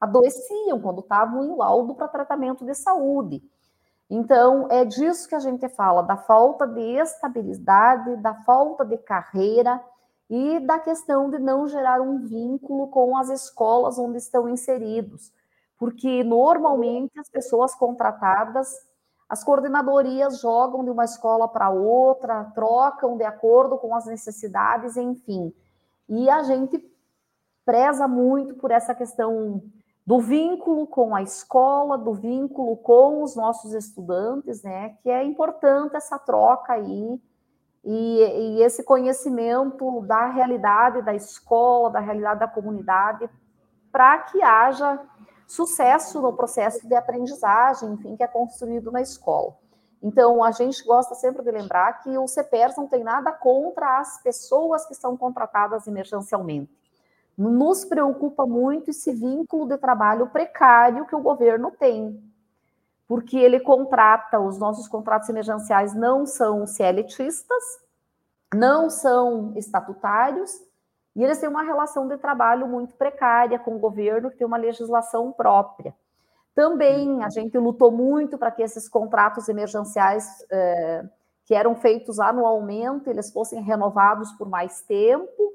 adoeciam, 0.00 0.80
quando 0.80 1.00
estavam 1.00 1.44
em 1.44 1.56
laudo 1.56 1.94
para 1.94 2.08
tratamento 2.08 2.64
de 2.64 2.74
saúde. 2.74 3.42
Então, 4.08 4.68
é 4.70 4.84
disso 4.84 5.28
que 5.28 5.34
a 5.34 5.40
gente 5.40 5.68
fala, 5.68 6.02
da 6.02 6.16
falta 6.16 6.66
de 6.66 6.80
estabilidade, 6.80 8.16
da 8.18 8.34
falta 8.44 8.84
de 8.84 8.96
carreira 8.98 9.82
e 10.30 10.60
da 10.60 10.78
questão 10.78 11.28
de 11.28 11.38
não 11.38 11.66
gerar 11.66 12.00
um 12.00 12.18
vínculo 12.18 12.88
com 12.88 13.16
as 13.16 13.28
escolas 13.30 13.98
onde 13.98 14.18
estão 14.18 14.48
inseridos. 14.48 15.32
Porque, 15.76 16.22
normalmente, 16.22 17.18
as 17.18 17.28
pessoas 17.28 17.74
contratadas 17.74 18.85
as 19.28 19.42
coordenadorias 19.42 20.40
jogam 20.40 20.84
de 20.84 20.90
uma 20.90 21.04
escola 21.04 21.48
para 21.48 21.68
outra, 21.70 22.44
trocam 22.54 23.16
de 23.16 23.24
acordo 23.24 23.76
com 23.76 23.94
as 23.94 24.06
necessidades, 24.06 24.96
enfim. 24.96 25.52
E 26.08 26.30
a 26.30 26.42
gente 26.44 26.78
preza 27.64 28.06
muito 28.06 28.54
por 28.54 28.70
essa 28.70 28.94
questão 28.94 29.62
do 30.06 30.20
vínculo 30.20 30.86
com 30.86 31.16
a 31.16 31.22
escola, 31.22 31.98
do 31.98 32.14
vínculo 32.14 32.76
com 32.76 33.24
os 33.24 33.34
nossos 33.34 33.72
estudantes, 33.72 34.62
né? 34.62 34.90
Que 35.02 35.10
é 35.10 35.24
importante 35.24 35.96
essa 35.96 36.16
troca 36.16 36.74
aí 36.74 37.20
e, 37.84 38.20
e 38.20 38.62
esse 38.62 38.84
conhecimento 38.84 40.02
da 40.02 40.26
realidade 40.26 41.02
da 41.02 41.12
escola, 41.12 41.90
da 41.90 41.98
realidade 41.98 42.38
da 42.38 42.46
comunidade, 42.46 43.28
para 43.90 44.18
que 44.18 44.40
haja 44.40 45.00
sucesso 45.46 46.20
no 46.20 46.32
processo 46.32 46.86
de 46.86 46.94
aprendizagem, 46.94 47.92
enfim, 47.92 48.16
que 48.16 48.22
é 48.22 48.26
construído 48.26 48.90
na 48.90 49.00
escola. 49.00 49.54
Então, 50.02 50.44
a 50.44 50.50
gente 50.50 50.84
gosta 50.84 51.14
sempre 51.14 51.42
de 51.42 51.50
lembrar 51.50 52.02
que 52.02 52.16
o 52.18 52.28
CEPERS 52.28 52.76
não 52.76 52.86
tem 52.86 53.02
nada 53.02 53.32
contra 53.32 53.98
as 53.98 54.22
pessoas 54.22 54.86
que 54.86 54.94
são 54.94 55.16
contratadas 55.16 55.86
emergencialmente. 55.86 56.70
Nos 57.36 57.84
preocupa 57.84 58.46
muito 58.46 58.90
esse 58.90 59.12
vínculo 59.12 59.66
de 59.66 59.76
trabalho 59.76 60.26
precário 60.28 61.06
que 61.06 61.14
o 61.14 61.20
governo 61.20 61.70
tem, 61.70 62.22
porque 63.06 63.36
ele 63.36 63.60
contrata, 63.60 64.40
os 64.40 64.58
nossos 64.58 64.88
contratos 64.88 65.28
emergenciais 65.28 65.94
não 65.94 66.26
são 66.26 66.66
CLTistas, 66.66 67.64
não 68.54 68.88
são 68.88 69.52
estatutários, 69.56 70.60
e 71.16 71.24
eles 71.24 71.38
têm 71.38 71.48
uma 71.48 71.62
relação 71.62 72.06
de 72.06 72.18
trabalho 72.18 72.68
muito 72.68 72.94
precária 72.94 73.58
com 73.58 73.74
o 73.74 73.78
governo, 73.78 74.30
que 74.30 74.36
tem 74.36 74.46
uma 74.46 74.58
legislação 74.58 75.32
própria. 75.32 75.94
Também 76.54 77.24
a 77.24 77.30
gente 77.30 77.56
lutou 77.56 77.90
muito 77.90 78.36
para 78.36 78.50
que 78.50 78.62
esses 78.62 78.86
contratos 78.86 79.48
emergenciais 79.48 80.26
eh, 80.50 81.04
que 81.46 81.54
eram 81.54 81.74
feitos 81.74 82.20
anualmente, 82.20 83.08
eles 83.08 83.32
fossem 83.32 83.62
renovados 83.62 84.30
por 84.32 84.46
mais 84.48 84.82
tempo. 84.82 85.54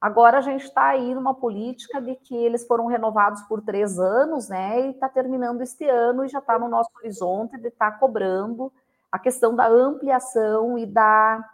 Agora 0.00 0.38
a 0.38 0.42
gente 0.42 0.64
está 0.64 0.86
aí 0.86 1.12
numa 1.12 1.34
política 1.34 2.00
de 2.00 2.14
que 2.14 2.36
eles 2.36 2.64
foram 2.64 2.86
renovados 2.86 3.42
por 3.42 3.60
três 3.62 3.98
anos, 3.98 4.48
né? 4.48 4.86
E 4.86 4.90
está 4.90 5.08
terminando 5.08 5.60
este 5.60 5.88
ano 5.88 6.24
e 6.24 6.28
já 6.28 6.38
está 6.38 6.56
no 6.56 6.68
nosso 6.68 6.90
horizonte 6.98 7.58
de 7.58 7.66
estar 7.66 7.90
tá 7.90 7.98
cobrando 7.98 8.72
a 9.10 9.18
questão 9.18 9.56
da 9.56 9.66
ampliação 9.66 10.78
e 10.78 10.86
da 10.86 11.44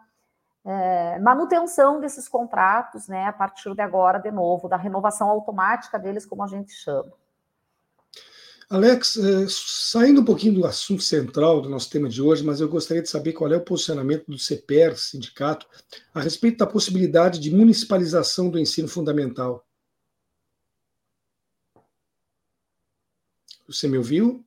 é, 0.67 1.19
manutenção 1.21 2.01
desses 2.01 2.29
contratos, 2.29 3.07
né, 3.07 3.27
a 3.27 3.33
partir 3.33 3.73
de 3.75 3.81
agora, 3.81 4.19
de 4.19 4.33
novo, 4.33 4.69
da 4.69 4.77
renovação 4.77 5.31
automática 5.31 5.99
deles, 5.99 6.27
como 6.27 6.43
a 6.43 6.49
gente 6.49 6.73
chama. 6.73 7.13
Alex, 8.69 9.17
eh, 9.17 9.47
saindo 9.49 10.23
um 10.23 10.25
pouquinho 10.25 10.55
do 10.55 10.67
assunto 10.67 11.01
central 11.01 11.61
do 11.61 11.69
nosso 11.69 11.89
tema 11.89 12.09
de 12.09 12.21
hoje, 12.21 12.43
mas 12.43 12.61
eu 12.61 12.69
gostaria 12.69 13.01
de 13.01 13.09
saber 13.09 13.33
qual 13.33 13.53
é 13.53 13.57
o 13.57 13.65
posicionamento 13.65 14.27
do 14.27 14.37
CPER, 14.37 14.99
sindicato, 14.99 15.69
a 16.13 16.21
respeito 16.21 16.59
da 16.59 16.67
possibilidade 16.67 17.39
de 17.39 17.55
municipalização 17.55 18.51
do 18.51 18.59
ensino 18.59 18.89
fundamental. 18.89 19.65
Você 23.69 23.87
me 23.87 23.99
ouviu? 23.99 24.45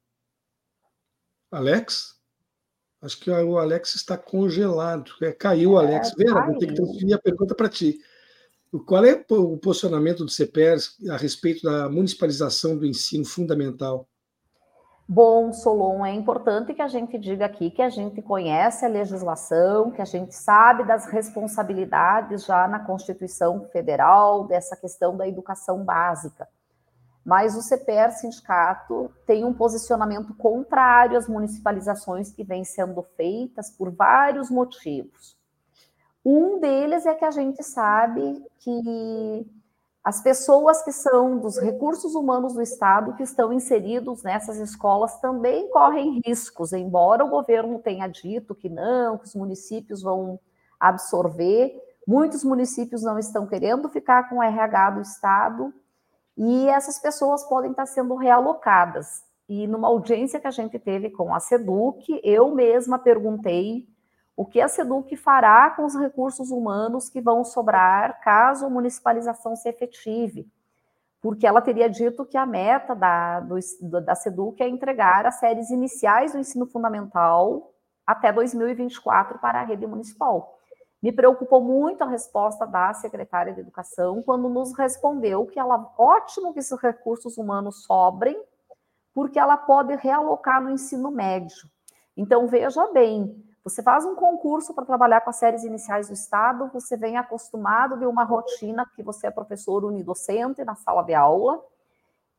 Alex? 1.49 2.18
Acho 3.01 3.19
que 3.19 3.31
o 3.31 3.57
Alex 3.57 3.95
está 3.95 4.17
congelado. 4.17 5.11
É, 5.21 5.31
caiu 5.31 5.71
o 5.71 5.81
é, 5.81 5.85
Alex. 5.85 6.13
Vera, 6.17 6.45
vou 6.45 6.57
ter 6.57 6.67
que 6.67 6.75
transferir 6.75 7.15
a 7.15 7.19
pergunta 7.19 7.55
para 7.55 7.69
ti. 7.69 7.99
Qual 8.85 9.03
é 9.03 9.25
o 9.29 9.57
posicionamento 9.57 10.23
do 10.23 10.31
CPER 10.31 10.77
a 11.09 11.17
respeito 11.17 11.63
da 11.63 11.89
municipalização 11.89 12.77
do 12.77 12.85
ensino 12.85 13.25
fundamental? 13.25 14.07
Bom, 15.11 15.51
Solon, 15.51 16.05
é 16.05 16.13
importante 16.13 16.71
que 16.71 16.81
a 16.83 16.87
gente 16.87 17.17
diga 17.17 17.45
aqui 17.45 17.71
que 17.71 17.81
a 17.81 17.89
gente 17.89 18.21
conhece 18.21 18.85
a 18.85 18.87
legislação, 18.87 19.89
que 19.89 20.03
a 20.03 20.05
gente 20.05 20.35
sabe 20.35 20.83
das 20.83 21.07
responsabilidades 21.07 22.45
já 22.45 22.67
na 22.67 22.79
Constituição 22.79 23.67
Federal, 23.71 24.45
dessa 24.45 24.75
questão 24.75 25.17
da 25.17 25.27
educação 25.27 25.83
básica. 25.83 26.47
Mas 27.25 27.55
o 27.55 27.61
CPR 27.61 28.11
Sindicato 28.11 29.11
tem 29.25 29.43
um 29.43 29.53
posicionamento 29.53 30.33
contrário 30.35 31.17
às 31.17 31.27
municipalizações 31.27 32.31
que 32.31 32.43
vêm 32.43 32.63
sendo 32.63 33.03
feitas 33.15 33.69
por 33.69 33.91
vários 33.91 34.49
motivos. 34.49 35.37
Um 36.23 36.59
deles 36.59 37.05
é 37.05 37.13
que 37.13 37.25
a 37.25 37.31
gente 37.31 37.63
sabe 37.63 38.43
que 38.59 39.47
as 40.03 40.21
pessoas 40.21 40.81
que 40.81 40.91
são 40.91 41.37
dos 41.37 41.59
recursos 41.59 42.15
humanos 42.15 42.53
do 42.53 42.61
Estado, 42.61 43.15
que 43.15 43.23
estão 43.23 43.51
inseridos 43.51 44.23
nessas 44.23 44.57
escolas, 44.57 45.19
também 45.19 45.69
correm 45.69 46.21
riscos, 46.25 46.73
embora 46.73 47.23
o 47.23 47.29
governo 47.29 47.79
tenha 47.79 48.07
dito 48.07 48.55
que 48.55 48.69
não, 48.69 49.17
que 49.17 49.25
os 49.25 49.35
municípios 49.35 50.01
vão 50.01 50.39
absorver. 50.79 51.75
Muitos 52.07 52.43
municípios 52.43 53.03
não 53.03 53.19
estão 53.19 53.45
querendo 53.45 53.89
ficar 53.89 54.29
com 54.29 54.37
o 54.37 54.43
RH 54.43 54.91
do 54.91 55.01
Estado, 55.01 55.73
e 56.41 56.69
essas 56.69 56.97
pessoas 56.97 57.43
podem 57.43 57.71
estar 57.71 57.85
sendo 57.85 58.15
realocadas. 58.15 59.25
E 59.49 59.67
numa 59.67 59.89
audiência 59.89 60.39
que 60.39 60.47
a 60.47 60.51
gente 60.51 60.79
teve 60.79 61.09
com 61.09 61.35
a 61.35 61.39
SEDUC, 61.41 62.21
eu 62.23 62.55
mesma 62.55 62.97
perguntei 62.97 63.85
o 64.37 64.45
que 64.45 64.61
a 64.61 64.69
SEDUC 64.69 65.17
fará 65.17 65.69
com 65.71 65.83
os 65.83 65.95
recursos 65.95 66.49
humanos 66.49 67.09
que 67.09 67.19
vão 67.19 67.43
sobrar 67.43 68.21
caso 68.21 68.65
a 68.65 68.69
municipalização 68.69 69.53
se 69.53 69.67
efetive. 69.67 70.49
Porque 71.21 71.45
ela 71.45 71.61
teria 71.61 71.89
dito 71.89 72.25
que 72.25 72.37
a 72.37 72.45
meta 72.45 72.95
da, 72.95 73.41
do, 73.41 73.59
da 73.99 74.15
SEDUC 74.15 74.63
é 74.63 74.69
entregar 74.69 75.25
as 75.25 75.39
séries 75.39 75.69
iniciais 75.69 76.31
do 76.31 76.39
ensino 76.39 76.65
fundamental 76.65 77.73
até 78.07 78.31
2024 78.31 79.39
para 79.39 79.59
a 79.59 79.65
rede 79.65 79.85
municipal. 79.85 80.57
Me 81.01 81.11
preocupou 81.11 81.61
muito 81.61 82.03
a 82.03 82.07
resposta 82.07 82.65
da 82.65 82.93
secretária 82.93 83.53
de 83.53 83.61
Educação 83.61 84.21
quando 84.21 84.49
nos 84.49 84.73
respondeu 84.77 85.45
que 85.45 85.57
ela, 85.57 85.93
ótimo 85.97 86.51
que 86.53 86.59
esses 86.59 86.77
recursos 86.81 87.37
humanos 87.37 87.83
sobrem, 87.83 88.41
porque 89.13 89.39
ela 89.39 89.55
pode 89.55 89.95
realocar 89.95 90.61
no 90.61 90.69
ensino 90.69 91.09
médio. 91.09 91.69
Então, 92.17 92.47
veja 92.47 92.85
bem, 92.91 93.41
você 93.63 93.81
faz 93.81 94.03
um 94.05 94.15
concurso 94.15 94.73
para 94.73 94.85
trabalhar 94.85 95.21
com 95.21 95.29
as 95.29 95.37
séries 95.37 95.63
iniciais 95.63 96.07
do 96.07 96.13
Estado, 96.13 96.69
você 96.73 96.97
vem 96.97 97.17
acostumado 97.17 97.97
de 97.97 98.05
uma 98.05 98.23
rotina 98.23 98.85
que 98.95 99.03
você 99.03 99.27
é 99.27 99.31
professor 99.31 99.85
unidocente 99.85 100.63
na 100.63 100.75
sala 100.75 101.03
de 101.03 101.13
aula. 101.13 101.63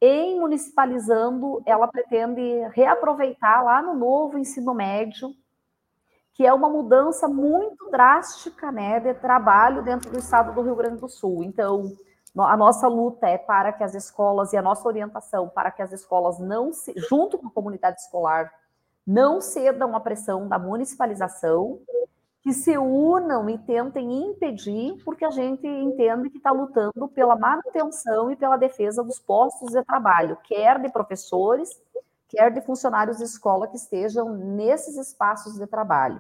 Em 0.01 0.41
municipalizando, 0.41 1.63
ela 1.65 1.87
pretende 1.89 2.43
reaproveitar 2.73 3.63
lá 3.63 3.83
no 3.83 3.95
novo 3.95 4.39
ensino 4.39 4.75
médio, 4.75 5.35
que 6.41 6.47
é 6.47 6.55
uma 6.55 6.71
mudança 6.71 7.29
muito 7.29 7.91
drástica 7.91 8.73
né, 8.73 8.99
de 8.99 9.13
trabalho 9.13 9.83
dentro 9.83 10.11
do 10.11 10.19
estado 10.19 10.55
do 10.55 10.63
Rio 10.63 10.75
Grande 10.75 10.99
do 10.99 11.07
Sul. 11.07 11.45
Então, 11.45 11.95
a 12.35 12.57
nossa 12.57 12.89
luta 12.89 13.29
é 13.29 13.37
para 13.37 13.75
que 13.75 13.85
as 13.85 13.95
escolas 13.95 14.55
e 14.55 14.57
a 14.57 14.63
nossa 14.63 14.89
orientação 14.89 15.51
para 15.51 15.71
que 15.71 15.83
as 15.83 15.93
escolas 15.93 16.39
não 16.39 16.73
se, 16.73 16.95
junto 16.97 17.37
com 17.37 17.49
a 17.49 17.51
comunidade 17.51 18.01
escolar, 18.01 18.51
não 19.07 19.39
cedam 19.39 19.95
à 19.95 20.01
pressão 20.01 20.49
da 20.49 20.59
municipalização, 20.59 21.79
que 22.41 22.55
se 22.55 22.79
unam 22.79 23.51
e 23.51 23.59
tentem 23.59 24.11
impedir, 24.31 24.97
porque 25.05 25.27
a 25.27 25.31
gente 25.31 25.67
entende 25.67 26.31
que 26.31 26.39
está 26.39 26.53
lutando 26.53 27.07
pela 27.09 27.37
manutenção 27.37 28.31
e 28.31 28.37
pela 28.37 28.57
defesa 28.57 29.05
dos 29.05 29.19
postos 29.19 29.73
de 29.73 29.85
trabalho, 29.85 30.39
quer 30.45 30.81
de 30.81 30.91
professores, 30.91 31.69
quer 32.31 32.51
de 32.51 32.63
funcionários 32.63 33.19
de 33.19 33.25
escola 33.25 33.69
que 33.69 33.77
estejam 33.77 34.35
nesses 34.35 34.97
espaços 34.97 35.59
de 35.59 35.67
trabalho. 35.67 36.19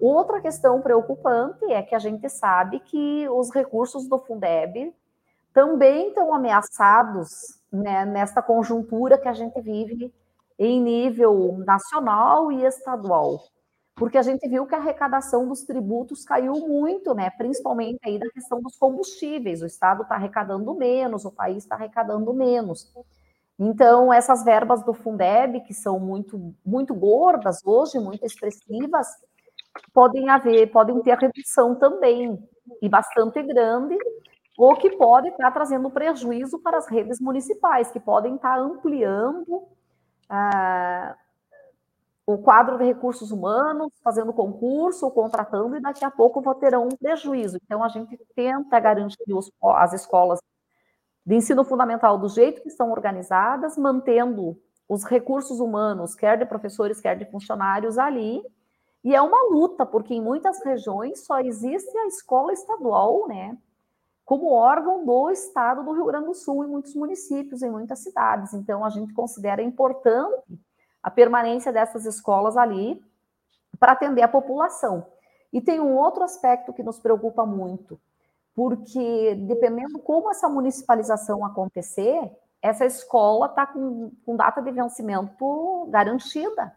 Outra 0.00 0.40
questão 0.40 0.80
preocupante 0.80 1.64
é 1.72 1.82
que 1.82 1.94
a 1.94 1.98
gente 1.98 2.28
sabe 2.28 2.80
que 2.80 3.28
os 3.28 3.50
recursos 3.52 4.08
do 4.08 4.18
Fundeb 4.18 4.94
também 5.52 6.08
estão 6.08 6.32
ameaçados 6.32 7.60
né, 7.72 8.04
nesta 8.04 8.40
conjuntura 8.40 9.18
que 9.18 9.28
a 9.28 9.32
gente 9.32 9.60
vive 9.60 10.14
em 10.58 10.80
nível 10.80 11.58
nacional 11.58 12.50
e 12.52 12.64
estadual, 12.64 13.40
porque 13.94 14.18
a 14.18 14.22
gente 14.22 14.48
viu 14.48 14.66
que 14.66 14.74
a 14.74 14.78
arrecadação 14.78 15.48
dos 15.48 15.62
tributos 15.62 16.24
caiu 16.24 16.54
muito, 16.54 17.14
né? 17.14 17.30
Principalmente 17.30 17.98
aí 18.04 18.18
da 18.18 18.28
questão 18.30 18.60
dos 18.60 18.76
combustíveis. 18.76 19.62
O 19.62 19.66
Estado 19.66 20.02
está 20.02 20.14
arrecadando 20.14 20.72
menos, 20.74 21.24
o 21.24 21.32
país 21.32 21.64
está 21.64 21.74
arrecadando 21.74 22.32
menos. 22.32 22.92
Então, 23.58 24.12
essas 24.12 24.44
verbas 24.44 24.84
do 24.84 24.94
Fundeb, 24.94 25.60
que 25.62 25.74
são 25.74 25.98
muito, 25.98 26.54
muito 26.64 26.94
gordas 26.94 27.58
hoje, 27.64 27.98
muito 27.98 28.24
expressivas, 28.24 29.08
podem 29.92 30.28
haver, 30.28 30.70
podem 30.70 31.00
ter 31.02 31.16
redução 31.18 31.74
também, 31.74 32.38
e 32.82 32.88
bastante 32.88 33.42
grande, 33.42 33.96
ou 34.56 34.74
que 34.76 34.90
pode 34.90 35.28
estar 35.28 35.50
trazendo 35.50 35.90
prejuízo 35.90 36.58
para 36.58 36.78
as 36.78 36.88
redes 36.88 37.20
municipais, 37.20 37.90
que 37.90 38.00
podem 38.00 38.34
estar 38.34 38.58
ampliando 38.58 39.62
ah, 40.28 41.16
o 42.26 42.36
quadro 42.36 42.76
de 42.76 42.84
recursos 42.84 43.30
humanos, 43.30 43.90
fazendo 44.02 44.32
concurso, 44.32 45.10
contratando, 45.10 45.76
e 45.76 45.80
daqui 45.80 46.04
a 46.04 46.10
pouco 46.10 46.42
terão 46.56 46.84
um 46.84 46.96
prejuízo. 46.96 47.58
Então, 47.64 47.82
a 47.82 47.88
gente 47.88 48.18
tenta 48.34 48.78
garantir 48.78 49.32
os, 49.32 49.50
as 49.62 49.94
escolas 49.94 50.38
de 51.24 51.34
ensino 51.34 51.64
fundamental 51.64 52.18
do 52.18 52.28
jeito 52.28 52.60
que 52.62 52.68
estão 52.68 52.90
organizadas, 52.90 53.78
mantendo 53.78 54.60
os 54.88 55.04
recursos 55.04 55.60
humanos, 55.60 56.14
quer 56.14 56.36
de 56.38 56.46
professores, 56.46 57.00
quer 57.00 57.16
de 57.16 57.30
funcionários, 57.30 57.96
ali. 57.96 58.42
E 59.08 59.14
é 59.14 59.22
uma 59.22 59.48
luta, 59.50 59.86
porque 59.86 60.12
em 60.12 60.20
muitas 60.20 60.62
regiões 60.62 61.24
só 61.24 61.40
existe 61.40 61.96
a 61.96 62.06
escola 62.08 62.52
estadual, 62.52 63.26
né? 63.26 63.56
como 64.22 64.52
órgão 64.52 65.06
do 65.06 65.30
Estado 65.30 65.82
do 65.82 65.92
Rio 65.92 66.04
Grande 66.04 66.26
do 66.26 66.34
Sul, 66.34 66.62
em 66.62 66.68
muitos 66.68 66.94
municípios, 66.94 67.62
em 67.62 67.70
muitas 67.70 68.00
cidades. 68.00 68.52
Então, 68.52 68.84
a 68.84 68.90
gente 68.90 69.14
considera 69.14 69.62
importante 69.62 70.60
a 71.02 71.10
permanência 71.10 71.72
dessas 71.72 72.04
escolas 72.04 72.54
ali 72.54 73.02
para 73.80 73.92
atender 73.92 74.20
a 74.20 74.28
população. 74.28 75.06
E 75.50 75.62
tem 75.62 75.80
um 75.80 75.96
outro 75.96 76.22
aspecto 76.22 76.74
que 76.74 76.82
nos 76.82 76.98
preocupa 76.98 77.46
muito, 77.46 77.98
porque 78.54 79.34
dependendo 79.46 79.98
como 80.00 80.30
essa 80.30 80.50
municipalização 80.50 81.42
acontecer, 81.46 82.30
essa 82.60 82.84
escola 82.84 83.46
está 83.46 83.66
com, 83.66 84.12
com 84.26 84.36
data 84.36 84.60
de 84.60 84.70
vencimento 84.70 85.88
garantida. 85.88 86.76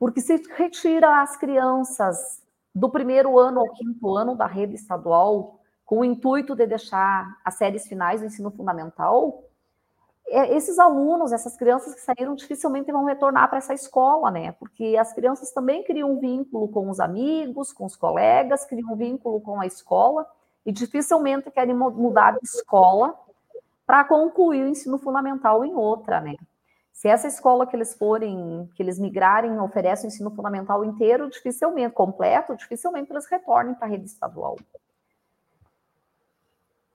Porque 0.00 0.22
se 0.22 0.42
retira 0.56 1.20
as 1.20 1.36
crianças 1.36 2.42
do 2.74 2.88
primeiro 2.88 3.38
ano 3.38 3.60
ao 3.60 3.68
quinto 3.74 4.16
ano 4.16 4.34
da 4.34 4.46
rede 4.46 4.74
estadual, 4.74 5.60
com 5.84 5.98
o 5.98 6.04
intuito 6.04 6.56
de 6.56 6.66
deixar 6.66 7.38
as 7.44 7.56
séries 7.56 7.86
finais 7.86 8.22
do 8.22 8.26
ensino 8.26 8.50
fundamental, 8.50 9.44
é, 10.26 10.56
esses 10.56 10.78
alunos, 10.78 11.32
essas 11.32 11.54
crianças 11.54 11.94
que 11.94 12.00
saíram, 12.00 12.34
dificilmente 12.34 12.90
vão 12.90 13.04
retornar 13.04 13.48
para 13.48 13.58
essa 13.58 13.74
escola, 13.74 14.30
né? 14.30 14.52
Porque 14.52 14.96
as 14.98 15.12
crianças 15.12 15.52
também 15.52 15.84
criam 15.84 16.12
um 16.12 16.18
vínculo 16.18 16.68
com 16.68 16.88
os 16.88 16.98
amigos, 16.98 17.70
com 17.70 17.84
os 17.84 17.94
colegas, 17.94 18.64
criam 18.64 18.92
um 18.92 18.96
vínculo 18.96 19.40
com 19.40 19.60
a 19.60 19.66
escola 19.66 20.26
e 20.64 20.72
dificilmente 20.72 21.50
querem 21.50 21.74
mudar 21.74 22.38
de 22.38 22.44
escola 22.44 23.14
para 23.84 24.04
concluir 24.04 24.64
o 24.64 24.68
ensino 24.68 24.98
fundamental 24.98 25.62
em 25.62 25.74
outra, 25.74 26.20
né? 26.20 26.36
Se 27.00 27.08
essa 27.08 27.26
escola 27.26 27.66
que 27.66 27.74
eles 27.74 27.94
forem, 27.94 28.68
que 28.74 28.82
eles 28.82 28.98
migrarem, 28.98 29.58
oferece 29.58 30.04
o 30.04 30.08
ensino 30.08 30.30
fundamental 30.30 30.84
inteiro, 30.84 31.30
dificilmente, 31.30 31.94
completo, 31.94 32.54
dificilmente 32.54 33.10
eles 33.10 33.24
retornem 33.24 33.74
para 33.74 33.86
a 33.86 33.90
rede 33.90 34.04
estadual. 34.04 34.58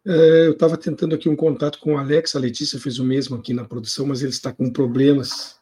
É, 0.05 0.45
eu 0.45 0.51
estava 0.51 0.77
tentando 0.77 1.15
aqui 1.15 1.27
um 1.27 1.35
contato 1.35 1.79
com 1.79 1.95
o 1.95 1.97
Alex, 1.97 2.35
a 2.35 2.39
Letícia 2.39 2.79
fez 2.79 2.99
o 2.99 3.03
mesmo 3.03 3.35
aqui 3.35 3.51
na 3.51 3.65
produção, 3.65 4.05
mas 4.05 4.21
ele 4.21 4.29
está 4.29 4.53
com 4.53 4.71
problemas, 4.71 5.59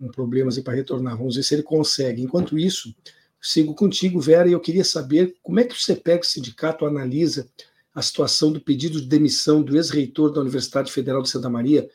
com 0.00 0.08
problemas 0.08 0.58
para 0.60 0.72
retornar. 0.72 1.18
Vamos 1.18 1.36
ver 1.36 1.42
se 1.42 1.54
ele 1.54 1.62
consegue. 1.62 2.22
Enquanto 2.22 2.58
isso, 2.58 2.96
sigo 3.38 3.74
contigo, 3.74 4.18
Vera, 4.18 4.48
e 4.48 4.52
eu 4.52 4.60
queria 4.60 4.84
saber 4.84 5.36
como 5.42 5.60
é 5.60 5.64
que 5.64 5.74
o 5.74 5.78
CEPEG, 5.78 6.22
o 6.22 6.26
sindicato, 6.26 6.86
analisa 6.86 7.46
a 7.94 8.00
situação 8.00 8.50
do 8.50 8.58
pedido 8.58 9.02
de 9.02 9.06
demissão 9.06 9.62
do 9.62 9.76
ex-reitor 9.76 10.32
da 10.32 10.40
Universidade 10.40 10.90
Federal 10.90 11.20
de 11.20 11.28
Santa 11.28 11.50
Maria, 11.50 11.86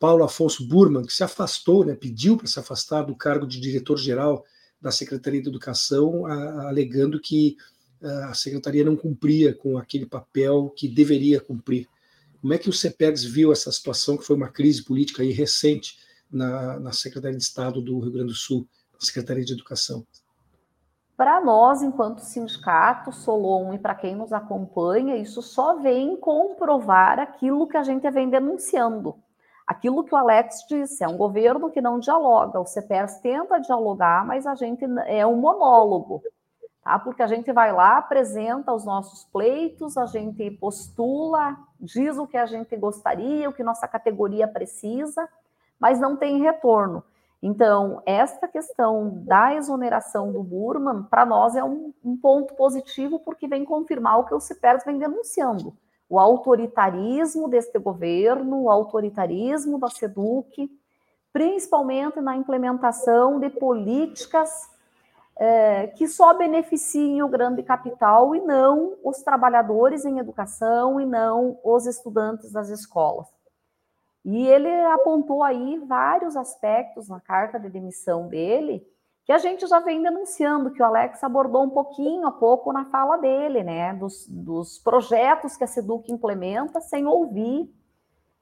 Paulo 0.00 0.24
Afonso 0.24 0.66
Burman, 0.66 1.04
que 1.04 1.12
se 1.12 1.22
afastou, 1.22 1.84
né, 1.84 1.94
pediu 1.94 2.36
para 2.36 2.46
se 2.46 2.58
afastar 2.58 3.02
do 3.02 3.14
cargo 3.14 3.46
de 3.46 3.60
diretor-geral 3.60 4.44
da 4.80 4.90
Secretaria 4.90 5.42
de 5.42 5.48
Educação, 5.48 6.26
a, 6.26 6.68
alegando 6.68 7.20
que 7.20 7.56
a 8.02 8.32
secretaria 8.32 8.84
não 8.84 8.96
cumpria 8.96 9.54
com 9.54 9.76
aquele 9.76 10.06
papel 10.06 10.72
que 10.74 10.88
deveria 10.88 11.40
cumprir. 11.40 11.86
Como 12.40 12.54
é 12.54 12.58
que 12.58 12.70
o 12.70 12.72
CEPERS 12.72 13.24
viu 13.24 13.52
essa 13.52 13.70
situação, 13.70 14.16
que 14.16 14.24
foi 14.24 14.36
uma 14.36 14.48
crise 14.48 14.82
política 14.82 15.22
aí 15.22 15.30
recente 15.30 15.98
na, 16.30 16.80
na 16.80 16.92
Secretaria 16.92 17.36
de 17.36 17.42
Estado 17.42 17.82
do 17.82 17.98
Rio 17.98 18.12
Grande 18.12 18.28
do 18.28 18.34
Sul, 18.34 18.66
na 18.94 19.00
Secretaria 19.00 19.44
de 19.44 19.52
Educação? 19.52 20.06
Para 21.14 21.44
nós, 21.44 21.82
enquanto 21.82 22.20
sindicato, 22.20 23.12
Solon, 23.12 23.74
e 23.74 23.78
para 23.78 23.94
quem 23.94 24.16
nos 24.16 24.32
acompanha, 24.32 25.16
isso 25.16 25.42
só 25.42 25.76
vem 25.76 26.16
comprovar 26.16 27.18
aquilo 27.18 27.68
que 27.68 27.76
a 27.76 27.82
gente 27.82 28.10
vem 28.10 28.30
denunciando. 28.30 29.14
Aquilo 29.70 30.04
que 30.04 30.14
o 30.14 30.18
Alex 30.18 30.64
disse, 30.68 31.04
é 31.04 31.08
um 31.08 31.16
governo 31.16 31.70
que 31.70 31.80
não 31.80 32.00
dialoga. 32.00 32.58
O 32.58 32.66
CPERS 32.66 33.18
tenta 33.18 33.60
dialogar, 33.60 34.26
mas 34.26 34.46
a 34.46 34.54
gente 34.54 34.84
é 35.06 35.26
um 35.26 35.36
monólogo 35.36 36.22
tá? 36.90 36.98
Porque 36.98 37.22
a 37.22 37.26
gente 37.26 37.52
vai 37.52 37.72
lá, 37.72 37.98
apresenta 37.98 38.72
os 38.72 38.84
nossos 38.84 39.24
pleitos, 39.24 39.96
a 39.96 40.06
gente 40.06 40.50
postula, 40.52 41.56
diz 41.78 42.18
o 42.18 42.26
que 42.26 42.36
a 42.36 42.46
gente 42.46 42.76
gostaria, 42.76 43.48
o 43.48 43.52
que 43.52 43.62
nossa 43.62 43.86
categoria 43.86 44.48
precisa, 44.48 45.28
mas 45.78 46.00
não 46.00 46.16
tem 46.16 46.40
retorno. 46.40 47.02
Então, 47.42 48.02
esta 48.04 48.46
questão 48.46 49.22
da 49.24 49.54
exoneração 49.54 50.30
do 50.30 50.42
Burman, 50.42 51.04
para 51.04 51.24
nós 51.24 51.56
é 51.56 51.64
um, 51.64 51.92
um, 52.04 52.16
ponto 52.16 52.54
positivo, 52.54 53.18
porque 53.20 53.48
vem 53.48 53.64
confirmar 53.64 54.18
o 54.18 54.24
que 54.24 54.34
o 54.34 54.40
CIPERS 54.40 54.84
vem 54.84 54.98
denunciando. 54.98 55.74
O 56.10 56.18
autoritarismo 56.18 57.48
deste 57.48 57.78
governo, 57.78 58.64
o 58.64 58.70
autoritarismo 58.70 59.78
da 59.78 59.88
SEDUC, 59.88 60.68
principalmente 61.32 62.20
na 62.20 62.36
implementação 62.36 63.38
de 63.38 63.48
políticas 63.48 64.68
é, 65.36 65.86
que 65.86 66.08
só 66.08 66.34
beneficiem 66.34 67.22
o 67.22 67.28
grande 67.28 67.62
capital 67.62 68.34
e 68.34 68.40
não 68.40 68.96
os 69.04 69.22
trabalhadores 69.22 70.04
em 70.04 70.18
educação 70.18 71.00
e 71.00 71.06
não 71.06 71.60
os 71.62 71.86
estudantes 71.86 72.50
das 72.50 72.68
escolas. 72.70 73.28
E 74.24 74.48
ele 74.48 74.68
apontou 74.86 75.44
aí 75.44 75.78
vários 75.78 76.36
aspectos 76.36 77.08
na 77.08 77.20
carta 77.20 77.58
de 77.58 77.70
demissão 77.70 78.26
dele 78.26 78.84
que 79.24 79.32
a 79.32 79.38
gente 79.38 79.66
já 79.66 79.78
vem 79.80 80.02
denunciando, 80.02 80.72
que 80.72 80.82
o 80.82 80.84
Alex 80.84 81.22
abordou 81.22 81.62
um 81.62 81.70
pouquinho 81.70 82.26
a 82.26 82.32
pouco 82.32 82.72
na 82.72 82.86
fala 82.86 83.16
dele, 83.16 83.62
né, 83.62 83.94
dos, 83.94 84.26
dos 84.28 84.78
projetos 84.78 85.56
que 85.56 85.64
a 85.64 85.66
SEDUC 85.66 86.10
implementa 86.10 86.80
sem 86.80 87.06
ouvir 87.06 87.72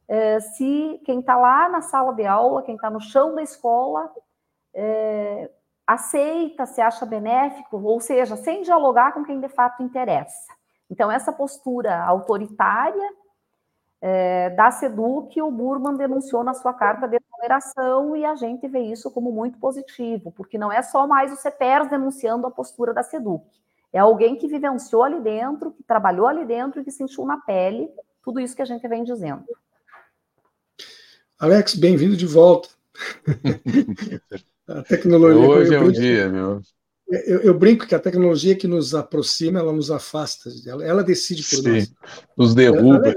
é, 0.08 0.40
se 0.40 1.00
quem 1.04 1.20
está 1.20 1.36
lá 1.36 1.68
na 1.68 1.82
sala 1.82 2.14
de 2.14 2.24
aula, 2.24 2.62
quem 2.62 2.76
está 2.76 2.88
no 2.88 3.00
chão 3.00 3.34
da 3.34 3.42
escola, 3.42 4.10
é, 4.74 5.50
aceita, 5.86 6.64
se 6.64 6.80
acha 6.80 7.04
benéfico, 7.04 7.78
ou 7.78 8.00
seja, 8.00 8.34
sem 8.36 8.62
dialogar 8.62 9.12
com 9.12 9.22
quem 9.22 9.38
de 9.38 9.48
fato 9.50 9.82
interessa. 9.82 10.54
Então, 10.90 11.10
essa 11.10 11.30
postura 11.30 12.02
autoritária 12.04 13.10
é, 14.00 14.50
da 14.50 14.70
SEDUC, 14.70 15.42
o 15.42 15.50
Burman 15.50 15.96
denunciou 15.96 16.44
na 16.44 16.54
sua 16.54 16.72
carta 16.72 17.06
de 17.08 17.16
exoneração 17.16 18.16
e 18.16 18.24
a 18.24 18.34
gente 18.36 18.66
vê 18.68 18.80
isso 18.80 19.10
como 19.10 19.32
muito 19.32 19.58
positivo, 19.58 20.32
porque 20.32 20.56
não 20.56 20.70
é 20.70 20.82
só 20.82 21.06
mais 21.06 21.32
o 21.32 21.36
CEPERS 21.36 21.90
denunciando 21.90 22.46
a 22.46 22.50
postura 22.50 22.94
da 22.94 23.02
SEDUC, 23.02 23.44
é 23.92 23.98
alguém 23.98 24.36
que 24.36 24.46
vivenciou 24.46 25.02
ali 25.02 25.20
dentro, 25.20 25.72
que 25.72 25.82
trabalhou 25.82 26.26
ali 26.26 26.44
dentro 26.44 26.80
e 26.80 26.84
que 26.84 26.90
sentiu 26.90 27.24
na 27.24 27.38
pele 27.38 27.90
tudo 28.22 28.38
isso 28.38 28.54
que 28.54 28.62
a 28.62 28.66
gente 28.66 28.86
vem 28.86 29.02
dizendo. 29.02 29.44
Alex, 31.38 31.74
bem-vindo 31.74 32.16
de 32.16 32.26
volta. 32.26 32.68
A 34.68 34.82
tecnologia. 34.82 35.48
Hoje 35.48 35.74
é 35.74 35.80
um 35.80 35.90
dia, 35.90 36.28
meu. 36.28 36.60
Eu, 37.10 37.40
eu, 37.40 37.58
brinco 37.58 37.86
que 37.86 37.94
a 37.94 37.98
tecnologia 37.98 38.54
que 38.54 38.66
nos 38.66 38.94
aproxima, 38.94 39.58
ela 39.58 39.72
nos 39.72 39.90
afasta. 39.90 40.50
Ela, 40.66 40.84
ela 40.84 41.02
decide 41.02 41.42
por 41.42 41.56
Sim, 41.56 41.70
nós. 41.70 41.92
Nos 42.36 42.54
derruba. 42.54 43.14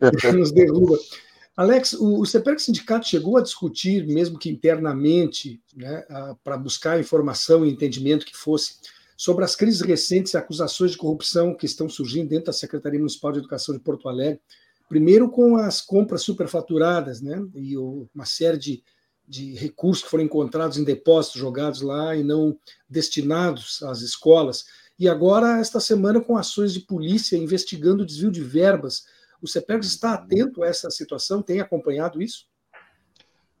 Ela, 0.00 0.32
nos 0.36 0.50
derruba. 0.50 0.98
Alex, 1.56 1.92
o, 1.92 2.20
o 2.20 2.26
CEPERC 2.26 2.60
Sindicato 2.60 3.06
chegou 3.06 3.36
a 3.36 3.42
discutir, 3.42 4.04
mesmo 4.06 4.38
que 4.38 4.50
internamente, 4.50 5.60
né, 5.76 6.04
para 6.42 6.56
buscar 6.56 6.98
informação 6.98 7.64
e 7.64 7.70
entendimento 7.70 8.26
que 8.26 8.36
fosse, 8.36 8.76
sobre 9.16 9.44
as 9.44 9.54
crises 9.54 9.82
recentes 9.82 10.32
e 10.32 10.36
acusações 10.36 10.92
de 10.92 10.96
corrupção 10.96 11.54
que 11.54 11.66
estão 11.66 11.88
surgindo 11.88 12.30
dentro 12.30 12.46
da 12.46 12.52
Secretaria 12.52 12.98
Municipal 12.98 13.30
de 13.30 13.38
Educação 13.38 13.74
de 13.74 13.80
Porto 13.80 14.08
Alegre. 14.08 14.40
Primeiro 14.88 15.30
com 15.30 15.56
as 15.56 15.80
compras 15.80 16.22
superfaturadas, 16.22 17.20
né, 17.20 17.40
e 17.54 17.76
uma 17.76 18.24
série 18.24 18.58
de 18.58 18.82
de 19.30 19.54
recursos 19.54 20.02
que 20.02 20.10
foram 20.10 20.24
encontrados 20.24 20.76
em 20.76 20.82
depósitos 20.82 21.40
jogados 21.40 21.82
lá 21.82 22.16
e 22.16 22.24
não 22.24 22.58
destinados 22.88 23.80
às 23.84 24.00
escolas. 24.00 24.64
E 24.98 25.08
agora, 25.08 25.60
esta 25.60 25.78
semana, 25.78 26.20
com 26.20 26.36
ações 26.36 26.72
de 26.72 26.80
polícia 26.80 27.36
investigando 27.36 28.02
o 28.02 28.06
desvio 28.06 28.32
de 28.32 28.42
verbas. 28.42 29.04
O 29.40 29.46
CEPERS 29.46 29.86
está 29.86 30.14
atento 30.14 30.64
a 30.64 30.66
essa 30.66 30.90
situação? 30.90 31.40
Tem 31.40 31.60
acompanhado 31.60 32.20
isso? 32.20 32.46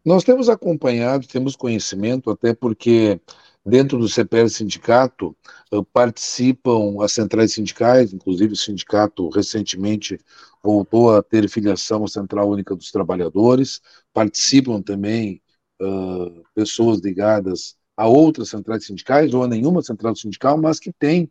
Nós 0.04 0.24
temos 0.24 0.48
acompanhado, 0.48 1.28
temos 1.28 1.54
conhecimento, 1.54 2.30
até 2.30 2.52
porque 2.52 3.20
dentro 3.64 3.96
do 3.96 4.08
CPR 4.08 4.48
Sindicato 4.48 5.36
participam 5.92 7.02
as 7.02 7.12
centrais 7.12 7.52
sindicais, 7.52 8.12
inclusive 8.12 8.54
o 8.54 8.56
sindicato 8.56 9.28
recentemente 9.28 10.18
voltou 10.62 11.14
a 11.14 11.22
ter 11.22 11.48
filiação 11.48 12.04
à 12.04 12.08
Central 12.08 12.50
Única 12.50 12.74
dos 12.74 12.90
Trabalhadores, 12.90 13.80
participam 14.12 14.82
também 14.82 15.40
uh, 15.80 16.42
pessoas 16.54 17.00
ligadas 17.00 17.76
a 17.96 18.06
outras 18.06 18.48
centrais 18.48 18.86
sindicais 18.86 19.34
ou 19.34 19.42
a 19.42 19.48
nenhuma 19.48 19.82
central 19.82 20.16
sindical, 20.16 20.56
mas 20.56 20.78
que 20.78 20.92
tem 20.92 21.30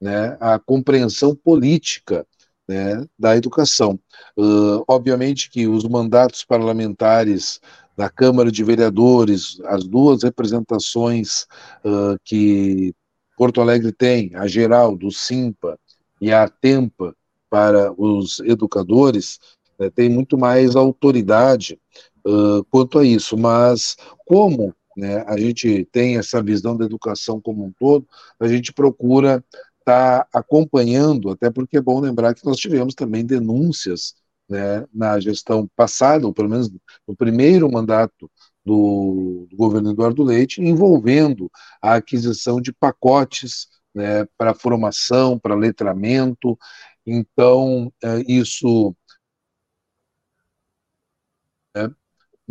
né, 0.00 0.36
a 0.40 0.58
compreensão 0.58 1.34
política 1.34 2.26
né, 2.68 3.04
da 3.18 3.36
educação. 3.36 3.98
Uh, 4.36 4.84
obviamente 4.88 5.50
que 5.50 5.66
os 5.66 5.84
mandatos 5.84 6.44
parlamentares 6.44 7.60
da 7.96 8.08
Câmara 8.08 8.50
de 8.50 8.64
Vereadores, 8.64 9.60
as 9.64 9.84
duas 9.84 10.22
representações 10.22 11.46
uh, 11.84 12.18
que 12.24 12.94
Porto 13.36 13.60
Alegre 13.60 13.92
tem, 13.92 14.34
a 14.34 14.46
geral 14.46 14.96
do 14.96 15.10
SIMPA 15.10 15.78
e 16.20 16.32
a 16.32 16.48
TEMPA 16.48 17.14
para 17.50 17.92
os 18.00 18.40
educadores, 18.40 19.38
né, 19.78 19.90
tem 19.90 20.08
muito 20.08 20.38
mais 20.38 20.76
autoridade 20.76 21.78
uh, 22.26 22.64
quanto 22.70 22.98
a 22.98 23.04
isso, 23.04 23.36
mas 23.36 23.96
como 24.26 24.74
né, 24.96 25.24
a 25.26 25.38
gente 25.38 25.86
tem 25.92 26.18
essa 26.18 26.42
visão 26.42 26.76
da 26.76 26.84
educação 26.84 27.40
como 27.40 27.64
um 27.64 27.72
todo, 27.78 28.06
a 28.38 28.46
gente 28.48 28.72
procura 28.72 29.44
estar 29.78 30.24
tá 30.24 30.28
acompanhando, 30.38 31.30
até 31.30 31.50
porque 31.50 31.78
é 31.78 31.80
bom 31.80 32.00
lembrar 32.00 32.34
que 32.34 32.44
nós 32.44 32.58
tivemos 32.58 32.94
também 32.94 33.24
denúncias 33.24 34.14
né, 34.48 34.86
na 34.92 35.18
gestão 35.18 35.68
passada, 35.76 36.26
ou 36.26 36.32
pelo 36.32 36.48
menos 36.48 36.70
no 37.06 37.16
primeiro 37.16 37.70
mandato 37.70 38.30
do, 38.64 39.46
do 39.50 39.56
governo 39.56 39.90
Eduardo 39.90 40.22
Leite, 40.22 40.60
envolvendo 40.60 41.50
a 41.80 41.94
aquisição 41.94 42.60
de 42.60 42.72
pacotes 42.72 43.68
né, 43.94 44.26
para 44.36 44.54
formação, 44.54 45.38
para 45.38 45.54
letramento. 45.54 46.58
Então, 47.06 47.92
isso 48.26 48.94
é, 51.76 51.88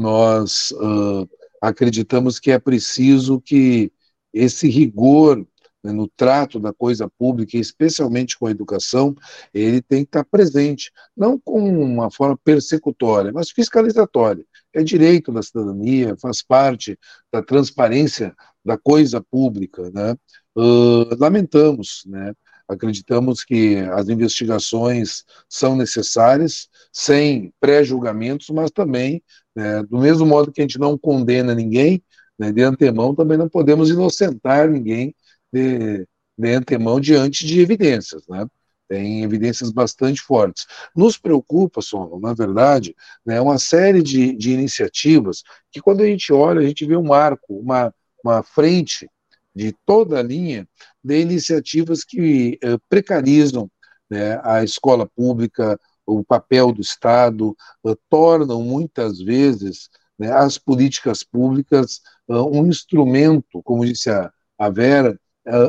nós 0.02 0.72
uh, 0.72 1.30
acreditamos 1.62 2.40
que 2.40 2.52
é 2.52 2.60
preciso 2.60 3.40
que 3.40 3.92
esse 4.34 4.68
rigor 4.68 5.46
né, 5.84 5.92
no 5.92 6.08
trato 6.08 6.60
da 6.60 6.74
coisa 6.74 7.10
pública, 7.10 7.58
especialmente 7.58 8.38
com 8.38 8.48
a 8.48 8.52
educação, 8.52 9.16
ele 9.54 9.82
tem 9.82 10.04
que 10.04 10.10
estar 10.10 10.24
presente, 10.24 10.92
não 11.16 11.40
com 11.40 11.60
uma 11.60 12.12
forma 12.12 12.38
persecutória, 12.44 13.32
mas 13.34 13.52
fiscalizatória. 13.52 14.46
É 14.74 14.84
direito 14.84 15.32
da 15.32 15.42
cidadania, 15.42 16.16
faz 16.18 16.42
parte 16.42 16.98
da 17.32 17.42
transparência 17.42 18.36
da 18.64 18.78
coisa 18.78 19.22
pública. 19.22 19.90
Né? 19.92 20.16
Uh, 20.56 21.16
lamentamos, 21.20 22.04
né? 22.06 22.34
Acreditamos 22.68 23.44
que 23.44 23.78
as 23.94 24.10
investigações 24.10 25.24
são 25.50 25.76
necessárias, 25.76 26.70
sem 26.92 27.54
pré-julgamentos, 27.60 28.50
mas 28.50 28.72
também 28.72 29.24
né? 29.56 29.84
Do 29.84 30.00
mesmo 30.00 30.26
modo 30.26 30.52
que 30.52 30.62
a 30.62 30.64
gente 30.64 30.80
não 30.80 30.98
condena 30.98 31.54
ninguém, 31.54 32.04
né, 32.38 32.52
de 32.52 32.62
antemão, 32.64 33.14
também 33.14 33.38
não 33.38 33.50
podemos 33.50 33.90
inocentar 33.90 34.70
ninguém 34.70 35.16
de, 35.52 36.08
de 36.38 36.54
antemão 36.54 37.00
diante 37.00 37.46
de 37.46 37.60
evidências. 37.60 38.24
Né? 38.28 38.46
Tem 38.88 39.24
evidências 39.24 39.72
bastante 39.72 40.22
fortes. 40.22 40.66
Nos 40.96 41.18
preocupa, 41.18 41.82
Sono, 41.82 42.20
na 42.20 42.34
verdade, 42.34 42.96
né, 43.26 43.40
uma 43.40 43.58
série 43.60 44.02
de, 44.02 44.34
de 44.36 44.52
iniciativas 44.52 45.44
que, 45.72 45.82
quando 45.82 46.02
a 46.02 46.06
gente 46.06 46.32
olha, 46.34 46.62
a 46.62 46.66
gente 46.66 46.86
vê 46.86 46.96
um 46.96 47.08
marco, 47.08 47.58
uma, 47.60 47.94
uma 48.24 48.44
frente 48.44 49.10
de 49.56 49.76
toda 49.86 50.20
a 50.20 50.24
linha 50.24 50.68
de 51.04 51.20
iniciativas 51.20 52.04
que 52.04 52.58
eh, 52.64 52.78
precarizam 52.90 53.70
né, 54.12 54.40
a 54.44 54.64
escola 54.64 55.08
pública, 55.08 55.80
o 56.06 56.24
papel 56.24 56.74
do 56.74 56.82
Estado, 56.82 57.56
uh, 57.84 57.98
tornam 58.10 58.62
muitas 58.62 59.20
vezes 59.20 59.90
né, 60.20 60.32
as 60.32 60.58
políticas 60.58 61.24
públicas 61.24 62.02
uh, 62.28 62.46
um 62.46 62.68
instrumento, 62.68 63.64
como 63.64 63.86
disse 63.86 64.10
a, 64.10 64.30
a 64.58 64.70
Vera, 64.70 65.18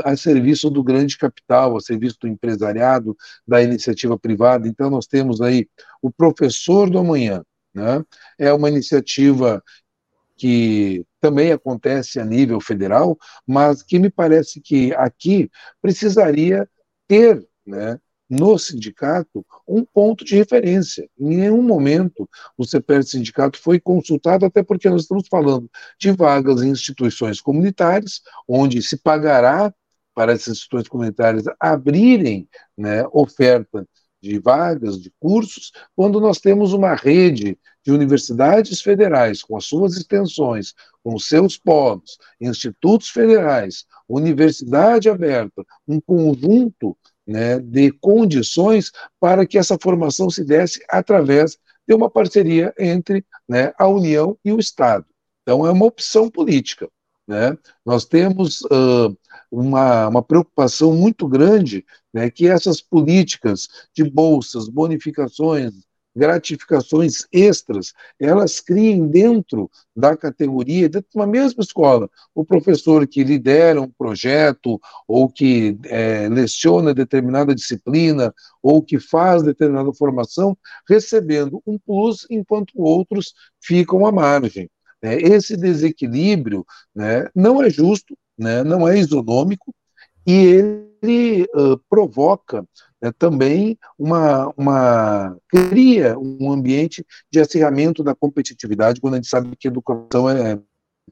a 0.05 0.14
serviço 0.16 0.68
do 0.68 0.85
grande 0.85 1.16
capital, 1.16 1.74
a 1.74 1.80
serviço 1.80 2.18
do 2.20 2.28
empresariado, 2.28 3.16
da 3.49 3.62
iniciativa 3.62 4.18
privada. 4.18 4.68
Então, 4.68 4.91
nós 4.91 5.07
temos 5.07 5.41
aí 5.41 5.66
o 6.03 6.12
Professor 6.12 6.91
do 6.91 6.99
Amanhã, 6.99 7.43
né? 7.72 8.05
é 8.39 8.53
uma 8.53 8.68
iniciativa 8.68 9.62
que 10.43 11.07
também 11.20 11.53
acontece 11.53 12.18
a 12.18 12.24
nível 12.24 12.61
federal, 12.61 13.16
mas 13.47 13.80
que 13.80 13.97
me 13.97 14.11
parece 14.11 14.61
que 14.61 14.93
aqui 14.95 15.49
precisaria 15.80 16.68
ter 17.07 17.47
né, 17.64 17.97
no 18.28 18.59
sindicato 18.59 19.47
um 19.68 19.84
ponto 19.84 20.24
de 20.24 20.34
referência. 20.34 21.09
Em 21.16 21.36
nenhum 21.36 21.62
momento 21.62 22.28
o 22.59 22.64
CPR 22.64 23.05
Sindicato 23.05 23.57
foi 23.57 23.78
consultado, 23.78 24.45
até 24.45 24.64
porque 24.64 24.90
nós 24.90 25.03
estamos 25.03 25.28
falando 25.30 25.70
de 25.97 26.11
vagas 26.11 26.61
em 26.61 26.70
instituições 26.70 27.40
comunitárias, 27.40 28.20
onde 28.49 28.82
se 28.82 28.97
pagará 28.97 29.72
para 30.12 30.32
essas 30.32 30.57
instituições 30.57 30.88
comunitárias 30.88 31.45
abrirem 31.61 32.49
né, 32.76 33.05
oferta 33.12 33.86
de 34.23 34.39
vagas, 34.39 35.01
de 35.01 35.12
cursos, 35.18 35.73
quando 35.97 36.20
nós 36.20 36.39
temos 36.39 36.73
uma 36.73 36.95
rede 36.95 37.59
de 37.85 37.91
universidades 37.91 38.81
federais, 38.81 39.43
com 39.43 39.57
as 39.57 39.64
suas 39.64 39.97
extensões, 39.97 40.75
com 41.03 41.18
seus 41.18 41.59
polos, 41.59 42.16
institutos 42.41 43.09
federais, 43.09 43.85
universidade 44.09 45.09
aberta, 45.09 45.64
um 45.87 46.01
conjunto 46.01 46.97
né, 47.27 47.59
de 47.59 47.91
condições 47.91 48.93
para 49.18 49.45
que 49.45 49.59
essa 49.59 49.77
formação 49.81 50.31
se 50.31 50.45
desse 50.45 50.85
através 50.89 51.59
de 51.87 51.95
uma 51.95 52.09
parceria 52.09 52.73
entre 52.79 53.25
né, 53.49 53.73
a 53.77 53.89
União 53.89 54.39
e 54.45 54.53
o 54.53 54.61
Estado. 54.61 55.05
Então, 55.43 55.66
é 55.66 55.73
uma 55.73 55.87
opção 55.87 56.31
política. 56.31 56.89
Né? 57.27 57.57
Nós 57.85 58.05
temos 58.05 58.62
uh, 58.62 59.16
uma, 59.51 60.09
uma 60.09 60.23
preocupação 60.23 60.95
muito 60.95 61.29
grande 61.29 61.85
né, 62.12 62.31
que 62.31 62.49
essas 62.49 62.81
políticas 62.81 63.68
de 63.95 64.05
bolsas, 64.05 64.68
bonificações, 64.68 65.73
gratificações 66.14 67.27
extras, 67.33 67.93
elas 68.20 68.61
criem 68.61 69.09
dentro 69.09 69.70
da 69.97 70.16
categoria, 70.16 70.89
dentro 70.89 71.09
de 71.11 71.18
uma 71.18 71.27
mesma 71.27 71.62
escola, 71.62 72.09
o 72.35 72.45
professor 72.45 73.07
que 73.07 73.25
lidera 73.25 73.81
um 73.81 73.89
projeto, 73.89 74.79
ou 75.09 75.29
que 75.29 75.79
é, 75.85 76.29
leciona 76.29 76.93
determinada 76.93 77.55
disciplina, 77.55 78.35
ou 78.62 78.83
que 78.83 79.01
faz 79.01 79.43
determinada 79.43 79.93
formação, 79.95 80.57
recebendo 80.89 81.62
um 81.66 81.79
plus, 81.79 82.27
enquanto 82.31 82.73
outros 82.77 83.33
ficam 83.61 84.05
à 84.05 84.12
margem. 84.12 84.68
É, 85.03 85.17
esse 85.17 85.57
desequilíbrio 85.57 86.65
né, 86.95 87.29
não 87.35 87.63
é 87.63 87.69
justo, 87.69 88.17
né, 88.39 88.63
não 88.63 88.87
é 88.87 88.99
isonômico, 88.99 89.75
e 90.27 90.33
ele 91.03 91.49
uh, 91.55 91.77
provoca 91.91 92.65
né, 93.01 93.13
também 93.19 93.77
uma, 93.99 94.53
uma. 94.57 95.37
cria 95.49 96.17
um 96.17 96.53
ambiente 96.53 97.05
de 97.31 97.41
acirramento 97.41 98.05
da 98.05 98.15
competitividade, 98.15 99.01
quando 99.01 99.15
a 99.15 99.17
gente 99.17 99.29
sabe 99.29 99.57
que 99.57 99.67
a 99.67 99.71
educação 99.71 100.31
é 100.31 100.61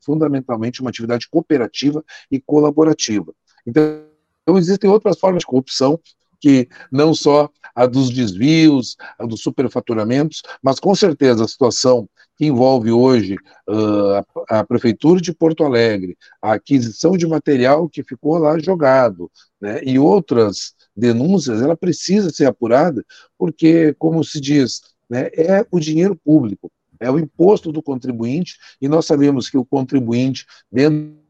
fundamentalmente 0.05 0.81
uma 0.81 0.91
atividade 0.91 1.29
cooperativa 1.29 2.05
e 2.31 2.41
colaborativa. 2.41 3.35
Então, 3.67 4.05
então 4.43 4.59
existem 4.59 4.89
outras 4.89 5.19
formas 5.19 5.41
de 5.41 5.47
corrupção 5.47 6.01
que 6.41 6.69
não 6.91 7.15
só 7.15 7.51
a 7.75 7.87
dos 7.87 8.11
desvios, 8.11 8.97
a 9.19 9.27
dos 9.27 9.43
superfaturamentos, 9.43 10.43
mas 10.63 10.81
com 10.81 10.95
certeza 10.95 11.45
a 11.45 11.49
situação 11.49 12.09
que 12.41 12.47
envolve 12.47 12.91
hoje 12.91 13.37
uh, 13.69 14.25
a, 14.49 14.61
a, 14.61 14.65
Prefeitura 14.65 15.21
de 15.21 15.31
Porto 15.31 15.63
Alegre, 15.63 16.17
a 16.41 16.55
aquisição 16.55 17.15
de 17.15 17.27
material 17.27 17.87
que 17.87 18.03
ficou 18.03 18.39
lá 18.39 18.59
jogado, 18.59 19.31
né, 19.61 19.85
e 19.85 19.99
outras 19.99 20.75
denúncias, 20.97 21.61
ela 21.61 21.77
precisa 21.77 22.31
ser 22.31 22.47
apurada, 22.47 23.05
porque, 23.37 23.93
como 23.99 24.25
se 24.25 24.41
diz, 24.41 24.81
né, 25.07 25.29
é 25.35 25.67
o 25.71 25.79
dinheiro 25.79 26.17
público, 26.17 26.73
é 26.99 27.11
o 27.11 27.19
imposto 27.19 27.71
do 27.71 27.83
contribuinte, 27.83 28.57
e 28.81 28.89
nós 28.89 29.05
sabemos 29.05 29.51
que 29.51 29.59
o 29.59 29.65
contribuinte, 29.65 30.47
dentro 30.73 31.21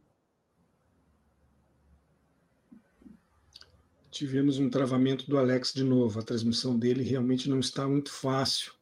Tivemos 4.13 4.59
um 4.61 4.71
travamento 4.71 5.29
do 5.29 5.39
Alex 5.39 5.73
de 5.73 5.83
novo. 5.83 6.21
A 6.21 6.23
transmissão 6.23 6.79
dele 6.79 7.03
realmente 7.03 7.49
não 7.49 7.59
está 7.59 7.89
muito 7.89 8.13
fácil. 8.13 8.73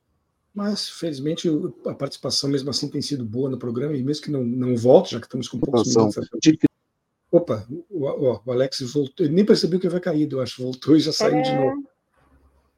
Mas, 0.59 0.89
felizmente, 0.89 1.49
a 1.87 1.95
participação 1.95 2.51
mesmo 2.51 2.69
assim 2.69 2.89
tem 2.89 3.01
sido 3.01 3.25
boa 3.25 3.49
no 3.49 3.57
programa, 3.57 3.97
e 3.97 4.03
mesmo 4.03 4.25
que 4.25 4.31
não, 4.33 4.43
não 4.43 4.77
volte, 4.77 5.13
já 5.13 5.21
que 5.21 5.27
estamos 5.27 5.47
com 5.47 5.57
poucos 5.57 5.95
minutos. 5.95 6.29
Opa, 7.31 7.65
o, 7.89 8.09
o, 8.09 8.51
Alex 8.51 8.81
voltou, 8.93 9.25
ele 9.25 9.37
nem 9.37 9.45
percebeu 9.45 9.79
que 9.79 9.87
havia 9.87 10.01
caído, 10.01 10.39
eu 10.39 10.41
acho, 10.41 10.61
voltou 10.61 10.97
e 10.97 11.01
já 11.01 11.13
saiu 11.13 11.37
é. 11.37 11.43
de 11.43 11.55
novo. 11.55 11.89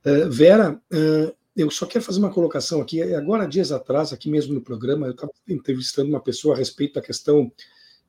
Uh, 0.04 0.30
Vera, 0.30 0.78
uh, 0.92 1.34
eu 1.56 1.70
só 1.70 1.86
quero 1.86 2.04
fazer 2.04 2.18
uma 2.18 2.30
colocação 2.30 2.82
aqui. 2.82 3.02
Agora, 3.14 3.46
dias 3.46 3.72
atrás, 3.72 4.12
aqui 4.12 4.28
mesmo 4.28 4.52
no 4.52 4.60
programa, 4.60 5.06
eu 5.06 5.12
estava 5.12 5.32
entrevistando 5.48 6.10
uma 6.10 6.20
pessoa 6.20 6.54
a 6.54 6.58
respeito 6.58 6.96
da 6.96 7.00
questão 7.00 7.50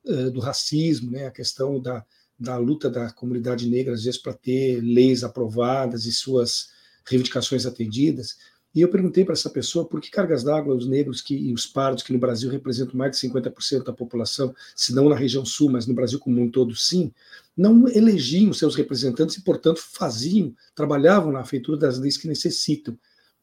uh, 0.03 0.31
do 0.31 0.41
racismo, 0.41 1.11
né, 1.11 1.27
a 1.27 1.31
questão 1.31 1.79
da, 1.79 2.05
da 2.37 2.57
luta 2.57 2.89
da 2.89 3.09
comunidade 3.09 3.69
negra, 3.69 3.93
às 3.93 4.03
vezes, 4.03 4.19
para 4.19 4.33
ter 4.33 4.81
leis 4.81 5.23
aprovadas 5.23 6.05
e 6.05 6.11
suas 6.11 6.71
reivindicações 7.05 7.65
atendidas. 7.65 8.35
E 8.73 8.81
eu 8.81 8.89
perguntei 8.89 9.25
para 9.25 9.33
essa 9.33 9.49
pessoa 9.49 9.85
por 9.85 9.99
que 9.99 10.09
cargas 10.09 10.43
d'água 10.43 10.73
os 10.73 10.87
negros 10.87 11.21
que, 11.21 11.35
e 11.35 11.53
os 11.53 11.65
pardos, 11.65 12.03
que 12.03 12.13
no 12.13 12.19
Brasil 12.19 12.49
representam 12.49 12.95
mais 12.95 13.19
de 13.19 13.27
50% 13.27 13.83
da 13.83 13.91
população, 13.91 14.55
se 14.73 14.95
não 14.95 15.09
na 15.09 15.15
região 15.15 15.43
sul, 15.43 15.69
mas 15.69 15.85
no 15.85 15.93
Brasil 15.93 16.19
como 16.19 16.41
um 16.41 16.49
todo 16.49 16.73
sim, 16.75 17.11
não 17.55 17.85
elegiam 17.89 18.53
seus 18.53 18.75
representantes 18.75 19.35
e, 19.35 19.43
portanto, 19.43 19.81
faziam, 19.81 20.55
trabalhavam 20.73 21.33
na 21.33 21.43
feitura 21.43 21.77
das 21.77 21.99
leis 21.99 22.15
que 22.15 22.29
necessitam. 22.29 22.97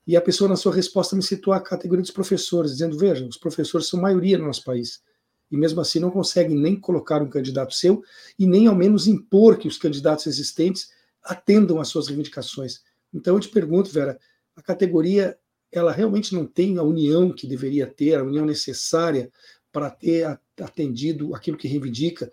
E 0.07 0.17
a 0.17 0.23
pessoa, 0.23 0.49
na 0.49 0.57
sua 0.57 0.75
resposta, 0.75 1.15
me 1.15 1.23
citou 1.23 1.53
a 1.53 1.61
categoria 1.61 2.01
dos 2.01 2.11
professores, 2.11 2.73
dizendo: 2.73 2.97
veja, 2.97 3.27
os 3.27 3.37
professores 3.37 3.87
são 3.87 4.01
maioria 4.01 4.39
no 4.39 4.47
nosso 4.47 4.65
país. 4.65 5.03
E 5.51 5.57
mesmo 5.57 5.83
assim 5.83 6.01
não 6.01 6.11
conseguem 6.11 6.57
nem 6.57 6.81
colocar 6.81 7.23
um 7.23 7.29
candidato 7.29 7.75
seu 7.75 8.03
e 8.39 8.47
nem 8.47 8.67
ao 8.67 8.75
menos 8.75 9.07
impor 9.07 9.59
que 9.59 9.69
os 9.69 9.77
candidatos 9.77 10.27
existentes 10.27 10.91
atendam 11.23 11.79
às 11.79 11.89
suas 11.89 12.07
reivindicações. 12.09 12.81
Então 13.13 13.35
eu 13.35 13.41
te 13.41 13.49
pergunto, 13.49 13.91
Vera, 13.91 14.19
a 14.59 14.63
categoria 14.63 15.39
ela 15.71 15.93
realmente 15.93 16.35
não 16.35 16.47
tem 16.47 16.79
a 16.79 16.83
união 16.83 17.31
que 17.31 17.47
deveria 17.47 17.87
ter, 17.87 18.15
a 18.15 18.25
união 18.25 18.45
necessária 18.45 19.31
para 19.71 19.91
ter 19.91 20.39
atendido 20.61 21.35
aquilo 21.35 21.59
que 21.59 21.69
reivindica 21.69 22.31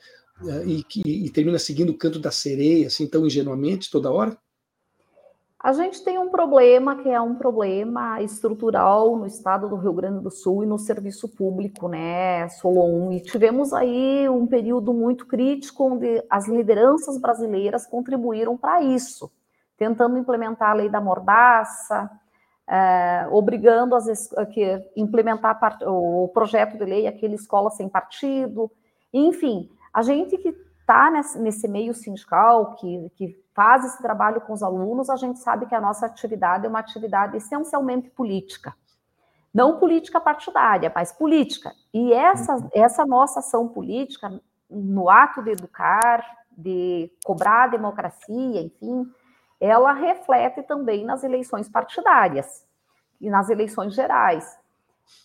eh, 0.48 0.64
e, 0.66 0.84
que, 0.84 1.02
e 1.06 1.30
termina 1.30 1.60
seguindo 1.60 1.92
o 1.92 1.98
canto 1.98 2.18
da 2.18 2.32
sereia, 2.32 2.88
assim, 2.88 3.08
tão 3.08 3.26
ingenuamente, 3.26 3.92
toda 3.92 4.12
hora? 4.12 4.38
A 5.60 5.74
gente 5.74 6.04
tem 6.04 6.18
um 6.18 6.30
problema 6.30 7.02
que 7.02 7.10
é 7.10 7.20
um 7.20 7.36
problema 7.36 8.22
estrutural 8.22 9.18
no 9.18 9.26
estado 9.26 9.68
do 9.68 9.76
Rio 9.76 9.94
Grande 9.94 10.24
do 10.24 10.32
Sul 10.32 10.64
e 10.64 10.68
no 10.68 10.78
serviço 10.78 11.28
público, 11.28 11.90
né, 11.90 12.48
Solon? 12.50 13.12
E 13.12 13.20
tivemos 13.20 13.74
aí 13.74 14.30
um 14.30 14.48
período 14.48 14.94
muito 14.94 15.26
crítico 15.26 15.84
onde 15.92 16.24
as 16.30 16.48
lideranças 16.48 17.20
brasileiras 17.20 17.86
contribuíram 17.86 18.56
para 18.56 18.82
isso 18.82 19.30
tentando 19.78 20.18
implementar 20.18 20.72
a 20.72 20.74
lei 20.74 20.90
da 20.90 21.02
mordaça, 21.02 22.10
é, 22.68 23.28
obrigando 23.32 23.96
as, 23.96 24.30
que 24.52 24.92
implementar 24.96 25.58
o 25.84 26.30
projeto 26.34 26.78
de 26.78 26.86
lei 26.86 27.08
aquele 27.08 27.36
escola 27.36 27.70
sem 27.70 27.88
partido, 27.88 28.72
enfim, 29.14 29.70
a 29.94 30.02
gente 30.02 30.38
que 30.38 30.50
está 30.80 31.10
nesse, 31.10 31.40
nesse, 31.40 31.68
meio 31.68 31.94
sindical, 31.94 32.76
que, 32.76 33.10
que 33.16 33.44
faz 33.56 33.86
esse 33.86 34.02
trabalho 34.02 34.42
com 34.42 34.54
os 34.54 34.62
alunos, 34.62 35.10
a 35.10 35.16
gente 35.16 35.40
sabe 35.40 35.66
que 35.66 35.74
a 35.74 35.82
nossa 35.82 36.06
atividade 36.06 36.66
é 36.66 36.70
uma 36.70 36.80
atividade 36.80 37.38
essencialmente 37.38 38.10
política. 38.10 38.76
Não 39.54 39.80
política 39.80 40.20
partidária, 40.20 40.92
mas 40.94 41.14
política. 41.14 41.72
E 41.94 42.12
essa, 42.12 42.56
uhum. 42.56 42.70
essa 42.74 43.06
nossa 43.06 43.40
ação 43.40 43.70
política, 43.70 44.38
no 44.70 45.10
ato 45.10 45.42
de 45.42 45.52
educar, 45.52 46.26
de 46.52 47.10
cobrar 47.24 47.64
a 47.64 47.68
democracia, 47.68 48.62
enfim, 48.62 49.10
ela 49.60 49.94
reflete 49.94 50.64
também 50.64 51.06
nas 51.06 51.24
eleições 51.24 51.70
partidárias 51.70 52.66
e 53.20 53.30
nas 53.30 53.50
eleições 53.50 53.94
gerais. 53.94 54.58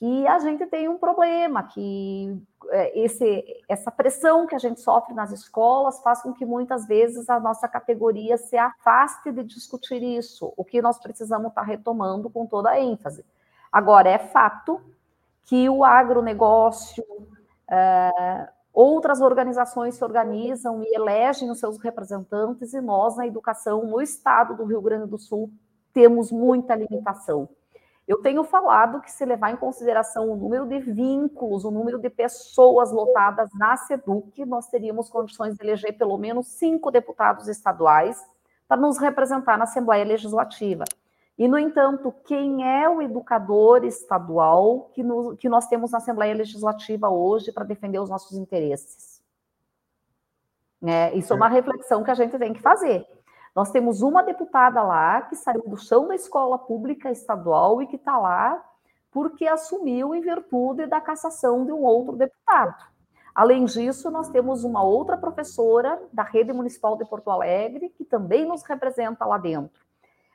E 0.00 0.26
a 0.26 0.38
gente 0.38 0.66
tem 0.66 0.88
um 0.88 0.98
problema 0.98 1.62
que 1.62 2.38
é, 2.68 3.00
esse, 3.00 3.44
essa 3.68 3.90
pressão 3.90 4.46
que 4.46 4.54
a 4.54 4.58
gente 4.58 4.80
sofre 4.80 5.14
nas 5.14 5.32
escolas 5.32 6.02
faz 6.02 6.22
com 6.22 6.32
que 6.32 6.44
muitas 6.44 6.86
vezes 6.86 7.28
a 7.30 7.40
nossa 7.40 7.66
categoria 7.66 8.36
se 8.36 8.56
afaste 8.56 9.32
de 9.32 9.42
discutir 9.42 10.02
isso, 10.02 10.52
o 10.56 10.64
que 10.64 10.82
nós 10.82 10.98
precisamos 10.98 11.48
estar 11.48 11.62
retomando 11.62 12.28
com 12.28 12.46
toda 12.46 12.70
a 12.70 12.80
ênfase. 12.80 13.24
Agora, 13.72 14.10
é 14.10 14.18
fato 14.18 14.80
que 15.44 15.68
o 15.68 15.84
agronegócio, 15.84 17.04
é, 17.68 18.48
Outras 18.72 19.20
organizações 19.20 19.96
se 19.96 20.04
organizam 20.04 20.82
e 20.82 20.94
elegem 20.94 21.50
os 21.50 21.58
seus 21.58 21.78
representantes, 21.78 22.72
e 22.72 22.80
nós, 22.80 23.16
na 23.16 23.26
educação, 23.26 23.84
no 23.84 24.00
estado 24.00 24.56
do 24.56 24.64
Rio 24.64 24.80
Grande 24.80 25.06
do 25.06 25.18
Sul, 25.18 25.50
temos 25.92 26.30
muita 26.30 26.74
limitação. 26.74 27.48
Eu 28.06 28.20
tenho 28.22 28.42
falado 28.42 29.00
que 29.00 29.10
se 29.10 29.24
levar 29.24 29.52
em 29.52 29.56
consideração 29.56 30.30
o 30.30 30.36
número 30.36 30.66
de 30.66 30.80
vínculos, 30.80 31.64
o 31.64 31.70
número 31.70 31.98
de 31.98 32.10
pessoas 32.10 32.90
lotadas 32.90 33.48
na 33.54 33.76
SEDUC, 33.76 34.44
nós 34.44 34.66
teríamos 34.68 35.08
condições 35.08 35.54
de 35.54 35.64
eleger 35.64 35.96
pelo 35.96 36.18
menos 36.18 36.48
cinco 36.48 36.90
deputados 36.90 37.46
estaduais 37.46 38.20
para 38.66 38.80
nos 38.80 38.98
representar 38.98 39.56
na 39.56 39.64
Assembleia 39.64 40.04
Legislativa. 40.04 40.84
E, 41.40 41.48
no 41.48 41.58
entanto, 41.58 42.12
quem 42.26 42.68
é 42.68 42.86
o 42.86 43.00
educador 43.00 43.82
estadual 43.86 44.90
que, 44.92 45.02
no, 45.02 45.34
que 45.38 45.48
nós 45.48 45.66
temos 45.68 45.90
na 45.90 45.96
Assembleia 45.96 46.34
Legislativa 46.34 47.08
hoje 47.08 47.50
para 47.50 47.64
defender 47.64 47.98
os 47.98 48.10
nossos 48.10 48.36
interesses? 48.36 49.22
É, 50.84 51.16
isso 51.16 51.32
é 51.32 51.36
uma 51.36 51.48
reflexão 51.48 52.04
que 52.04 52.10
a 52.10 52.14
gente 52.14 52.38
tem 52.38 52.52
que 52.52 52.60
fazer. 52.60 53.06
Nós 53.56 53.70
temos 53.70 54.02
uma 54.02 54.22
deputada 54.22 54.82
lá 54.82 55.22
que 55.22 55.34
saiu 55.34 55.62
do 55.66 55.78
chão 55.78 56.08
da 56.08 56.14
escola 56.14 56.58
pública 56.58 57.10
estadual 57.10 57.80
e 57.80 57.86
que 57.86 57.96
está 57.96 58.18
lá 58.18 58.62
porque 59.10 59.46
assumiu 59.46 60.14
em 60.14 60.20
virtude 60.20 60.84
da 60.84 61.00
cassação 61.00 61.64
de 61.64 61.72
um 61.72 61.82
outro 61.82 62.16
deputado. 62.16 62.84
Além 63.34 63.64
disso, 63.64 64.10
nós 64.10 64.28
temos 64.28 64.62
uma 64.62 64.82
outra 64.82 65.16
professora 65.16 66.02
da 66.12 66.22
rede 66.22 66.52
municipal 66.52 66.98
de 66.98 67.06
Porto 67.06 67.30
Alegre 67.30 67.88
que 67.88 68.04
também 68.04 68.44
nos 68.44 68.62
representa 68.62 69.24
lá 69.24 69.38
dentro. 69.38 69.79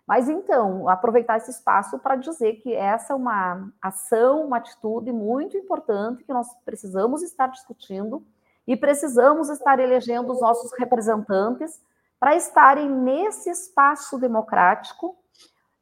Mas 0.08 0.30
então, 0.30 0.88
aproveitar 0.88 1.38
esse 1.38 1.50
espaço 1.50 1.98
para 1.98 2.16
dizer 2.16 2.58
que 2.58 2.74
essa 2.74 3.14
é 3.14 3.16
uma 3.16 3.72
ação, 3.82 4.46
uma 4.46 4.58
atitude 4.58 5.12
muito 5.12 5.58
importante 5.58 6.24
que 6.24 6.34
nós 6.34 6.48
precisamos 6.64 7.24
estar 7.24 7.48
discutindo 7.48 8.24
e 8.68 8.78
precisamos 8.78 9.50
estar 9.50 9.80
elegendo 9.80 10.32
os 10.32 10.42
nossos 10.42 10.72
representantes 10.78 11.82
para 12.20 12.36
estarem 12.36 12.90
nesse 12.90 13.50
espaço 13.50 14.20
democrático, 14.20 15.16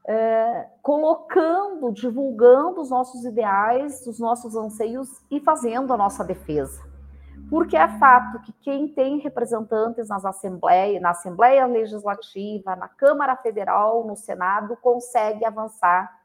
é, 0.05 0.67
colocando, 0.81 1.91
divulgando 1.91 2.81
os 2.81 2.89
nossos 2.89 3.25
ideais, 3.25 4.05
os 4.07 4.19
nossos 4.19 4.55
anseios 4.55 5.09
e 5.29 5.39
fazendo 5.39 5.93
a 5.93 5.97
nossa 5.97 6.23
defesa. 6.23 6.92
Porque 7.53 7.77
é 7.77 7.87
fato 7.99 8.39
que 8.39 8.51
quem 8.51 8.87
tem 8.87 9.19
representantes 9.19 10.09
nas 10.09 10.25
assembleias, 10.25 10.99
na 10.99 11.11
Assembleia 11.11 11.67
Legislativa, 11.67 12.75
na 12.75 12.87
Câmara 12.87 13.35
Federal, 13.35 14.03
no 14.07 14.15
Senado, 14.15 14.75
consegue 14.77 15.45
avançar 15.45 16.19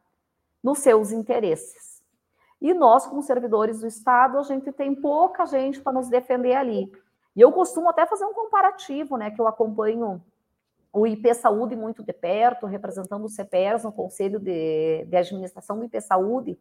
nos 0.64 0.78
seus 0.78 1.12
interesses. 1.12 2.02
E 2.62 2.72
nós, 2.72 3.04
como 3.06 3.20
servidores 3.20 3.80
do 3.80 3.86
Estado, 3.86 4.38
a 4.38 4.42
gente 4.42 4.72
tem 4.72 4.94
pouca 4.94 5.44
gente 5.44 5.82
para 5.82 5.92
nos 5.92 6.08
defender 6.08 6.54
ali. 6.54 6.90
E 7.36 7.42
eu 7.42 7.52
costumo 7.52 7.90
até 7.90 8.06
fazer 8.06 8.24
um 8.24 8.32
comparativo, 8.32 9.18
né, 9.18 9.30
que 9.30 9.38
eu 9.38 9.46
acompanho 9.46 10.22
o 10.90 11.06
IP 11.06 11.34
Saúde 11.34 11.76
muito 11.76 12.02
de 12.02 12.14
perto, 12.14 12.64
representando 12.64 13.26
o 13.26 13.28
CPERS 13.28 13.84
no 13.84 13.92
Conselho 13.92 14.40
de, 14.40 15.04
de 15.04 15.14
Administração 15.14 15.78
do 15.78 15.84
IP 15.84 16.00
Saúde. 16.00 16.58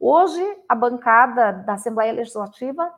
Hoje, 0.00 0.44
a 0.68 0.74
bancada 0.74 1.52
da 1.52 1.74
Assembleia 1.74 2.12
Legislativa 2.12 2.92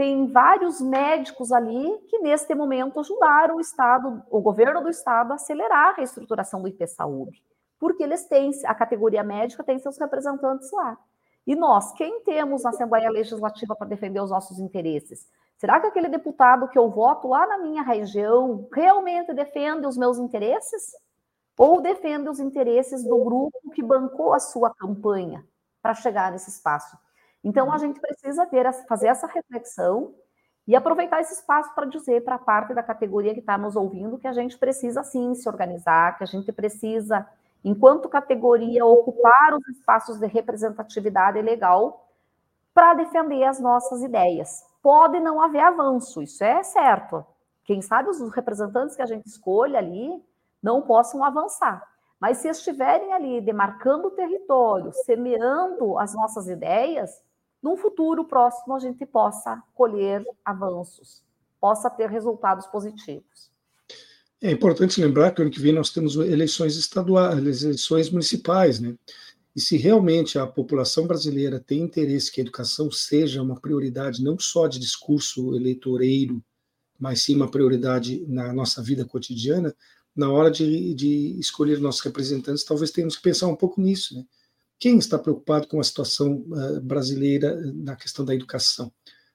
tem 0.00 0.26
vários 0.28 0.80
médicos 0.80 1.52
ali 1.52 1.98
que, 2.08 2.20
neste 2.20 2.54
momento, 2.54 2.98
ajudaram 3.00 3.56
o 3.56 3.60
Estado, 3.60 4.22
o 4.30 4.40
governo 4.40 4.82
do 4.82 4.88
Estado, 4.88 5.32
a 5.32 5.34
acelerar 5.34 5.88
a 5.90 5.92
reestruturação 5.92 6.62
do 6.62 6.68
IP 6.68 6.86
Saúde, 6.86 7.44
porque 7.78 8.02
eles 8.02 8.24
têm, 8.24 8.50
a 8.64 8.74
categoria 8.74 9.22
médica 9.22 9.62
tem 9.62 9.78
seus 9.78 9.98
representantes 9.98 10.72
lá. 10.72 10.96
E 11.46 11.54
nós, 11.54 11.92
quem 11.92 12.24
temos 12.24 12.62
na 12.62 12.70
Assembleia 12.70 13.10
Legislativa 13.10 13.76
para 13.76 13.88
defender 13.88 14.22
os 14.22 14.30
nossos 14.30 14.58
interesses? 14.58 15.28
Será 15.58 15.78
que 15.78 15.88
aquele 15.88 16.08
deputado 16.08 16.66
que 16.68 16.78
eu 16.78 16.88
voto 16.88 17.28
lá 17.28 17.46
na 17.46 17.58
minha 17.58 17.82
região 17.82 18.66
realmente 18.72 19.34
defende 19.34 19.86
os 19.86 19.98
meus 19.98 20.16
interesses? 20.16 20.96
Ou 21.58 21.82
defende 21.82 22.26
os 22.30 22.40
interesses 22.40 23.04
do 23.04 23.22
grupo 23.22 23.70
que 23.74 23.82
bancou 23.82 24.32
a 24.32 24.40
sua 24.40 24.74
campanha 24.74 25.46
para 25.82 25.92
chegar 25.92 26.32
nesse 26.32 26.48
espaço? 26.48 26.96
Então, 27.42 27.72
a 27.72 27.78
gente 27.78 28.00
precisa 28.00 28.46
ter, 28.46 28.70
fazer 28.86 29.08
essa 29.08 29.26
reflexão 29.26 30.14
e 30.66 30.76
aproveitar 30.76 31.20
esse 31.20 31.34
espaço 31.34 31.74
para 31.74 31.86
dizer 31.86 32.22
para 32.22 32.36
a 32.36 32.38
parte 32.38 32.74
da 32.74 32.82
categoria 32.82 33.34
que 33.34 33.40
está 33.40 33.56
nos 33.56 33.76
ouvindo 33.76 34.18
que 34.18 34.28
a 34.28 34.32
gente 34.32 34.58
precisa 34.58 35.02
sim 35.02 35.34
se 35.34 35.48
organizar, 35.48 36.16
que 36.18 36.24
a 36.24 36.26
gente 36.26 36.52
precisa, 36.52 37.26
enquanto 37.64 38.08
categoria, 38.08 38.84
ocupar 38.84 39.54
os 39.54 39.66
espaços 39.68 40.18
de 40.18 40.26
representatividade 40.26 41.40
legal 41.40 42.08
para 42.74 42.94
defender 42.94 43.44
as 43.44 43.58
nossas 43.58 44.02
ideias 44.02 44.70
pode 44.82 45.20
não 45.20 45.40
haver 45.42 45.60
avanço, 45.60 46.22
isso 46.22 46.42
é 46.42 46.62
certo. 46.62 47.24
Quem 47.64 47.82
sabe 47.82 48.08
os 48.08 48.20
representantes 48.32 48.96
que 48.96 49.02
a 49.02 49.06
gente 49.06 49.26
escolhe 49.26 49.76
ali 49.76 50.22
não 50.62 50.82
possam 50.82 51.24
avançar. 51.24 51.86
Mas 52.18 52.38
se 52.38 52.48
estiverem 52.48 53.12
ali 53.12 53.40
demarcando 53.40 54.08
o 54.08 54.10
território, 54.10 54.92
semeando 54.92 55.98
as 55.98 56.14
nossas 56.14 56.48
ideias, 56.48 57.10
num 57.62 57.76
futuro 57.76 58.24
próximo 58.24 58.74
a 58.74 58.78
gente 58.78 59.04
possa 59.04 59.62
colher 59.74 60.24
avanços, 60.44 61.22
possa 61.60 61.90
ter 61.90 62.08
resultados 62.08 62.66
positivos. 62.66 63.50
É 64.40 64.50
importante 64.50 65.00
lembrar 65.00 65.32
que 65.32 65.42
ano 65.42 65.50
que 65.50 65.60
vem 65.60 65.72
nós 65.72 65.90
temos 65.90 66.16
eleições 66.16 66.74
estaduais, 66.76 67.38
eleições 67.38 68.08
municipais, 68.08 68.80
né? 68.80 68.96
E 69.54 69.60
se 69.60 69.76
realmente 69.76 70.38
a 70.38 70.46
população 70.46 71.06
brasileira 71.06 71.60
tem 71.60 71.80
interesse 71.80 72.30
que 72.30 72.40
a 72.40 72.44
educação 72.44 72.90
seja 72.90 73.42
uma 73.42 73.60
prioridade 73.60 74.22
não 74.22 74.38
só 74.38 74.66
de 74.66 74.78
discurso 74.78 75.54
eleitoreiro, 75.54 76.42
mas 76.98 77.22
sim 77.22 77.34
uma 77.34 77.50
prioridade 77.50 78.24
na 78.28 78.52
nossa 78.52 78.82
vida 78.82 79.04
cotidiana, 79.04 79.74
na 80.14 80.30
hora 80.30 80.50
de, 80.50 80.94
de 80.94 81.38
escolher 81.38 81.80
nossos 81.80 82.00
representantes, 82.00 82.64
talvez 82.64 82.90
tenhamos 82.90 83.16
que 83.16 83.22
pensar 83.22 83.48
um 83.48 83.56
pouco 83.56 83.80
nisso. 83.80 84.14
Né? 84.14 84.24
Quem 84.80 84.98
está 84.98 85.16
preocupado 85.16 85.68
com 85.68 85.78
a 85.78 85.84
situação 85.84 86.44
uh, 86.48 86.80
brasileira 86.80 87.56
na 87.74 87.94
questão 87.94 88.24
da 88.24 88.34
educação? 88.34 88.90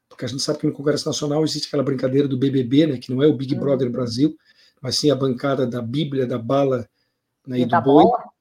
Porque 0.09 0.25
a 0.25 0.27
gente 0.27 0.43
sabe 0.43 0.59
que 0.59 0.67
no 0.67 0.73
Congresso 0.73 1.07
Nacional 1.07 1.43
existe 1.43 1.67
aquela 1.67 1.83
brincadeira 1.83 2.27
do 2.27 2.37
BBB, 2.37 2.87
né, 2.87 2.97
que 2.97 3.13
não 3.13 3.23
é 3.23 3.27
o 3.27 3.33
Big 3.35 3.53
uhum. 3.53 3.61
Brother 3.61 3.89
Brasil, 3.89 4.35
mas 4.81 4.97
sim 4.97 5.09
a 5.09 5.15
bancada 5.15 5.65
da 5.65 5.81
Bíblia, 5.81 6.27
da 6.27 6.37
bala 6.37 6.89
né, 7.47 7.59
e, 7.59 7.61
e 7.61 7.65
do 7.65 7.81
boi. 7.81 8.03
Bola 8.03 8.35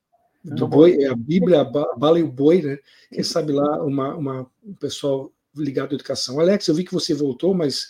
do 0.45 0.69
boi, 0.69 1.03
é 1.03 1.09
a 1.09 1.17
Bíblia, 1.17 1.63
a 1.63 1.65
bala 1.65 2.19
e 2.19 2.23
o 2.23 2.31
boi, 2.31 2.61
né? 2.61 2.79
Quem 3.11 3.23
sabe 3.23 3.53
lá 3.53 3.83
uma, 3.83 4.15
uma, 4.15 4.47
um 4.63 4.75
pessoal 4.75 5.33
ligado 5.57 5.93
à 5.93 5.95
educação. 5.95 6.39
Alex, 6.39 6.69
eu 6.69 6.75
vi 6.75 6.85
que 6.85 6.93
você 6.93 7.15
voltou, 7.15 7.55
mas 7.55 7.89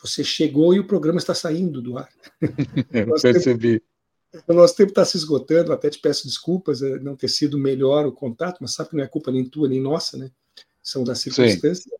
você 0.00 0.22
chegou 0.22 0.74
e 0.74 0.78
o 0.78 0.86
programa 0.86 1.18
está 1.18 1.34
saindo 1.34 1.80
do 1.80 1.96
ar. 1.96 2.08
Eu 2.92 3.14
percebi. 3.20 3.82
O 4.46 4.52
nosso 4.52 4.76
tempo 4.76 4.90
está 4.90 5.04
se 5.04 5.16
esgotando, 5.16 5.72
até 5.72 5.90
te 5.90 5.98
peço 5.98 6.26
desculpas 6.26 6.82
é, 6.82 6.98
não 6.98 7.16
ter 7.16 7.28
sido 7.28 7.58
melhor 7.58 8.06
o 8.06 8.12
contato, 8.12 8.58
mas 8.60 8.74
sabe 8.74 8.90
que 8.90 8.96
não 8.96 9.04
é 9.04 9.06
culpa 9.06 9.30
nem 9.30 9.44
tua 9.44 9.68
nem 9.68 9.80
nossa, 9.80 10.16
né? 10.16 10.30
São 10.82 11.04
das 11.04 11.20
circunstâncias. 11.20 11.84
Sim. 11.84 11.90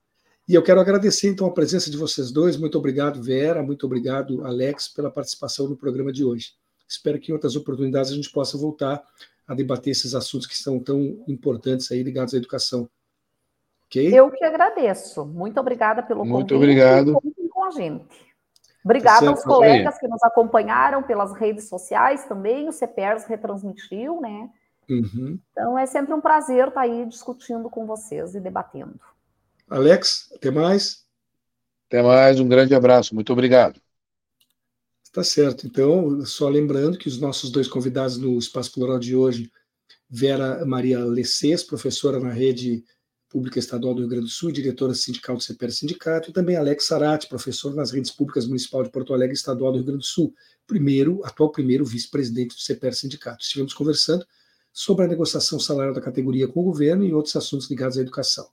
E 0.49 0.55
eu 0.55 0.63
quero 0.63 0.81
agradecer 0.81 1.29
então 1.29 1.47
a 1.47 1.53
presença 1.53 1.91
de 1.91 1.97
vocês 1.97 2.31
dois. 2.31 2.57
Muito 2.57 2.79
obrigado, 2.79 3.21
Vera. 3.21 3.63
Muito 3.63 3.85
obrigado, 3.85 4.45
Alex, 4.45 4.89
pela 4.89 5.11
participação 5.11 5.69
no 5.69 5.77
programa 5.77 6.13
de 6.13 6.25
hoje. 6.25 6.53
Espero 6.89 7.19
que 7.19 7.33
em 7.33 7.35
outras 7.35 7.57
oportunidades 7.57 8.13
a 8.13 8.15
gente 8.15 8.31
possa 8.31 8.57
voltar 8.57 9.03
a 9.47 9.55
debater 9.55 9.91
esses 9.91 10.15
assuntos 10.15 10.47
que 10.47 10.57
são 10.57 10.79
tão 10.79 11.25
importantes 11.27 11.91
aí 11.91 12.03
ligados 12.03 12.33
à 12.33 12.37
educação. 12.37 12.89
Okay? 13.87 14.13
Eu 14.17 14.31
que 14.31 14.45
agradeço. 14.45 15.25
Muito 15.25 15.59
obrigada 15.59 16.03
pelo 16.03 16.25
Muito 16.25 16.55
convite. 16.55 16.55
Muito 16.55 16.63
obrigado. 16.63 17.51
com 17.51 17.65
a 17.65 17.71
gente. 17.71 18.26
Obrigada 18.87 19.29
aos 19.29 19.43
colegas 19.43 19.99
que 19.99 20.07
nos 20.07 20.23
acompanharam 20.23 21.03
pelas 21.03 21.33
redes 21.33 21.69
sociais 21.69 22.25
também, 22.27 22.69
o 22.69 22.73
CPERS 22.73 23.25
retransmitiu, 23.25 24.21
né? 24.21 24.49
Uhum. 24.89 25.41
Então 25.51 25.77
é 25.77 25.85
sempre 25.87 26.15
um 26.15 26.21
prazer 26.21 26.69
estar 26.69 26.83
aí 26.83 27.05
discutindo 27.05 27.69
com 27.69 27.85
vocês 27.85 28.37
e 28.37 28.41
debatendo. 28.41 29.01
Alex, 29.69 30.33
até 30.37 30.53
mais. 30.53 31.05
Até 31.89 32.01
mais, 32.01 32.39
um 32.39 32.49
grande 32.49 32.77
abraço, 32.77 33.13
muito 33.13 33.33
obrigado. 33.33 33.81
Tá 35.13 35.25
certo. 35.25 35.67
Então, 35.67 36.25
só 36.25 36.49
lembrando 36.49 36.97
que 36.97 37.09
os 37.09 37.21
nossos 37.21 37.51
dois 37.51 37.67
convidados 37.67 38.17
no 38.17 38.39
Espaço 38.39 38.73
Plural 38.73 39.01
de 39.01 39.17
hoje, 39.17 39.51
Vera 40.09 40.65
Maria 40.65 41.05
Lecês, 41.05 41.65
professora 41.65 42.21
na 42.21 42.31
rede 42.31 42.85
pública 43.37 43.59
estadual 43.59 43.93
do 43.93 44.01
Rio 44.01 44.09
Grande 44.09 44.25
do 44.25 44.31
Sul, 44.31 44.51
diretora 44.51 44.95
sindical 44.95 45.37
do 45.37 45.43
CPR 45.43 45.71
Sindicato, 45.71 46.31
e 46.31 46.33
também 46.33 46.57
Alex 46.57 46.87
Sarati, 46.87 47.29
professor 47.29 47.75
nas 47.75 47.91
redes 47.91 48.11
públicas 48.11 48.47
municipal 48.47 48.83
de 48.83 48.89
Porto 48.89 49.13
Alegre 49.13 49.35
estadual 49.35 49.73
do 49.73 49.77
Rio 49.77 49.85
Grande 49.85 50.01
do 50.01 50.07
Sul, 50.07 50.35
primeiro, 50.67 51.21
atual 51.23 51.51
primeiro 51.51 51.85
vice-presidente 51.85 52.57
do 52.57 52.61
CPR 52.63 52.95
Sindicato. 52.95 53.45
Estivemos 53.45 53.75
conversando 53.75 54.25
sobre 54.73 55.05
a 55.05 55.09
negociação 55.09 55.61
salarial 55.61 55.93
da 55.93 56.01
categoria 56.01 56.49
com 56.49 56.61
o 56.61 56.65
governo 56.65 57.05
e 57.05 57.13
outros 57.13 57.37
assuntos 57.37 57.69
ligados 57.69 57.99
à 57.99 58.01
educação. 58.01 58.49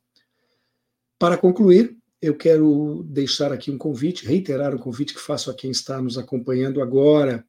Para 1.17 1.37
concluir, 1.37 1.95
eu 2.21 2.35
quero 2.35 3.05
deixar 3.07 3.53
aqui 3.53 3.71
um 3.71 3.77
convite, 3.77 4.25
reiterar 4.25 4.75
um 4.75 4.79
convite 4.79 5.13
que 5.13 5.21
faço 5.21 5.49
a 5.49 5.53
quem 5.53 5.71
está 5.71 6.01
nos 6.01 6.17
acompanhando 6.17 6.81
agora, 6.81 7.45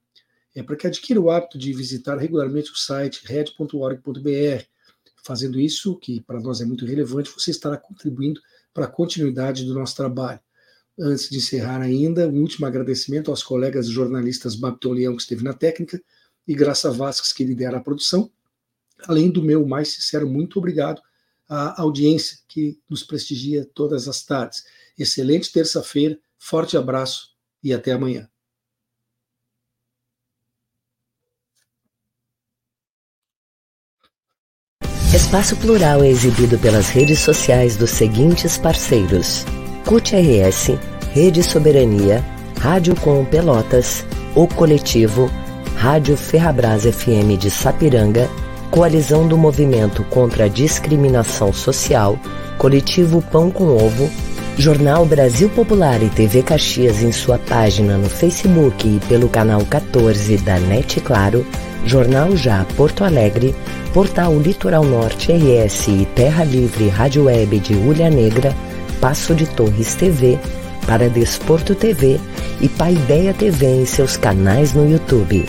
é 0.55 0.63
para 0.63 0.77
que 0.77 0.87
adquira 0.87 1.21
o 1.21 1.33
hábito 1.33 1.59
de 1.59 1.73
visitar 1.73 2.17
regularmente 2.17 2.71
o 2.71 2.77
site 2.77 3.27
red.org.br. 3.27 4.74
Fazendo 5.25 5.59
isso, 5.59 5.97
que 5.99 6.21
para 6.21 6.39
nós 6.39 6.61
é 6.61 6.67
muito 6.67 6.85
relevante, 6.85 7.31
você 7.31 7.51
estará 7.51 7.79
contribuindo 7.79 8.41
para 8.75 8.85
a 8.85 8.91
continuidade 8.91 9.65
do 9.65 9.73
nosso 9.73 9.97
trabalho. 9.97 10.39
Antes 10.99 11.31
de 11.31 11.39
encerrar 11.39 11.81
ainda, 11.81 12.29
um 12.29 12.41
último 12.41 12.67
agradecimento 12.67 13.31
aos 13.31 13.43
colegas 13.43 13.89
jornalistas 13.89 14.55
Babton 14.55 14.93
Leão, 14.93 15.17
que 15.17 15.23
esteve 15.23 15.43
na 15.43 15.55
técnica, 15.55 16.01
e 16.47 16.55
Graça 16.55 16.91
Vasques, 16.91 17.33
que 17.33 17.43
lidera 17.43 17.79
a 17.79 17.81
produção, 17.81 18.31
além 19.09 19.31
do 19.31 19.43
meu 19.43 19.67
mais 19.67 19.89
sincero 19.89 20.29
muito 20.29 20.59
obrigado 20.59 21.01
à 21.49 21.81
audiência 21.81 22.39
que 22.47 22.79
nos 22.89 23.03
prestigia 23.03 23.69
todas 23.75 24.07
as 24.09 24.23
tardes. 24.23 24.63
Excelente 24.99 25.51
terça-feira, 25.51 26.19
forte 26.39 26.77
abraço 26.77 27.31
e 27.63 27.73
até 27.73 27.93
amanhã. 27.93 28.29
Espaço 35.35 35.57
Plural 35.57 36.05
é 36.05 36.09
exibido 36.09 36.57
pelas 36.57 36.89
redes 36.91 37.19
sociais 37.19 37.77
dos 37.77 37.91
seguintes 37.91 38.57
parceiros: 38.57 39.45
CUT 39.85 40.15
RS, 40.15 40.79
Rede 41.13 41.43
Soberania, 41.43 42.25
Rádio 42.61 42.95
Com 42.95 43.25
Pelotas, 43.25 44.07
O 44.37 44.47
Coletivo, 44.47 45.29
Rádio 45.75 46.17
Ferrabras 46.17 46.85
FM 46.85 47.37
de 47.37 47.51
Sapiranga, 47.51 48.31
Coalizão 48.71 49.27
do 49.27 49.37
Movimento 49.37 50.05
contra 50.05 50.45
a 50.45 50.49
Discriminação 50.49 51.53
Social, 51.53 52.17
Coletivo 52.57 53.21
Pão 53.21 53.51
com 53.51 53.65
Ovo, 53.77 54.09
Jornal 54.57 55.05
Brasil 55.05 55.49
Popular 55.49 56.01
e 56.01 56.11
TV 56.11 56.45
Caxias 56.45 57.03
em 57.03 57.11
sua 57.11 57.39
página 57.39 57.99
no 57.99 58.09
Facebook 58.09 58.87
e 58.87 59.01
pelo 59.09 59.29
canal 59.29 59.63
14 59.67 60.37
da 60.37 60.61
NET 60.61 61.01
Claro, 61.01 61.45
Jornal 61.87 62.37
Já 62.37 62.65
Porto 62.77 63.05
Alegre, 63.05 63.55
Portal 63.93 64.39
Litoral 64.39 64.85
Norte 64.85 65.33
RS 65.33 65.89
e 65.89 66.09
Terra 66.15 66.45
Livre 66.45 66.89
Rádio 66.89 67.25
Web 67.25 67.59
de 67.61 67.75
Ulha 67.75 68.11
Negra, 68.11 68.55
Passo 69.01 69.35
de 69.35 69.47
Torres 69.47 69.95
TV, 69.95 70.39
para 70.87 71.09
Desporto 71.09 71.75
TV 71.75 72.21
e 72.61 72.69
Paideia 72.69 73.35
TV 73.35 73.67
em 73.67 73.87
seus 73.87 74.17
canais 74.17 74.73
no 74.75 74.91
YouTube. 74.91 75.45